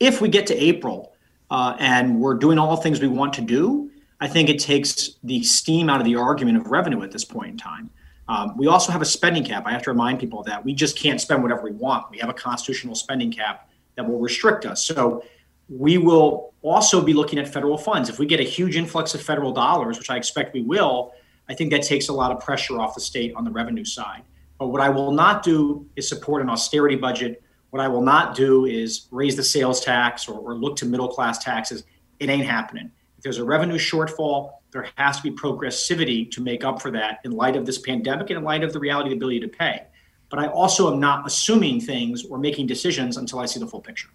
If 0.00 0.20
we 0.20 0.28
get 0.28 0.46
to 0.48 0.56
April 0.56 1.14
uh, 1.50 1.76
and 1.78 2.18
we're 2.18 2.34
doing 2.34 2.58
all 2.58 2.74
the 2.74 2.82
things 2.82 3.00
we 3.00 3.08
want 3.08 3.32
to 3.34 3.42
do, 3.42 3.90
I 4.20 4.28
think 4.28 4.48
it 4.48 4.58
takes 4.58 5.16
the 5.22 5.42
steam 5.42 5.88
out 5.88 6.00
of 6.00 6.04
the 6.04 6.16
argument 6.16 6.58
of 6.58 6.68
revenue 6.68 7.02
at 7.02 7.12
this 7.12 7.24
point 7.24 7.50
in 7.50 7.56
time. 7.56 7.90
Um, 8.26 8.56
we 8.56 8.66
also 8.68 8.90
have 8.90 9.02
a 9.02 9.06
spending 9.06 9.44
cap. 9.44 9.64
I 9.66 9.72
have 9.72 9.82
to 9.82 9.90
remind 9.90 10.18
people 10.18 10.40
of 10.40 10.46
that. 10.46 10.64
We 10.64 10.72
just 10.72 10.96
can't 10.96 11.20
spend 11.20 11.42
whatever 11.42 11.62
we 11.62 11.72
want. 11.72 12.10
We 12.10 12.18
have 12.18 12.30
a 12.30 12.34
constitutional 12.34 12.94
spending 12.94 13.30
cap 13.30 13.68
that 13.96 14.08
will 14.08 14.18
restrict 14.18 14.64
us. 14.64 14.82
So 14.82 15.22
we 15.68 15.98
will 15.98 16.52
also 16.62 17.00
be 17.02 17.12
looking 17.12 17.38
at 17.38 17.48
federal 17.48 17.78
funds. 17.78 18.08
If 18.08 18.18
we 18.18 18.26
get 18.26 18.40
a 18.40 18.44
huge 18.44 18.76
influx 18.76 19.14
of 19.14 19.22
federal 19.22 19.52
dollars, 19.52 19.98
which 19.98 20.10
I 20.10 20.16
expect 20.16 20.54
we 20.54 20.62
will, 20.62 21.12
I 21.48 21.54
think 21.54 21.70
that 21.72 21.82
takes 21.82 22.08
a 22.08 22.12
lot 22.12 22.32
of 22.32 22.40
pressure 22.40 22.80
off 22.80 22.94
the 22.94 23.00
state 23.00 23.34
on 23.34 23.44
the 23.44 23.50
revenue 23.50 23.84
side. 23.84 24.22
But 24.58 24.68
what 24.68 24.80
I 24.80 24.88
will 24.88 25.12
not 25.12 25.42
do 25.42 25.86
is 25.96 26.08
support 26.08 26.42
an 26.42 26.48
austerity 26.48 26.96
budget. 26.96 27.42
What 27.70 27.82
I 27.82 27.88
will 27.88 28.02
not 28.02 28.34
do 28.34 28.66
is 28.66 29.08
raise 29.10 29.36
the 29.36 29.42
sales 29.42 29.80
tax 29.80 30.28
or, 30.28 30.38
or 30.38 30.54
look 30.54 30.76
to 30.76 30.86
middle 30.86 31.08
class 31.08 31.38
taxes. 31.38 31.84
It 32.20 32.30
ain't 32.30 32.46
happening. 32.46 32.90
If 33.18 33.24
there's 33.24 33.38
a 33.38 33.44
revenue 33.44 33.78
shortfall, 33.78 34.52
there 34.70 34.88
has 34.96 35.18
to 35.18 35.22
be 35.22 35.30
progressivity 35.30 36.30
to 36.30 36.40
make 36.40 36.64
up 36.64 36.80
for 36.80 36.90
that 36.92 37.20
in 37.24 37.32
light 37.32 37.56
of 37.56 37.66
this 37.66 37.78
pandemic 37.78 38.30
and 38.30 38.38
in 38.38 38.44
light 38.44 38.64
of 38.64 38.72
the 38.72 38.80
reality 38.80 39.08
of 39.08 39.10
the 39.10 39.16
ability 39.16 39.40
to 39.40 39.48
pay. 39.48 39.82
But 40.30 40.38
I 40.38 40.48
also 40.48 40.92
am 40.92 40.98
not 40.98 41.26
assuming 41.26 41.80
things 41.80 42.24
or 42.24 42.38
making 42.38 42.66
decisions 42.66 43.16
until 43.16 43.38
I 43.38 43.46
see 43.46 43.60
the 43.60 43.66
full 43.66 43.80
picture. 43.80 44.08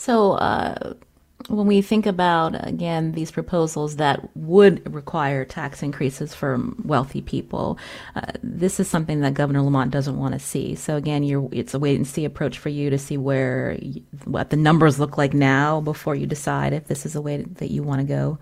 So, 0.00 0.32
uh, 0.32 0.94
when 1.48 1.66
we 1.66 1.82
think 1.82 2.06
about 2.06 2.66
again 2.66 3.12
these 3.12 3.30
proposals 3.30 3.96
that 3.96 4.34
would 4.34 4.94
require 4.94 5.44
tax 5.44 5.82
increases 5.82 6.34
for 6.34 6.58
wealthy 6.84 7.20
people, 7.20 7.78
uh, 8.16 8.32
this 8.42 8.80
is 8.80 8.88
something 8.88 9.20
that 9.20 9.34
Governor 9.34 9.60
Lamont 9.60 9.90
doesn't 9.90 10.16
want 10.16 10.32
to 10.32 10.40
see. 10.40 10.74
So 10.74 10.96
again, 10.96 11.22
it's 11.52 11.74
a 11.74 11.78
wait 11.78 11.96
and 11.96 12.06
see 12.06 12.24
approach 12.24 12.56
for 12.56 12.70
you 12.70 12.88
to 12.88 12.96
see 12.96 13.18
where 13.18 13.78
what 14.24 14.48
the 14.48 14.56
numbers 14.56 14.98
look 14.98 15.18
like 15.18 15.34
now 15.34 15.82
before 15.82 16.14
you 16.14 16.26
decide 16.26 16.72
if 16.72 16.86
this 16.86 17.04
is 17.04 17.14
a 17.14 17.20
way 17.20 17.42
that 17.42 17.70
you 17.70 17.82
want 17.82 18.00
to 18.00 18.06
go. 18.06 18.38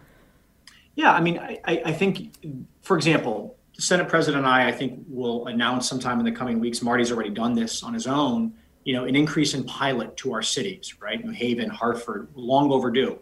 Yeah, 0.95 1.13
I 1.13 1.21
mean, 1.21 1.39
I, 1.39 1.83
I 1.85 1.93
think, 1.93 2.37
for 2.83 2.97
example, 2.97 3.57
Senate 3.73 4.09
President 4.09 4.45
and 4.45 4.47
I, 4.47 4.69
I 4.69 4.73
think, 4.73 5.07
will 5.09 5.49
announce 5.49 5.89
sometime 5.89 6.21
in 6.21 6.25
the 6.25 6.33
coming 6.33 6.61
weeks. 6.61 6.83
Marty's 6.83 7.11
already 7.11 7.31
done 7.31 7.55
this 7.55 7.83
on 7.83 7.95
his 7.95 8.07
own 8.07 8.55
you 8.89 8.95
know, 8.95 9.05
an 9.05 9.15
increase 9.15 9.53
in 9.53 9.65
pilot 9.65 10.17
to 10.17 10.33
our 10.33 10.41
cities, 10.41 10.95
right? 10.99 11.23
New 11.23 11.31
Haven, 11.31 11.69
Hartford, 11.69 12.31
long 12.35 12.73
overdue. 12.73 13.19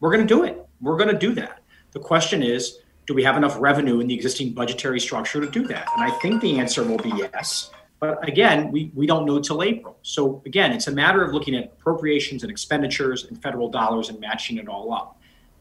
We're 0.00 0.08
going 0.10 0.26
to 0.26 0.34
do 0.34 0.44
it. 0.44 0.66
We're 0.80 0.96
going 0.96 1.10
to 1.10 1.18
do 1.18 1.34
that. 1.34 1.60
The 1.90 2.00
question 2.00 2.42
is, 2.42 2.78
do 3.06 3.12
we 3.12 3.22
have 3.24 3.36
enough 3.36 3.54
revenue 3.60 4.00
in 4.00 4.06
the 4.06 4.14
existing 4.14 4.54
budgetary 4.54 4.98
structure 4.98 5.38
to 5.38 5.46
do 5.46 5.66
that? 5.66 5.86
And 5.94 6.02
I 6.02 6.10
think 6.20 6.40
the 6.40 6.58
answer 6.58 6.82
will 6.82 6.96
be 6.96 7.10
yes. 7.10 7.70
But 7.98 8.26
again, 8.26 8.72
we, 8.72 8.92
we 8.94 9.06
don't 9.06 9.26
know 9.26 9.38
till 9.40 9.62
April. 9.62 9.98
So 10.00 10.40
again, 10.46 10.72
it's 10.72 10.86
a 10.86 10.90
matter 10.90 11.22
of 11.22 11.34
looking 11.34 11.54
at 11.54 11.64
appropriations 11.64 12.42
and 12.42 12.50
expenditures 12.50 13.24
and 13.24 13.42
federal 13.42 13.68
dollars 13.68 14.08
and 14.08 14.18
matching 14.20 14.56
it 14.56 14.68
all 14.68 14.90
up. 14.90 15.20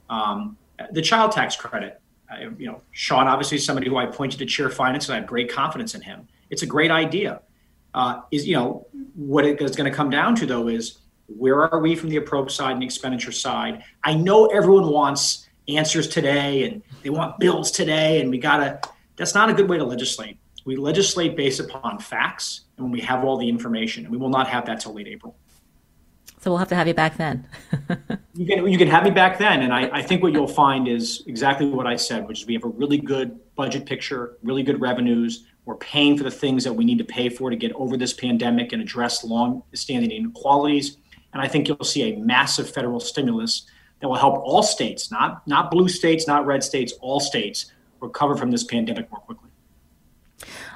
Um, 0.10 0.58
the 0.92 1.02
child 1.02 1.34
tax 1.34 1.58
credit, 1.58 2.00
I, 2.32 2.44
you 2.58 2.66
know, 2.66 2.82
Sean 2.92 3.28
obviously 3.28 3.58
is 3.58 3.66
somebody 3.66 3.90
who 3.90 3.98
I 3.98 4.06
pointed 4.06 4.40
to 4.40 4.46
chair 4.46 4.70
finance, 4.70 5.10
and 5.10 5.18
I 5.18 5.20
have 5.20 5.28
great 5.28 5.52
confidence 5.52 5.96
in 5.96 6.02
him. 6.02 6.30
It's 6.50 6.62
a 6.62 6.66
great 6.66 6.92
idea 6.92 7.42
uh, 8.00 8.22
is 8.32 8.48
you 8.48 8.56
know 8.56 8.88
what 9.16 9.46
it 9.46 9.62
is 9.62 9.76
going 9.76 9.90
to 9.90 9.96
come 9.96 10.10
down 10.10 10.34
to 10.36 10.46
though 10.46 10.68
is 10.68 11.00
where 11.28 11.72
are 11.72 11.80
we 11.80 11.96
from 11.96 12.10
the 12.10 12.16
approach 12.16 12.56
side 12.56 12.72
and 12.72 12.84
expenditure 12.84 13.32
side? 13.32 13.84
I 14.04 14.14
know 14.16 14.48
everyone 14.48 14.90
wants 14.90 15.48
answers 15.68 16.08
today 16.08 16.64
and 16.64 16.82
they 17.04 17.10
want 17.10 17.40
bills 17.40 17.70
today 17.72 18.22
and 18.22 18.32
we 18.32 18.38
gotta 18.40 18.80
that's 19.18 19.36
not 19.36 19.50
a 19.50 19.54
good 19.54 19.70
way 19.70 19.78
to 19.78 19.84
legislate. 19.84 20.38
We 20.66 20.78
legislate 20.78 21.36
based 21.36 21.60
upon 21.60 22.00
facts 22.00 22.62
and 22.78 22.86
when 22.86 22.92
we 22.92 23.02
have 23.02 23.24
all 23.26 23.38
the 23.38 23.50
information 23.50 24.06
and 24.06 24.12
we 24.12 24.18
will 24.18 24.30
not 24.30 24.48
have 24.48 24.66
that 24.68 24.80
till 24.80 24.94
late 24.94 25.08
april. 25.08 25.36
So 26.40 26.52
we'll 26.52 26.60
have 26.60 26.70
to 26.70 26.76
have 26.76 26.88
you 26.88 26.94
back 26.94 27.18
then. 27.18 27.48
You 28.36 28.46
can 28.46 28.68
you 28.70 28.78
can 28.78 28.88
have 28.88 29.04
me 29.04 29.10
back 29.12 29.38
then 29.38 29.64
and 29.64 29.74
I, 29.74 29.90
I 30.00 30.02
think 30.02 30.24
what 30.24 30.32
you'll 30.32 30.48
find 30.48 30.88
is 30.88 31.24
exactly 31.28 31.68
what 31.68 31.86
i 31.86 31.98
said 31.98 32.26
which 32.26 32.40
is 32.40 32.48
we 32.48 32.54
have 32.54 32.64
a 32.64 32.70
really 32.70 32.98
good 32.98 33.38
budget 33.56 33.86
picture 33.86 34.38
really 34.44 34.64
good 34.64 34.80
revenues 34.80 35.49
we're 35.70 35.76
paying 35.76 36.18
for 36.18 36.24
the 36.24 36.32
things 36.32 36.64
that 36.64 36.74
we 36.74 36.84
need 36.84 36.98
to 36.98 37.04
pay 37.04 37.30
for 37.30 37.52
to 37.52 37.56
get 37.56 37.72
over 37.74 37.96
this 37.96 38.12
pandemic 38.12 38.74
and 38.74 38.82
address 38.82 39.24
long-standing 39.24 40.10
inequalities. 40.10 40.98
And 41.32 41.44
I 41.44 41.48
think 41.48 41.68
you'll 41.68 41.84
see 41.84 42.12
a 42.12 42.18
massive 42.18 42.68
federal 42.68 43.00
stimulus 43.00 43.68
that 44.00 44.08
will 44.08 44.16
help 44.16 44.42
all 44.44 44.64
states, 44.64 45.12
not 45.12 45.46
not 45.46 45.70
blue 45.70 45.88
states, 45.88 46.26
not 46.26 46.48
red 46.48 46.64
states, 46.64 46.94
all 47.02 47.20
states 47.20 47.72
recover 48.02 48.36
from 48.36 48.50
this 48.50 48.64
pandemic 48.64 49.12
more 49.12 49.22
quickly. 49.22 49.49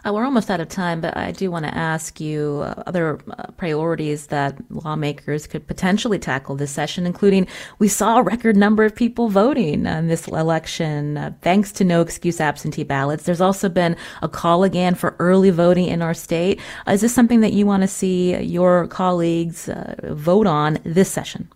Uh, 0.06 0.14
we're 0.14 0.26
almost 0.26 0.50
out 0.50 0.60
of 0.60 0.68
time, 0.68 1.02
but 1.02 1.16
I 1.16 1.32
do 1.32 1.50
want 1.50 1.66
to 1.66 1.76
ask 1.76 2.20
you 2.20 2.62
uh, 2.64 2.84
other 2.86 3.20
uh, 3.30 3.52
priorities 3.58 4.28
that 4.28 4.60
lawmakers 4.70 5.48
could 5.48 5.66
potentially 5.68 6.20
tackle 6.20 6.56
this 6.56 6.72
session, 6.72 7.06
including 7.06 7.48
we 7.80 7.88
saw 7.88 8.18
a 8.18 8.24
record 8.24 8.58
number 8.58 8.84
of 8.84 8.96
people 8.96 9.30
voting 9.30 9.86
in 9.86 10.08
this 10.08 10.28
election 10.28 11.18
uh, 11.18 11.34
thanks 11.42 11.72
to 11.74 11.84
no 11.84 12.02
excuse 12.02 12.42
absentee 12.42 12.84
ballots. 12.84 13.24
There's 13.24 13.42
also 13.42 13.70
been 13.70 13.96
a 14.22 14.30
call 14.30 14.64
again 14.64 14.96
for 14.96 15.16
early 15.20 15.50
voting 15.50 15.88
in 15.88 16.02
our 16.02 16.14
state. 16.14 16.60
Uh, 16.88 16.92
is 16.92 17.02
this 17.02 17.14
something 17.14 17.42
that 17.42 17.54
you 17.54 17.66
want 17.66 17.82
to 17.82 17.88
see 17.88 18.38
your 18.38 18.88
colleagues 18.88 19.70
uh, 19.70 19.96
vote 20.04 20.48
on 20.48 20.80
this 20.84 21.10
session? 21.10 21.50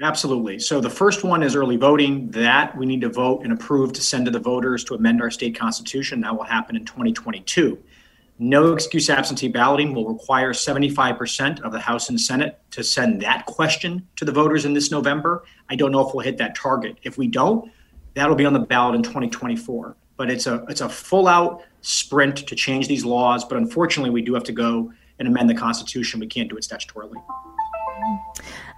Absolutely. 0.00 0.60
So 0.60 0.80
the 0.80 0.90
first 0.90 1.24
one 1.24 1.42
is 1.42 1.56
early 1.56 1.76
voting. 1.76 2.30
That 2.30 2.76
we 2.76 2.86
need 2.86 3.00
to 3.00 3.08
vote 3.08 3.42
and 3.42 3.52
approve 3.52 3.92
to 3.94 4.00
send 4.00 4.26
to 4.26 4.30
the 4.30 4.38
voters 4.38 4.84
to 4.84 4.94
amend 4.94 5.20
our 5.20 5.30
state 5.30 5.58
constitution. 5.58 6.20
That 6.20 6.36
will 6.36 6.44
happen 6.44 6.76
in 6.76 6.84
2022. 6.84 7.78
No 8.38 8.72
excuse 8.72 9.10
absentee 9.10 9.48
balloting 9.48 9.92
will 9.92 10.06
require 10.06 10.52
75% 10.52 11.60
of 11.62 11.72
the 11.72 11.80
House 11.80 12.08
and 12.08 12.20
Senate 12.20 12.60
to 12.70 12.84
send 12.84 13.20
that 13.22 13.46
question 13.46 14.06
to 14.14 14.24
the 14.24 14.30
voters 14.30 14.64
in 14.64 14.72
this 14.72 14.92
November. 14.92 15.42
I 15.68 15.74
don't 15.74 15.90
know 15.90 16.06
if 16.06 16.14
we'll 16.14 16.24
hit 16.24 16.38
that 16.38 16.54
target. 16.54 16.98
If 17.02 17.18
we 17.18 17.26
don't, 17.26 17.68
that'll 18.14 18.36
be 18.36 18.46
on 18.46 18.52
the 18.52 18.60
ballot 18.60 18.94
in 18.94 19.02
2024. 19.02 19.96
But 20.16 20.30
it's 20.30 20.46
a 20.46 20.64
it's 20.68 20.80
a 20.80 20.88
full 20.88 21.26
out 21.26 21.64
sprint 21.80 22.36
to 22.46 22.54
change 22.54 22.86
these 22.86 23.04
laws. 23.04 23.44
But 23.44 23.58
unfortunately, 23.58 24.10
we 24.10 24.22
do 24.22 24.34
have 24.34 24.44
to 24.44 24.52
go 24.52 24.92
and 25.18 25.26
amend 25.26 25.50
the 25.50 25.54
Constitution. 25.54 26.20
We 26.20 26.28
can't 26.28 26.48
do 26.48 26.56
it 26.56 26.62
statutorily. 26.62 27.20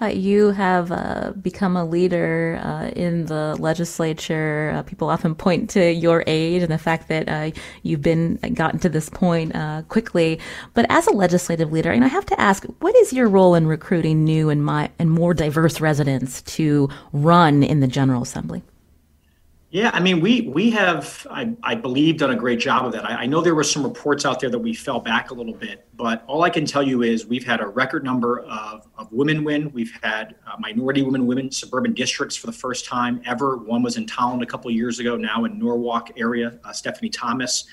Uh, 0.03 0.07
you 0.07 0.51
have 0.51 0.91
uh, 0.91 1.33
become 1.43 1.77
a 1.77 1.85
leader 1.85 2.59
uh, 2.65 2.89
in 2.97 3.27
the 3.27 3.55
legislature. 3.59 4.73
Uh, 4.75 4.83
people 4.83 5.11
often 5.11 5.35
point 5.35 5.69
to 5.69 5.93
your 5.93 6.25
age 6.27 6.63
and 6.63 6.73
the 6.73 6.79
fact 6.79 7.09
that 7.09 7.29
uh, 7.29 7.51
you've 7.83 8.01
been 8.01 8.37
gotten 8.55 8.81
to 8.81 8.89
this 8.89 9.11
point 9.11 9.55
uh, 9.55 9.83
quickly. 9.89 10.41
But 10.73 10.87
as 10.89 11.07
a 11.07 11.11
legislative 11.11 11.71
leader, 11.71 11.91
and 11.91 12.05
I 12.05 12.09
have 12.09 12.25
to 12.27 12.41
ask, 12.41 12.65
what 12.79 12.97
is 12.97 13.13
your 13.13 13.29
role 13.29 13.55
in 13.55 13.67
recruiting 13.67 14.25
new 14.25 14.49
and, 14.49 14.65
my, 14.65 14.91
and 14.99 15.11
more 15.11 15.35
diverse 15.35 15.81
residents 15.81 16.41
to 16.43 16.89
run 17.13 17.63
in 17.63 17.81
the 17.81 17.89
General 17.89 18.23
Assembly? 18.23 18.63
Yeah, 19.73 19.93
I 19.95 20.01
mean, 20.01 20.21
we 20.21 20.49
we 20.49 20.71
have, 20.71 21.25
I, 21.31 21.55
I 21.63 21.77
believe, 21.77 22.19
done 22.19 22.33
a 22.33 22.37
great 22.37 22.59
job 22.59 22.87
of 22.87 22.93
that. 22.93 23.09
I, 23.09 23.23
I, 23.23 23.27
know 23.27 23.41
there 23.41 23.55
were 23.55 23.63
some 23.63 23.85
reports 23.85 24.27
out 24.27 24.41
there 24.41 24.51
that 24.51 24.59
we 24.59 24.75
fell 24.75 24.99
back 24.99 25.31
a 25.31 25.35
little 25.35 25.55
bit, 25.55 25.87
but 25.95 26.25
all 26.27 26.43
I 26.43 26.51
can 26.51 26.67
tell 26.67 26.83
you 26.83 27.03
is 27.05 27.25
we've 27.25 27.47
had 27.47 27.61
a 27.61 27.69
record 27.69 28.03
number 28.03 28.41
of, 28.41 28.89
of 28.99 29.13
women 29.13 29.45
win. 29.45 29.71
We've 29.73 29.93
had 30.03 30.35
uh, 30.45 30.57
minority 30.59 31.03
women 31.03 31.25
win 31.25 31.53
suburban 31.53 31.95
districts 31.95 32.35
for 32.35 32.49
the 32.49 32.53
first 32.53 32.85
time 32.85 33.23
ever. 33.25 33.59
One 33.59 33.81
was 33.81 33.97
in 33.97 34.07
Tolland 34.07 34.43
a 34.43 34.47
couple 34.47 34.73
years 34.73 34.99
ago, 34.99 35.17
now 35.17 35.45
in 35.45 35.57
Norwalk 35.57 36.11
area, 36.17 36.59
uh, 36.65 36.73
Stephanie 36.73 37.09
Thomas. 37.09 37.67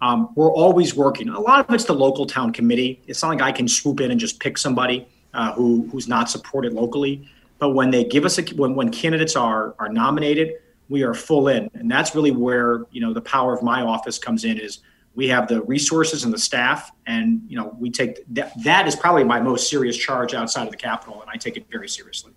Um, 0.00 0.30
we're 0.34 0.52
always 0.52 0.96
working. 0.96 1.28
A 1.28 1.38
lot 1.38 1.60
of 1.60 1.72
it's 1.72 1.84
the 1.84 1.94
local 1.94 2.26
town 2.26 2.52
committee. 2.52 3.00
It's 3.06 3.22
not 3.22 3.28
like 3.28 3.42
I 3.42 3.52
can 3.52 3.68
swoop 3.68 4.00
in 4.00 4.10
and 4.10 4.18
just 4.18 4.40
pick 4.40 4.58
somebody 4.58 5.06
uh, 5.32 5.52
who 5.52 5.88
who's 5.92 6.08
not 6.08 6.28
supported 6.28 6.72
locally. 6.72 7.30
But 7.60 7.70
when 7.70 7.92
they 7.92 8.02
give 8.02 8.24
us 8.24 8.36
a 8.36 8.42
when 8.56 8.74
when 8.74 8.90
candidates 8.90 9.36
are 9.36 9.76
are 9.78 9.88
nominated 9.88 10.54
we 10.88 11.02
are 11.02 11.14
full 11.14 11.48
in. 11.48 11.70
And 11.74 11.90
that's 11.90 12.14
really 12.14 12.30
where 12.30 12.84
you 12.90 13.00
know 13.00 13.12
the 13.12 13.20
power 13.20 13.54
of 13.54 13.62
my 13.62 13.82
office 13.82 14.18
comes 14.18 14.44
in 14.44 14.58
is 14.58 14.80
we 15.14 15.26
have 15.28 15.48
the 15.48 15.62
resources 15.62 16.24
and 16.24 16.32
the 16.32 16.38
staff 16.38 16.92
and 17.06 17.40
you 17.48 17.56
know 17.58 17.74
we 17.78 17.90
take 17.90 18.22
that 18.34 18.52
that 18.62 18.86
is 18.86 18.94
probably 18.94 19.24
my 19.24 19.40
most 19.40 19.68
serious 19.68 19.96
charge 19.96 20.34
outside 20.34 20.64
of 20.64 20.70
the 20.70 20.76
capitol 20.76 21.20
and 21.22 21.30
i 21.30 21.36
take 21.36 21.56
it 21.56 21.66
very 21.70 21.88
seriously. 21.88 22.32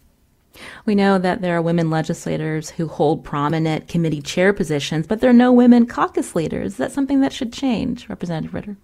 We 0.85 0.95
know 0.95 1.19
that 1.19 1.41
there 1.41 1.55
are 1.55 1.61
women 1.61 1.89
legislators 1.89 2.71
who 2.71 2.87
hold 2.87 3.23
prominent 3.23 3.87
committee 3.87 4.21
chair 4.21 4.53
positions 4.53 5.05
but 5.05 5.19
there 5.19 5.29
are 5.29 5.33
no 5.33 5.51
women 5.51 5.85
caucus 5.85 6.35
leaders. 6.35 6.73
Is 6.73 6.77
that 6.77 6.91
something 6.91 7.21
that 7.21 7.33
should 7.33 7.53
change 7.53 8.09
representative 8.09 8.53
ritter 8.53 8.77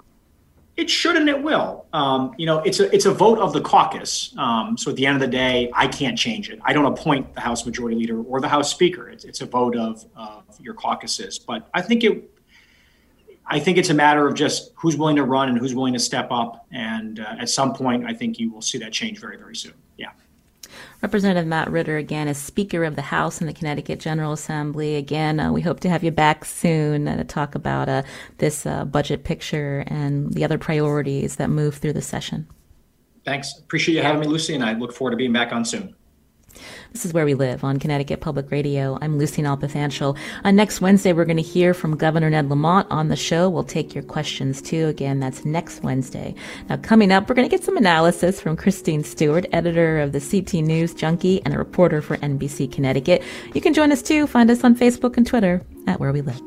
it 0.77 0.89
should 0.89 1.15
and 1.15 1.29
it 1.29 1.41
will. 1.41 1.85
Um, 1.93 2.33
you 2.37 2.45
know, 2.45 2.59
it's 2.59 2.79
a 2.79 2.93
it's 2.93 3.05
a 3.05 3.11
vote 3.11 3.39
of 3.39 3.53
the 3.53 3.61
caucus. 3.61 4.33
Um, 4.37 4.77
so 4.77 4.91
at 4.91 4.97
the 4.97 5.05
end 5.05 5.15
of 5.15 5.21
the 5.21 5.27
day, 5.27 5.71
I 5.73 5.87
can't 5.87 6.17
change 6.17 6.49
it. 6.49 6.59
I 6.63 6.73
don't 6.73 6.85
appoint 6.85 7.33
the 7.33 7.41
House 7.41 7.65
Majority 7.65 7.95
Leader 7.95 8.21
or 8.21 8.41
the 8.41 8.49
House 8.49 8.69
Speaker. 8.71 9.09
It's, 9.09 9.23
it's 9.23 9.41
a 9.41 9.45
vote 9.45 9.75
of, 9.77 10.05
of 10.15 10.43
your 10.59 10.73
caucuses. 10.73 11.39
But 11.39 11.69
I 11.73 11.81
think 11.81 12.03
it. 12.03 12.31
I 13.47 13.59
think 13.59 13.77
it's 13.77 13.91
a 13.91 13.93
matter 13.93 14.27
of 14.27 14.33
just 14.33 14.71
who's 14.75 14.97
willing 14.97 15.17
to 15.17 15.23
run 15.23 15.49
and 15.49 15.57
who's 15.59 15.75
willing 15.75 15.93
to 15.93 15.99
step 15.99 16.29
up. 16.31 16.65
And 16.71 17.19
uh, 17.19 17.35
at 17.39 17.47
some 17.47 17.73
point, 17.73 18.03
I 18.03 18.11
think 18.11 18.39
you 18.39 18.51
will 18.51 18.63
see 18.63 18.79
that 18.79 18.91
change 18.91 19.19
very 19.19 19.37
very 19.37 19.55
soon. 19.55 19.73
Representative 21.01 21.47
Matt 21.47 21.69
Ritter, 21.69 21.97
again, 21.97 22.27
is 22.27 22.37
Speaker 22.37 22.83
of 22.83 22.95
the 22.95 23.01
House 23.01 23.41
in 23.41 23.47
the 23.47 23.53
Connecticut 23.53 23.99
General 23.99 24.33
Assembly. 24.33 24.95
Again, 24.95 25.39
uh, 25.39 25.51
we 25.51 25.61
hope 25.61 25.79
to 25.81 25.89
have 25.89 26.03
you 26.03 26.11
back 26.11 26.45
soon 26.45 27.07
uh, 27.07 27.17
to 27.17 27.23
talk 27.23 27.55
about 27.55 27.89
uh, 27.89 28.03
this 28.37 28.65
uh, 28.65 28.85
budget 28.85 29.23
picture 29.23 29.83
and 29.87 30.33
the 30.33 30.43
other 30.43 30.57
priorities 30.57 31.35
that 31.37 31.49
move 31.49 31.75
through 31.75 31.93
the 31.93 32.01
session. 32.01 32.47
Thanks. 33.25 33.57
Appreciate 33.57 33.95
you 33.95 34.01
having 34.01 34.21
me, 34.21 34.27
Lucy, 34.27 34.53
and 34.53 34.63
I 34.63 34.73
look 34.73 34.93
forward 34.93 35.11
to 35.11 35.17
being 35.17 35.33
back 35.33 35.51
on 35.51 35.65
soon. 35.65 35.95
This 36.95 37.03
is 37.03 37.13
Where 37.13 37.25
We 37.25 37.33
Live 37.33 37.65
on 37.65 37.77
Connecticut 37.77 38.21
Public 38.21 38.49
Radio. 38.51 38.97
I'm 39.01 39.17
Lucy 39.17 39.41
Nalpathanchel. 39.41 40.17
Uh, 40.45 40.51
next 40.51 40.79
Wednesday, 40.79 41.11
we're 41.11 41.25
going 41.25 41.35
to 41.35 41.43
hear 41.43 41.73
from 41.73 41.97
Governor 41.97 42.29
Ned 42.29 42.49
Lamont 42.49 42.87
on 42.89 43.09
the 43.09 43.17
show. 43.17 43.49
We'll 43.49 43.65
take 43.65 43.93
your 43.93 44.01
questions 44.05 44.61
too. 44.61 44.87
Again, 44.87 45.19
that's 45.19 45.43
next 45.43 45.83
Wednesday. 45.83 46.33
Now, 46.69 46.77
coming 46.77 47.11
up, 47.11 47.27
we're 47.27 47.35
going 47.35 47.49
to 47.49 47.53
get 47.53 47.65
some 47.65 47.75
analysis 47.75 48.39
from 48.39 48.55
Christine 48.55 49.03
Stewart, 49.03 49.45
editor 49.51 49.99
of 49.99 50.13
the 50.13 50.21
CT 50.21 50.63
News 50.63 50.93
Junkie 50.93 51.41
and 51.43 51.53
a 51.53 51.57
reporter 51.57 52.01
for 52.01 52.15
NBC 52.15 52.71
Connecticut. 52.71 53.21
You 53.53 53.59
can 53.59 53.73
join 53.73 53.91
us 53.91 54.01
too. 54.01 54.25
Find 54.25 54.49
us 54.49 54.63
on 54.63 54.73
Facebook 54.73 55.17
and 55.17 55.27
Twitter 55.27 55.65
at 55.87 55.99
Where 55.99 56.13
We 56.13 56.21
Live. 56.21 56.41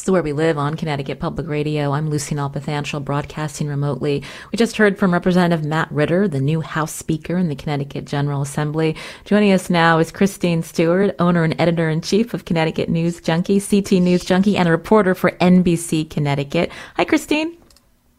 This 0.00 0.08
is 0.08 0.12
Where 0.12 0.22
We 0.22 0.32
Live 0.32 0.56
on 0.56 0.78
Connecticut 0.78 1.20
Public 1.20 1.46
Radio. 1.46 1.92
I'm 1.92 2.08
Lucy 2.08 2.34
Nalpathanchel, 2.34 3.04
broadcasting 3.04 3.68
remotely. 3.68 4.22
We 4.50 4.56
just 4.56 4.78
heard 4.78 4.98
from 4.98 5.12
Representative 5.12 5.62
Matt 5.62 5.92
Ritter, 5.92 6.26
the 6.26 6.40
new 6.40 6.62
House 6.62 6.94
Speaker 6.94 7.36
in 7.36 7.48
the 7.48 7.54
Connecticut 7.54 8.06
General 8.06 8.40
Assembly. 8.40 8.96
Joining 9.26 9.52
us 9.52 9.68
now 9.68 9.98
is 9.98 10.10
Christine 10.10 10.62
Stewart, 10.62 11.14
owner 11.18 11.44
and 11.44 11.54
editor-in-chief 11.60 12.32
of 12.32 12.46
Connecticut 12.46 12.88
News 12.88 13.20
Junkie, 13.20 13.60
CT 13.60 13.92
News 14.00 14.24
Junkie, 14.24 14.56
and 14.56 14.66
a 14.66 14.70
reporter 14.70 15.14
for 15.14 15.32
NBC 15.32 16.08
Connecticut. 16.08 16.72
Hi, 16.96 17.04
Christine. 17.04 17.58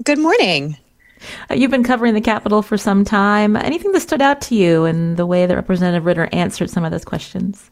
Good 0.04 0.20
morning. 0.20 0.78
Uh, 1.50 1.56
you've 1.56 1.72
been 1.72 1.84
covering 1.84 2.14
the 2.14 2.22
Capitol 2.22 2.62
for 2.62 2.78
some 2.78 3.04
time. 3.04 3.56
Anything 3.56 3.92
that 3.94 4.02
stood 4.02 4.22
out 4.22 4.40
to 4.42 4.56
you 4.56 4.86
in 4.86 5.16
the 5.16 5.26
way 5.26 5.48
that 5.48 5.56
Representative 5.56 6.06
Ritter 6.06 6.30
answered 6.32 6.70
some 6.70 6.86
of 6.86 6.92
those 6.92 7.06
questions? 7.06 7.71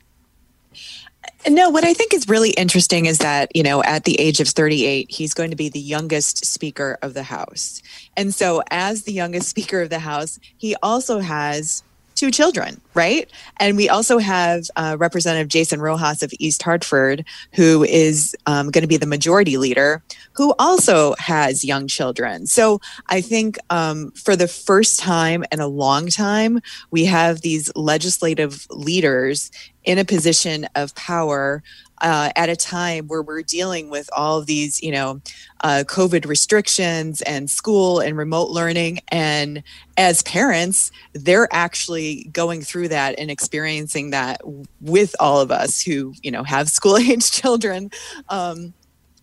No, 1.47 1.69
what 1.69 1.85
I 1.85 1.93
think 1.93 2.13
is 2.13 2.27
really 2.27 2.49
interesting 2.51 3.05
is 3.05 3.19
that, 3.19 3.55
you 3.55 3.63
know, 3.63 3.81
at 3.83 4.03
the 4.03 4.19
age 4.19 4.41
of 4.41 4.49
38, 4.49 5.09
he's 5.09 5.33
going 5.33 5.51
to 5.51 5.55
be 5.55 5.69
the 5.69 5.79
youngest 5.79 6.45
Speaker 6.45 6.97
of 7.01 7.13
the 7.13 7.23
House. 7.23 7.81
And 8.17 8.33
so, 8.33 8.61
as 8.69 9.03
the 9.03 9.13
youngest 9.13 9.47
Speaker 9.47 9.81
of 9.81 9.89
the 9.89 9.99
House, 9.99 10.37
he 10.57 10.75
also 10.83 11.19
has 11.19 11.83
two 12.15 12.31
children, 12.31 12.81
right? 12.93 13.29
And 13.57 13.77
we 13.77 13.87
also 13.87 14.17
have 14.17 14.65
uh, 14.75 14.97
Representative 14.99 15.47
Jason 15.47 15.79
Rojas 15.79 16.21
of 16.21 16.33
East 16.39 16.61
Hartford, 16.61 17.23
who 17.53 17.83
is 17.83 18.35
um, 18.45 18.71
going 18.71 18.81
to 18.81 18.87
be 18.87 18.97
the 18.97 19.05
majority 19.05 19.57
leader, 19.57 20.03
who 20.33 20.53
also 20.59 21.15
has 21.17 21.63
young 21.63 21.87
children. 21.87 22.45
So 22.45 22.81
I 23.07 23.21
think 23.21 23.57
um, 23.69 24.11
for 24.11 24.35
the 24.35 24.47
first 24.47 24.99
time 24.99 25.45
in 25.51 25.59
a 25.59 25.67
long 25.67 26.07
time, 26.07 26.59
we 26.91 27.05
have 27.05 27.41
these 27.41 27.71
legislative 27.75 28.67
leaders 28.69 29.51
in 29.85 29.97
a 29.97 30.05
position 30.05 30.67
of 30.75 30.93
power 30.95 31.63
uh, 32.01 32.31
at 32.35 32.49
a 32.49 32.55
time 32.55 33.07
where 33.07 33.21
we're 33.21 33.41
dealing 33.41 33.89
with 33.89 34.09
all 34.15 34.41
these, 34.41 34.81
you 34.81 34.91
know, 34.91 35.21
uh, 35.61 35.83
COVID 35.85 36.25
restrictions 36.25 37.21
and 37.21 37.49
school 37.49 37.99
and 37.99 38.17
remote 38.17 38.49
learning. 38.49 38.99
And 39.09 39.63
as 39.97 40.23
parents, 40.23 40.91
they're 41.13 41.47
actually 41.51 42.29
going 42.31 42.61
through 42.61 42.89
that 42.89 43.17
and 43.17 43.29
experiencing 43.29 44.11
that 44.11 44.41
with 44.81 45.15
all 45.19 45.41
of 45.41 45.51
us 45.51 45.81
who, 45.81 46.13
you 46.21 46.31
know, 46.31 46.43
have 46.43 46.69
school 46.69 46.97
age 46.97 47.31
children. 47.31 47.91
Um, 48.29 48.73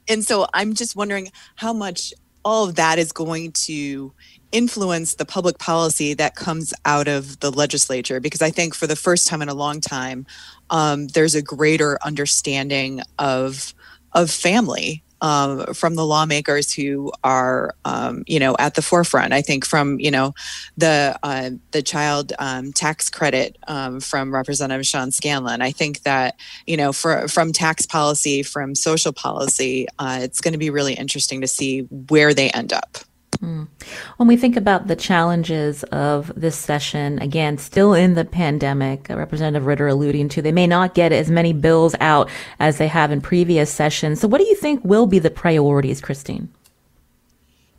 and 0.09 0.25
so 0.25 0.47
I'm 0.55 0.75
just 0.75 0.97
wondering 0.97 1.31
how 1.57 1.73
much 1.73 2.13
all 2.45 2.69
of 2.69 2.77
that 2.77 2.99
is 2.99 3.11
going 3.11 3.51
to 3.51 4.13
influence 4.57 5.15
the 5.15 5.27
public 5.27 5.59
policy 5.59 6.15
that 6.15 6.35
comes 6.35 6.73
out 6.87 7.09
of 7.09 7.41
the 7.41 7.53
legislature 7.53 8.21
because 8.21 8.41
I 8.41 8.51
think 8.51 8.75
for 8.75 8.87
the 8.87 8.97
first 8.97 9.29
time 9.29 9.43
in 9.43 9.51
a 9.51 9.55
long 9.55 9.83
time, 9.83 10.25
um, 10.71 11.09
there's 11.09 11.35
a 11.35 11.43
greater 11.43 11.99
understanding 12.03 13.03
of 13.19 13.75
of 14.13 14.31
family 14.31 15.03
um, 15.21 15.75
from 15.75 15.95
the 15.95 16.07
lawmakers 16.07 16.73
who 16.73 17.13
are, 17.23 17.75
um, 17.85 18.23
you 18.27 18.39
know, 18.39 18.57
at 18.59 18.75
the 18.75 18.83
forefront. 18.83 19.33
I 19.33 19.43
think 19.43 19.67
from 19.67 20.01
you 20.01 20.11
know 20.11 20.33
the 20.79 21.19
uh, 21.23 21.51
the 21.73 21.83
child 21.83 22.33
um, 22.39 22.73
tax 22.73 23.11
credit 23.11 23.59
um, 23.69 24.01
from 24.01 24.33
Representative 24.33 24.87
Sean 24.87 25.11
Scanlon. 25.11 25.61
I 25.61 25.71
think 25.71 26.03
that 26.03 26.39
you 26.67 26.79
know 26.79 26.93
for, 26.93 27.29
from 27.29 27.53
tax 27.53 27.85
policy, 27.85 28.43
from 28.43 28.75
social 28.75 29.13
policy, 29.13 29.87
uh, 29.99 30.21
it's 30.23 30.41
going 30.41 30.53
to 30.53 30.59
be 30.59 30.71
really 30.71 30.95
interesting 30.95 31.43
to 31.43 31.49
see 31.49 31.81
where 32.09 32.33
they 32.33 32.49
end 32.51 32.73
up. 32.73 32.99
Mm. 33.39 33.69
When 34.17 34.29
we 34.29 34.37
think 34.37 34.57
about 34.57 34.87
the 34.87 34.97
challenges 34.97 35.83
of 35.85 36.33
this 36.37 36.57
session, 36.57 37.19
again, 37.21 37.59
still 37.59 37.95
in 37.95 38.15
the 38.15 38.25
pandemic, 38.25 39.09
Representative 39.09 39.67
Ritter 39.67 39.89
alluding 39.89 40.29
to, 40.31 40.43
they 40.43 40.53
may 40.53 40.67
not 40.67 40.95
get 40.95 41.13
as 41.13 41.31
many 41.31 41.53
bills 41.53 41.95
out 42.01 42.31
as 42.59 42.79
they 42.79 42.89
have 42.89 43.11
in 43.11 43.21
previous 43.21 43.71
sessions. 43.71 44.21
So, 44.21 44.29
what 44.29 44.41
do 44.41 44.47
you 44.47 44.57
think 44.57 44.85
will 44.85 45.07
be 45.07 45.19
the 45.19 45.31
priorities, 45.31 46.01
Christine? 46.01 46.49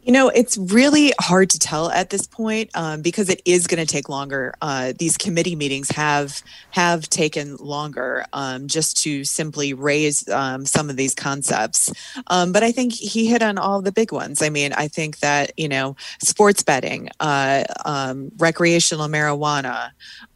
You 0.07 0.13
know, 0.13 0.29
it's 0.29 0.57
really 0.57 1.11
hard 1.19 1.49
to 1.49 1.59
tell 1.59 1.91
at 1.91 2.11
this 2.11 2.25
point 2.25 2.69
um, 2.75 3.01
because 3.01 3.27
it 3.27 3.41
is 3.43 3.67
going 3.67 3.85
to 3.85 3.91
take 3.91 4.07
longer. 4.07 4.53
Uh, 4.61 4.93
these 4.97 5.17
committee 5.17 5.57
meetings 5.57 5.91
have 5.91 6.41
have 6.69 7.09
taken 7.09 7.57
longer 7.57 8.23
um, 8.31 8.69
just 8.69 9.03
to 9.03 9.25
simply 9.25 9.73
raise 9.73 10.25
um, 10.29 10.65
some 10.65 10.89
of 10.89 10.95
these 10.95 11.13
concepts. 11.13 11.91
Um, 12.27 12.53
but 12.53 12.63
I 12.63 12.71
think 12.71 12.93
he 12.93 13.27
hit 13.27 13.43
on 13.43 13.57
all 13.57 13.81
the 13.81 13.91
big 13.91 14.13
ones. 14.13 14.41
I 14.41 14.47
mean, 14.47 14.71
I 14.71 14.87
think 14.87 15.19
that 15.19 15.51
you 15.57 15.67
know, 15.67 15.97
sports 16.23 16.63
betting, 16.63 17.09
uh, 17.19 17.65
um, 17.83 18.31
recreational 18.37 19.09
marijuana, 19.09 19.89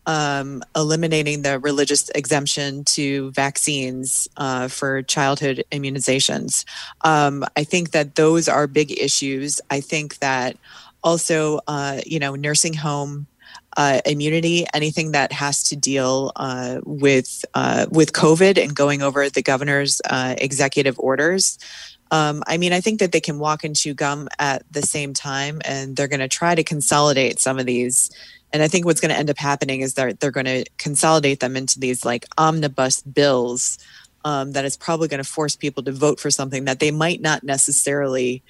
um, 0.05 0.63
eliminating 0.75 1.43
the 1.43 1.59
religious 1.59 2.09
exemption 2.09 2.83
to 2.85 3.31
vaccines 3.31 4.27
uh, 4.37 4.67
for 4.67 5.01
childhood 5.03 5.63
immunizations. 5.71 6.65
Um, 7.01 7.45
I 7.55 7.63
think 7.63 7.91
that 7.91 8.15
those 8.15 8.47
are 8.47 8.67
big 8.67 8.91
issues. 8.91 9.61
I 9.69 9.81
think 9.81 10.17
that 10.19 10.57
also, 11.03 11.59
uh, 11.67 12.01
you 12.05 12.19
know, 12.19 12.35
nursing 12.35 12.73
home. 12.73 13.27
Uh, 13.77 14.01
immunity, 14.05 14.65
anything 14.73 15.13
that 15.13 15.31
has 15.31 15.63
to 15.63 15.77
deal 15.77 16.33
uh, 16.35 16.81
with 16.85 17.45
uh, 17.53 17.85
with 17.89 18.11
COVID 18.11 18.61
and 18.61 18.75
going 18.75 19.01
over 19.01 19.29
the 19.29 19.41
governor's 19.41 20.01
uh, 20.09 20.35
executive 20.37 20.99
orders. 20.99 21.57
Um, 22.11 22.43
I 22.47 22.57
mean, 22.57 22.73
I 22.73 22.81
think 22.81 22.99
that 22.99 23.13
they 23.13 23.21
can 23.21 23.39
walk 23.39 23.63
and 23.63 23.73
chew 23.73 23.93
gum 23.93 24.27
at 24.39 24.63
the 24.69 24.81
same 24.81 25.13
time, 25.13 25.61
and 25.63 25.95
they're 25.95 26.09
going 26.09 26.19
to 26.19 26.27
try 26.27 26.53
to 26.53 26.63
consolidate 26.63 27.39
some 27.39 27.59
of 27.59 27.65
these 27.65 28.11
and 28.53 28.61
I 28.61 28.67
think 28.67 28.85
what's 28.85 28.99
going 28.99 29.13
to 29.13 29.17
end 29.17 29.29
up 29.29 29.37
happening 29.37 29.81
is 29.81 29.93
that 29.95 30.19
they're 30.19 30.31
going 30.31 30.45
to 30.45 30.65
consolidate 30.77 31.39
them 31.39 31.55
into 31.55 31.79
these 31.79 32.05
like 32.05 32.25
omnibus 32.37 33.01
bills 33.01 33.77
um, 34.25 34.51
that 34.51 34.65
is 34.65 34.77
probably 34.77 35.07
going 35.07 35.23
to 35.23 35.29
force 35.29 35.55
people 35.55 35.83
to 35.83 35.91
vote 35.91 36.19
for 36.19 36.29
something 36.29 36.65
that 36.65 36.79
they 36.79 36.91
might 36.91 37.21
not 37.21 37.43
necessarily 37.43 38.43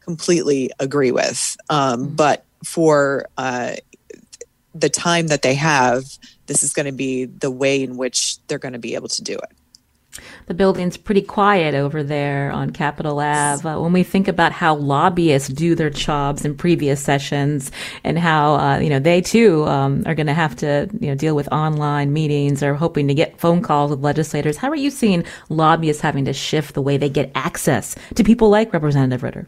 completely 0.00 0.70
agree 0.78 1.10
with. 1.10 1.56
Um, 1.70 2.04
mm-hmm. 2.04 2.14
But 2.16 2.44
for 2.64 3.28
uh, 3.36 3.76
the 4.74 4.88
time 4.88 5.28
that 5.28 5.42
they 5.42 5.54
have, 5.54 6.04
this 6.46 6.62
is 6.62 6.72
going 6.72 6.86
to 6.86 6.92
be 6.92 7.24
the 7.24 7.50
way 7.50 7.82
in 7.82 7.96
which 7.96 8.38
they're 8.46 8.58
going 8.58 8.74
to 8.74 8.78
be 8.78 8.94
able 8.94 9.08
to 9.08 9.22
do 9.22 9.34
it 9.34 9.56
the 10.46 10.54
building's 10.54 10.96
pretty 10.96 11.22
quiet 11.22 11.74
over 11.74 12.02
there 12.02 12.50
on 12.52 12.70
Capitol 12.70 13.18
Ave. 13.20 13.68
Uh, 13.68 13.80
when 13.80 13.92
we 13.92 14.02
think 14.02 14.28
about 14.28 14.52
how 14.52 14.74
lobbyists 14.74 15.48
do 15.48 15.74
their 15.74 15.90
jobs 15.90 16.44
in 16.44 16.56
previous 16.56 17.02
sessions 17.02 17.70
and 18.04 18.18
how, 18.18 18.54
uh, 18.54 18.78
you 18.78 18.90
know, 18.90 18.98
they 18.98 19.20
too 19.20 19.64
um, 19.66 20.02
are 20.06 20.14
going 20.14 20.26
to 20.26 20.34
have 20.34 20.56
to, 20.56 20.88
you 21.00 21.08
know, 21.08 21.14
deal 21.14 21.34
with 21.34 21.48
online 21.52 22.12
meetings 22.12 22.62
or 22.62 22.74
hoping 22.74 23.08
to 23.08 23.14
get 23.14 23.38
phone 23.40 23.62
calls 23.62 23.90
with 23.90 24.00
legislators. 24.00 24.56
How 24.56 24.68
are 24.68 24.76
you 24.76 24.90
seeing 24.90 25.24
lobbyists 25.48 26.02
having 26.02 26.24
to 26.26 26.32
shift 26.32 26.74
the 26.74 26.82
way 26.82 26.96
they 26.96 27.08
get 27.08 27.30
access 27.34 27.96
to 28.14 28.24
people 28.24 28.48
like 28.48 28.72
Representative 28.72 29.22
Ritter? 29.22 29.46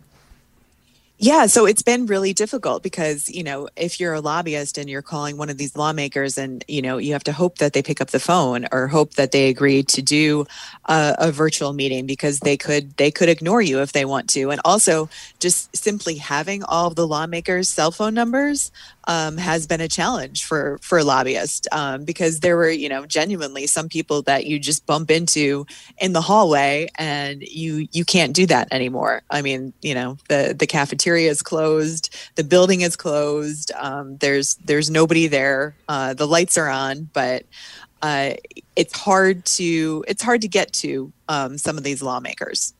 Yeah, 1.20 1.46
so 1.46 1.66
it's 1.66 1.82
been 1.82 2.06
really 2.06 2.32
difficult 2.32 2.84
because, 2.84 3.28
you 3.28 3.42
know, 3.42 3.68
if 3.74 3.98
you're 3.98 4.14
a 4.14 4.20
lobbyist 4.20 4.78
and 4.78 4.88
you're 4.88 5.02
calling 5.02 5.36
one 5.36 5.50
of 5.50 5.58
these 5.58 5.74
lawmakers 5.74 6.38
and, 6.38 6.64
you 6.68 6.80
know, 6.80 6.98
you 6.98 7.12
have 7.12 7.24
to 7.24 7.32
hope 7.32 7.58
that 7.58 7.72
they 7.72 7.82
pick 7.82 8.00
up 8.00 8.10
the 8.10 8.20
phone 8.20 8.68
or 8.70 8.86
hope 8.86 9.14
that 9.14 9.32
they 9.32 9.48
agree 9.48 9.82
to 9.82 10.00
do 10.00 10.46
a, 10.84 11.16
a, 11.18 11.32
virtual 11.32 11.72
meeting 11.72 12.06
because 12.06 12.38
they 12.40 12.56
could 12.56 12.96
they 12.98 13.10
could 13.10 13.28
ignore 13.28 13.60
you 13.60 13.80
if 13.80 13.90
they 13.92 14.04
want 14.04 14.28
to. 14.30 14.50
And 14.52 14.60
also 14.64 15.08
just 15.40 15.76
simply 15.76 16.14
having 16.14 16.62
all 16.62 16.90
the 16.90 17.06
lawmakers' 17.06 17.68
cell 17.68 17.90
phone 17.90 18.14
numbers 18.14 18.70
um, 19.08 19.38
has 19.38 19.66
been 19.66 19.80
a 19.80 19.88
challenge 19.88 20.44
for 20.44 20.78
for 20.82 21.02
lobbyists 21.02 21.66
um, 21.72 22.04
because 22.04 22.40
there 22.40 22.56
were, 22.56 22.70
you 22.70 22.88
know, 22.88 23.06
genuinely 23.06 23.66
some 23.66 23.88
people 23.88 24.22
that 24.22 24.46
you 24.46 24.60
just 24.60 24.86
bump 24.86 25.10
into 25.10 25.66
in 25.98 26.12
the 26.12 26.20
hallway 26.20 26.88
and 26.96 27.42
you 27.42 27.88
you 27.90 28.04
can't 28.04 28.34
do 28.34 28.46
that 28.46 28.68
anymore. 28.70 29.22
I 29.30 29.42
mean, 29.42 29.72
you 29.82 29.94
know, 29.94 30.16
the 30.28 30.54
the 30.56 30.66
cafeteria 30.66 31.07
cafeteria 31.08 31.30
is 31.30 31.42
closed, 31.42 32.14
the 32.34 32.44
building 32.44 32.82
is 32.82 32.94
closed. 32.94 33.72
Um, 33.76 34.18
there's 34.18 34.56
there's 34.56 34.90
nobody 34.90 35.26
there. 35.26 35.74
Uh, 35.88 36.12
the 36.14 36.26
lights 36.26 36.58
are 36.58 36.68
on, 36.68 37.08
but 37.14 37.44
uh, 38.02 38.34
it's 38.76 38.94
hard 38.96 39.44
to 39.46 40.04
it's 40.06 40.22
hard 40.22 40.42
to 40.42 40.48
get 40.48 40.72
to 40.74 41.10
um, 41.28 41.56
some 41.56 41.78
of 41.78 41.84
these 41.84 42.02
lawmakers. 42.02 42.74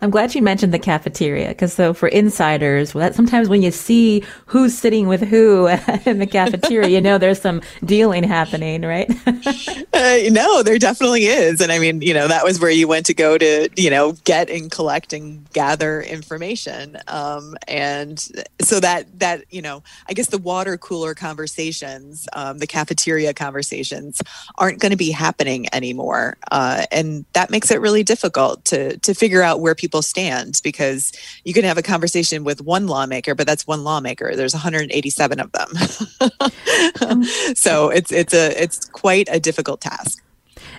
I'm 0.00 0.10
glad 0.10 0.34
you 0.34 0.42
mentioned 0.42 0.72
the 0.72 0.78
cafeteria 0.78 1.48
because 1.48 1.72
so 1.72 1.94
for 1.94 2.08
insiders, 2.08 2.92
that 2.92 3.14
sometimes 3.14 3.48
when 3.48 3.62
you 3.62 3.70
see 3.70 4.24
who's 4.46 4.76
sitting 4.76 5.08
with 5.08 5.22
who 5.22 5.66
in 6.06 6.18
the 6.18 6.26
cafeteria, 6.26 6.88
you 6.88 7.00
know 7.00 7.18
there's 7.18 7.40
some 7.40 7.60
dealing 7.84 8.22
happening, 8.22 8.82
right? 8.82 9.10
uh, 9.26 10.18
no, 10.30 10.62
there 10.62 10.78
definitely 10.78 11.24
is, 11.24 11.60
and 11.60 11.72
I 11.72 11.78
mean, 11.78 12.02
you 12.02 12.14
know, 12.14 12.28
that 12.28 12.44
was 12.44 12.60
where 12.60 12.70
you 12.70 12.86
went 12.86 13.06
to 13.06 13.14
go 13.14 13.38
to, 13.38 13.68
you 13.76 13.90
know, 13.90 14.12
get 14.24 14.50
and 14.50 14.70
collect 14.70 15.12
and 15.12 15.50
gather 15.52 16.02
information, 16.02 16.98
um, 17.08 17.56
and 17.66 18.18
so 18.60 18.80
that 18.80 19.18
that 19.18 19.44
you 19.50 19.62
know, 19.62 19.82
I 20.08 20.12
guess 20.12 20.28
the 20.28 20.38
water 20.38 20.76
cooler 20.76 21.14
conversations, 21.14 22.28
um, 22.34 22.58
the 22.58 22.66
cafeteria 22.66 23.32
conversations, 23.34 24.22
aren't 24.58 24.80
going 24.80 24.90
to 24.90 24.96
be 24.96 25.10
happening 25.10 25.66
anymore, 25.72 26.36
uh, 26.50 26.84
and 26.92 27.24
that 27.32 27.50
makes 27.50 27.70
it 27.70 27.80
really 27.80 28.02
difficult 28.02 28.64
to 28.66 28.98
to 28.98 29.14
figure 29.14 29.42
out 29.42 29.60
where 29.60 29.73
people 29.74 30.02
stand 30.02 30.60
because 30.62 31.12
you 31.44 31.54
can 31.54 31.64
have 31.64 31.78
a 31.78 31.82
conversation 31.82 32.44
with 32.44 32.60
one 32.60 32.86
lawmaker, 32.86 33.34
but 33.34 33.46
that's 33.46 33.66
one 33.66 33.84
lawmaker. 33.84 34.34
There's 34.36 34.54
187 34.54 35.40
of 35.40 35.52
them. 35.52 35.68
so 37.54 37.90
it's 37.90 38.12
it's 38.12 38.34
a 38.34 38.62
it's 38.62 38.86
quite 38.86 39.28
a 39.30 39.40
difficult 39.40 39.80
task. 39.80 40.22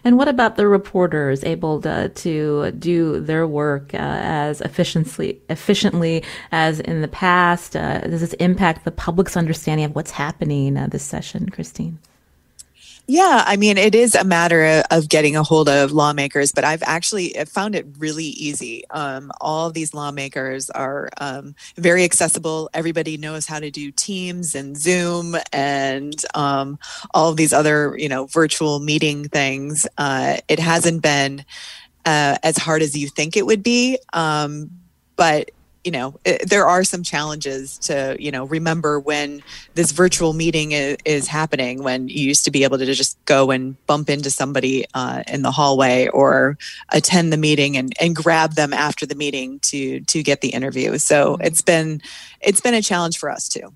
And 0.03 0.17
what 0.17 0.27
about 0.27 0.55
the 0.55 0.67
reporters 0.67 1.43
able 1.43 1.81
to, 1.81 2.09
to 2.09 2.71
do 2.71 3.19
their 3.19 3.47
work 3.47 3.93
uh, 3.93 3.97
as 3.97 4.61
efficiently 4.61 5.41
efficiently 5.49 6.23
as 6.51 6.79
in 6.79 7.01
the 7.01 7.07
past? 7.07 7.75
Uh, 7.75 7.99
does 8.01 8.21
this 8.21 8.33
impact 8.33 8.85
the 8.85 8.91
public's 8.91 9.35
understanding 9.35 9.85
of 9.85 9.95
what's 9.95 10.11
happening 10.11 10.77
uh, 10.77 10.87
this 10.87 11.03
session, 11.03 11.49
Christine? 11.49 11.97
Yeah, 13.07 13.43
I 13.45 13.55
mean, 13.55 13.77
it 13.77 13.93
is 13.93 14.15
a 14.15 14.23
matter 14.23 14.83
of 14.89 15.09
getting 15.09 15.35
a 15.35 15.43
hold 15.43 15.69
of 15.69 15.91
lawmakers, 15.91 16.51
but 16.51 16.63
I've 16.63 16.81
actually 16.83 17.35
found 17.47 17.75
it 17.75 17.85
really 17.99 18.25
easy. 18.25 18.83
Um, 18.89 19.31
all 19.39 19.69
these 19.69 19.93
lawmakers 19.93 20.71
are 20.71 21.09
um, 21.19 21.53
very 21.77 22.03
accessible. 22.03 22.67
Everybody 22.73 23.17
knows 23.17 23.45
how 23.45 23.59
to 23.59 23.69
do 23.69 23.91
Teams 23.91 24.55
and 24.55 24.75
Zoom 24.75 25.35
and 25.53 26.15
um, 26.33 26.79
all 27.13 27.29
of 27.29 27.37
these 27.37 27.53
other, 27.53 27.95
you 27.95 28.09
know, 28.09 28.25
virtual 28.25 28.79
meeting 28.79 29.29
things. 29.29 29.85
Uh, 29.99 30.37
it 30.47 30.57
hasn't 30.59 31.03
been 31.03 31.45
uh, 32.05 32.37
as 32.41 32.57
hard 32.57 32.81
as 32.81 32.97
you 32.97 33.07
think 33.07 33.37
it 33.37 33.45
would 33.45 33.61
be, 33.61 33.99
um, 34.13 34.71
but 35.15 35.51
you 35.85 35.91
know 35.91 36.19
it, 36.25 36.49
there 36.49 36.65
are 36.65 36.83
some 36.83 37.03
challenges 37.03 37.77
to 37.77 38.17
you 38.19 38.31
know 38.31 38.45
remember 38.45 38.99
when 38.99 39.41
this 39.75 39.91
virtual 39.91 40.33
meeting 40.33 40.71
is, 40.71 40.97
is, 41.05 41.27
happening 41.27 41.83
when 41.83 42.07
you 42.07 42.25
used 42.27 42.43
to 42.43 42.51
be 42.51 42.63
able 42.63 42.77
to 42.77 42.85
just 42.93 43.23
go 43.25 43.51
and 43.51 43.77
bump 43.85 44.09
into 44.09 44.29
somebody 44.29 44.85
uh, 44.95 45.23
in 45.27 45.43
the 45.43 45.51
hallway 45.51 46.07
or 46.07 46.57
attend 46.89 47.31
the 47.31 47.37
meeting 47.37 47.77
and, 47.77 47.93
and 48.01 48.15
grab 48.15 48.53
them 48.53 48.73
after 48.73 49.05
the 49.05 49.15
meeting 49.15 49.59
to 49.59 49.99
to 50.01 50.23
get 50.23 50.41
the 50.41 50.49
interview 50.49 50.97
so 50.97 51.33
mm-hmm. 51.33 51.43
it's 51.43 51.61
been 51.61 52.01
it's 52.41 52.61
been 52.61 52.73
a 52.73 52.81
challenge 52.81 53.17
for 53.17 53.29
us 53.29 53.47
too 53.47 53.71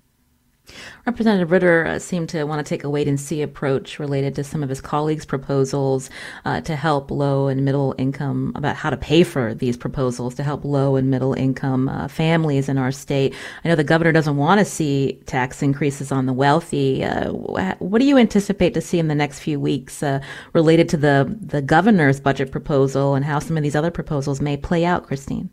Representative 1.06 1.50
Ritter 1.50 1.86
uh, 1.86 1.98
seemed 1.98 2.28
to 2.30 2.44
want 2.44 2.64
to 2.64 2.68
take 2.68 2.84
a 2.84 2.90
wait 2.90 3.08
and 3.08 3.18
see 3.18 3.42
approach 3.42 3.98
related 3.98 4.34
to 4.36 4.44
some 4.44 4.62
of 4.62 4.68
his 4.68 4.80
colleagues' 4.80 5.24
proposals 5.24 6.10
uh, 6.44 6.60
to 6.62 6.76
help 6.76 7.10
low 7.10 7.48
and 7.48 7.64
middle 7.64 7.94
income, 7.98 8.52
about 8.54 8.76
how 8.76 8.90
to 8.90 8.96
pay 8.96 9.22
for 9.22 9.54
these 9.54 9.76
proposals 9.76 10.34
to 10.34 10.42
help 10.42 10.64
low 10.64 10.96
and 10.96 11.10
middle 11.10 11.34
income 11.34 11.88
uh, 11.88 12.08
families 12.08 12.68
in 12.68 12.78
our 12.78 12.92
state. 12.92 13.34
I 13.64 13.68
know 13.68 13.76
the 13.76 13.84
governor 13.84 14.12
doesn't 14.12 14.36
want 14.36 14.58
to 14.58 14.64
see 14.64 15.20
tax 15.26 15.62
increases 15.62 16.12
on 16.12 16.26
the 16.26 16.32
wealthy. 16.32 17.04
Uh, 17.04 17.32
what 17.32 17.98
do 17.98 18.04
you 18.04 18.18
anticipate 18.18 18.74
to 18.74 18.80
see 18.80 18.98
in 18.98 19.08
the 19.08 19.14
next 19.14 19.40
few 19.40 19.58
weeks 19.58 20.02
uh, 20.02 20.20
related 20.52 20.88
to 20.90 20.96
the, 20.96 21.36
the 21.40 21.62
governor's 21.62 22.20
budget 22.20 22.50
proposal 22.50 23.14
and 23.14 23.24
how 23.24 23.38
some 23.38 23.56
of 23.56 23.62
these 23.62 23.76
other 23.76 23.90
proposals 23.90 24.40
may 24.40 24.56
play 24.56 24.84
out, 24.84 25.06
Christine? 25.06 25.50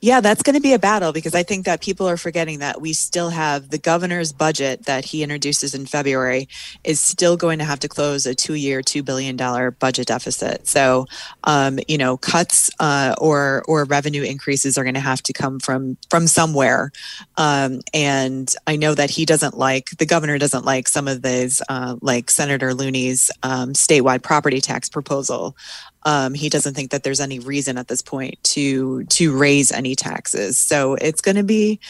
Yeah, 0.00 0.20
that's 0.20 0.42
going 0.42 0.54
to 0.54 0.60
be 0.60 0.72
a 0.72 0.78
battle 0.78 1.12
because 1.12 1.34
I 1.34 1.42
think 1.42 1.64
that 1.64 1.80
people 1.80 2.08
are 2.08 2.16
forgetting 2.16 2.58
that 2.60 2.80
we 2.80 2.92
still 2.92 3.30
have 3.30 3.70
the 3.70 3.78
governor's 3.78 4.32
budget 4.32 4.84
that 4.86 5.04
he 5.04 5.22
introduces 5.22 5.74
in 5.74 5.86
February 5.86 6.48
is 6.84 7.00
still 7.00 7.36
going 7.36 7.58
to 7.58 7.64
have 7.64 7.80
to 7.80 7.88
close 7.88 8.26
a 8.26 8.34
two 8.34 8.54
year, 8.54 8.80
$2 8.82 9.04
billion 9.04 9.36
budget 9.78 10.08
deficit. 10.08 10.66
So, 10.66 11.06
um, 11.44 11.78
you 11.88 11.98
know, 11.98 12.16
cuts 12.16 12.70
uh, 12.80 13.14
or, 13.18 13.64
or 13.66 13.84
revenue 13.84 14.22
increases 14.22 14.76
are 14.76 14.84
going 14.84 14.94
to 14.94 15.00
have 15.00 15.22
to 15.22 15.32
come 15.32 15.58
from, 15.58 15.96
from 16.10 16.26
somewhere. 16.26 16.92
Um, 17.36 17.80
and 17.94 18.52
I 18.66 18.76
know 18.76 18.94
that 18.94 19.10
he 19.10 19.24
doesn't 19.24 19.56
like, 19.56 19.90
the 19.98 20.06
governor 20.06 20.38
doesn't 20.38 20.64
like 20.64 20.88
some 20.88 21.08
of 21.08 21.22
these, 21.22 21.62
uh, 21.68 21.96
like 22.00 22.30
Senator 22.30 22.74
Looney's 22.74 23.30
um, 23.42 23.72
statewide 23.72 24.22
property 24.22 24.60
tax 24.60 24.88
proposal. 24.88 25.56
Um, 26.04 26.34
he 26.34 26.48
doesn't 26.48 26.74
think 26.74 26.90
that 26.90 27.02
there's 27.02 27.20
any 27.20 27.38
reason 27.38 27.78
at 27.78 27.88
this 27.88 28.02
point 28.02 28.42
to 28.44 29.04
to 29.04 29.36
raise 29.36 29.70
any 29.70 29.94
taxes. 29.94 30.58
So 30.58 30.94
it's 30.94 31.20
going 31.20 31.36
to 31.36 31.44
be 31.44 31.80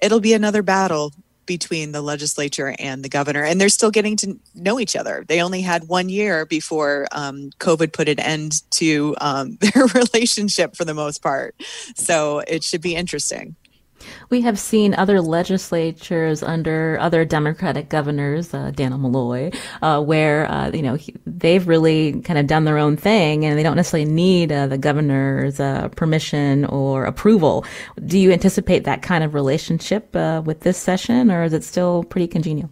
it'll 0.00 0.20
be 0.20 0.34
another 0.34 0.62
battle 0.62 1.12
between 1.46 1.92
the 1.92 2.02
legislature 2.02 2.74
and 2.78 3.04
the 3.04 3.08
governor, 3.08 3.42
and 3.44 3.60
they're 3.60 3.68
still 3.68 3.90
getting 3.90 4.16
to 4.16 4.38
know 4.54 4.78
each 4.78 4.96
other. 4.96 5.24
They 5.26 5.42
only 5.42 5.60
had 5.60 5.88
one 5.88 6.08
year 6.08 6.46
before 6.46 7.06
um, 7.12 7.50
COVID 7.58 7.92
put 7.92 8.08
an 8.08 8.20
end 8.20 8.62
to 8.72 9.14
um, 9.20 9.56
their 9.60 9.86
relationship 9.94 10.76
for 10.76 10.84
the 10.84 10.94
most 10.94 11.22
part. 11.22 11.54
So 11.96 12.40
it 12.40 12.62
should 12.64 12.80
be 12.80 12.94
interesting. 12.94 13.56
We 14.30 14.40
have 14.42 14.58
seen 14.58 14.94
other 14.94 15.20
legislatures 15.20 16.42
under 16.42 16.98
other 17.00 17.24
Democratic 17.24 17.88
governors, 17.88 18.52
uh, 18.54 18.72
Dannel 18.74 19.00
Malloy, 19.00 19.50
uh, 19.80 20.02
where 20.02 20.50
uh, 20.50 20.70
you 20.72 20.82
know 20.82 20.94
he, 20.94 21.14
they've 21.26 21.66
really 21.66 22.20
kind 22.22 22.38
of 22.38 22.46
done 22.46 22.64
their 22.64 22.78
own 22.78 22.96
thing, 22.96 23.44
and 23.44 23.58
they 23.58 23.62
don't 23.62 23.76
necessarily 23.76 24.10
need 24.10 24.52
uh, 24.52 24.66
the 24.66 24.78
governor's 24.78 25.60
uh, 25.60 25.88
permission 25.88 26.64
or 26.66 27.04
approval. 27.04 27.64
Do 28.04 28.18
you 28.18 28.32
anticipate 28.32 28.84
that 28.84 29.02
kind 29.02 29.24
of 29.24 29.34
relationship 29.34 30.14
uh, 30.16 30.42
with 30.44 30.60
this 30.60 30.78
session, 30.78 31.30
or 31.30 31.44
is 31.44 31.52
it 31.52 31.64
still 31.64 32.04
pretty 32.04 32.28
congenial? 32.28 32.70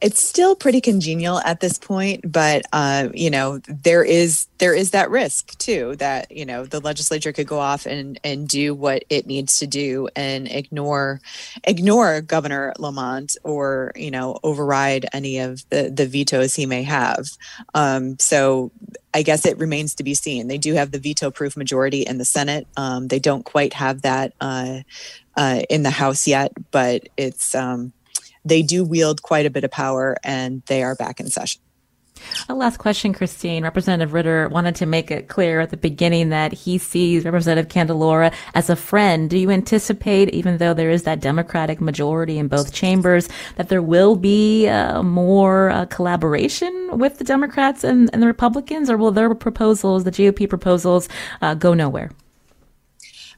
It's 0.00 0.22
still 0.22 0.54
pretty 0.54 0.80
congenial 0.80 1.38
at 1.40 1.60
this 1.60 1.78
point 1.78 2.20
but 2.30 2.62
uh, 2.72 3.08
you 3.12 3.30
know 3.30 3.58
there 3.68 4.04
is 4.04 4.46
there 4.58 4.74
is 4.74 4.90
that 4.90 5.10
risk 5.10 5.56
too 5.58 5.96
that 5.96 6.30
you 6.30 6.44
know 6.44 6.64
the 6.64 6.80
legislature 6.80 7.32
could 7.32 7.46
go 7.46 7.58
off 7.58 7.86
and 7.86 8.18
and 8.24 8.48
do 8.48 8.74
what 8.74 9.04
it 9.10 9.26
needs 9.26 9.56
to 9.56 9.66
do 9.66 10.08
and 10.16 10.48
ignore 10.48 11.20
ignore 11.64 12.20
governor 12.20 12.72
lamont 12.78 13.36
or 13.44 13.92
you 13.96 14.10
know 14.10 14.38
override 14.42 15.06
any 15.12 15.38
of 15.38 15.68
the 15.70 15.90
the 15.90 16.06
vetoes 16.06 16.54
he 16.54 16.66
may 16.66 16.82
have 16.82 17.26
um, 17.74 18.18
so 18.18 18.70
I 19.12 19.22
guess 19.22 19.44
it 19.44 19.58
remains 19.58 19.94
to 19.96 20.04
be 20.04 20.14
seen. 20.14 20.46
They 20.46 20.58
do 20.58 20.74
have 20.74 20.92
the 20.92 20.98
veto 20.98 21.30
proof 21.30 21.56
majority 21.56 22.02
in 22.02 22.18
the 22.18 22.24
Senate. 22.24 22.66
Um, 22.76 23.08
they 23.08 23.18
don't 23.18 23.44
quite 23.44 23.72
have 23.72 24.02
that 24.02 24.34
uh, 24.40 24.80
uh, 25.36 25.62
in 25.68 25.82
the 25.82 25.90
House 25.90 26.26
yet, 26.28 26.52
but 26.70 27.08
it's 27.16 27.54
um, 27.54 27.92
they 28.44 28.62
do 28.62 28.84
wield 28.84 29.22
quite 29.22 29.46
a 29.46 29.50
bit 29.50 29.64
of 29.64 29.70
power 29.70 30.16
and 30.24 30.62
they 30.66 30.82
are 30.82 30.94
back 30.94 31.20
in 31.20 31.28
session. 31.28 31.60
A 32.48 32.54
last 32.54 32.78
question, 32.78 33.12
Christine. 33.12 33.62
Representative 33.64 34.12
Ritter 34.12 34.48
wanted 34.48 34.74
to 34.76 34.86
make 34.86 35.10
it 35.10 35.28
clear 35.28 35.60
at 35.60 35.70
the 35.70 35.76
beginning 35.76 36.30
that 36.30 36.52
he 36.52 36.78
sees 36.78 37.24
Representative 37.24 37.70
Candelora 37.70 38.32
as 38.54 38.70
a 38.70 38.76
friend. 38.76 39.30
Do 39.30 39.38
you 39.38 39.50
anticipate, 39.50 40.30
even 40.30 40.58
though 40.58 40.74
there 40.74 40.90
is 40.90 41.04
that 41.04 41.20
Democratic 41.20 41.80
majority 41.80 42.38
in 42.38 42.48
both 42.48 42.72
chambers, 42.72 43.28
that 43.56 43.68
there 43.68 43.82
will 43.82 44.16
be 44.16 44.68
uh, 44.68 45.02
more 45.02 45.70
uh, 45.70 45.86
collaboration 45.86 46.90
with 46.92 47.18
the 47.18 47.24
Democrats 47.24 47.84
and, 47.84 48.10
and, 48.12 48.22
the 48.22 48.26
Republicans, 48.26 48.90
or 48.90 48.96
will 48.96 49.12
their 49.12 49.34
proposals, 49.34 50.04
the 50.04 50.10
GOP 50.10 50.48
proposals, 50.48 51.08
uh, 51.42 51.54
go 51.54 51.74
nowhere? 51.74 52.10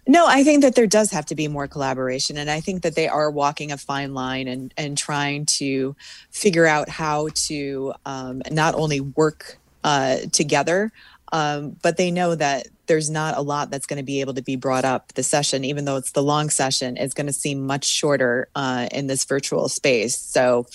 No, 0.07 0.27
I 0.27 0.43
think 0.43 0.63
that 0.63 0.75
there 0.75 0.87
does 0.87 1.13
have 1.13 1.27
to 1.27 1.37
be 1.37 1.47
more 1.47 1.69
collaboration, 1.69 2.37
and 2.37 2.51
I 2.51 2.61
think 2.61 2.83
that 2.83 2.97
they 2.97 3.07
are 3.07 3.31
walking 3.31 3.71
a 3.71 3.79
fine 3.79 4.15
line 4.15 4.49
and 4.49 4.75
and 4.77 4.99
trying 4.99 5.47
to 5.47 5.95
figure 6.31 6.67
out 6.67 6.89
how 6.89 7.29
to 7.47 7.95
um, 8.05 8.43
not 8.51 8.75
only 8.75 9.01
work 9.01 9.59
uh, 9.85 10.17
together, 10.33 10.91
um, 11.31 11.77
but 11.83 11.97
they 11.97 12.11
know 12.11 12.35
that 12.35 12.67
there's 12.87 13.11
not 13.11 13.39
a 13.39 13.43
lot 13.43 13.71
that's 13.71 13.87
going 13.87 13.99
to 13.99 14.03
be 14.03 14.21
able 14.21 14.35
to 14.35 14.43
be 14.43 14.57
brought 14.57 14.85
up. 14.85 15.13
The 15.15 15.23
session, 15.23 15.65
even 15.65 15.85
though 15.85 15.97
it's 15.97 16.13
the 16.13 16.23
long 16.23 16.51
session, 16.51 16.97
is 16.97 17.15
going 17.15 17.29
to 17.29 17.33
seem 17.33 17.65
much 17.65 17.85
shorter 17.87 18.49
uh, 18.57 18.89
in 18.91 19.07
this 19.07 19.25
virtual 19.25 19.69
space. 19.69 20.19
So, 20.19 20.67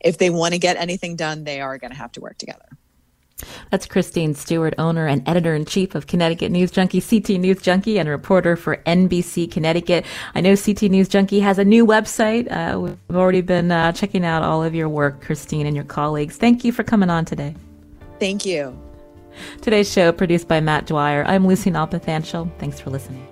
if 0.00 0.18
they 0.18 0.30
want 0.30 0.54
to 0.54 0.60
get 0.60 0.76
anything 0.76 1.16
done, 1.16 1.42
they 1.42 1.60
are 1.60 1.76
going 1.76 1.90
to 1.90 1.96
have 1.96 2.12
to 2.12 2.20
work 2.20 2.38
together. 2.38 2.75
That's 3.70 3.86
Christine 3.86 4.34
Stewart, 4.34 4.74
owner 4.78 5.06
and 5.06 5.26
editor 5.28 5.54
in 5.54 5.64
chief 5.64 5.94
of 5.94 6.06
Connecticut 6.06 6.50
News 6.50 6.70
Junkie, 6.70 7.00
CT 7.00 7.40
News 7.40 7.60
Junkie, 7.60 7.98
and 7.98 8.08
a 8.08 8.12
reporter 8.12 8.56
for 8.56 8.76
NBC 8.86 9.50
Connecticut. 9.50 10.06
I 10.34 10.40
know 10.40 10.56
CT 10.56 10.82
News 10.82 11.08
Junkie 11.08 11.40
has 11.40 11.58
a 11.58 11.64
new 11.64 11.86
website. 11.86 12.50
Uh, 12.50 12.80
we've 12.80 13.16
already 13.16 13.42
been 13.42 13.70
uh, 13.70 13.92
checking 13.92 14.24
out 14.24 14.42
all 14.42 14.62
of 14.62 14.74
your 14.74 14.88
work, 14.88 15.20
Christine, 15.20 15.66
and 15.66 15.76
your 15.76 15.84
colleagues. 15.84 16.36
Thank 16.36 16.64
you 16.64 16.72
for 16.72 16.82
coming 16.82 17.10
on 17.10 17.24
today. 17.24 17.54
Thank 18.18 18.46
you. 18.46 18.78
Today's 19.60 19.92
show 19.92 20.12
produced 20.12 20.48
by 20.48 20.60
Matt 20.60 20.86
Dwyer. 20.86 21.22
I'm 21.26 21.46
Lucy 21.46 21.70
Nalpathanchel. 21.70 22.50
Thanks 22.58 22.80
for 22.80 22.88
listening. 22.88 23.26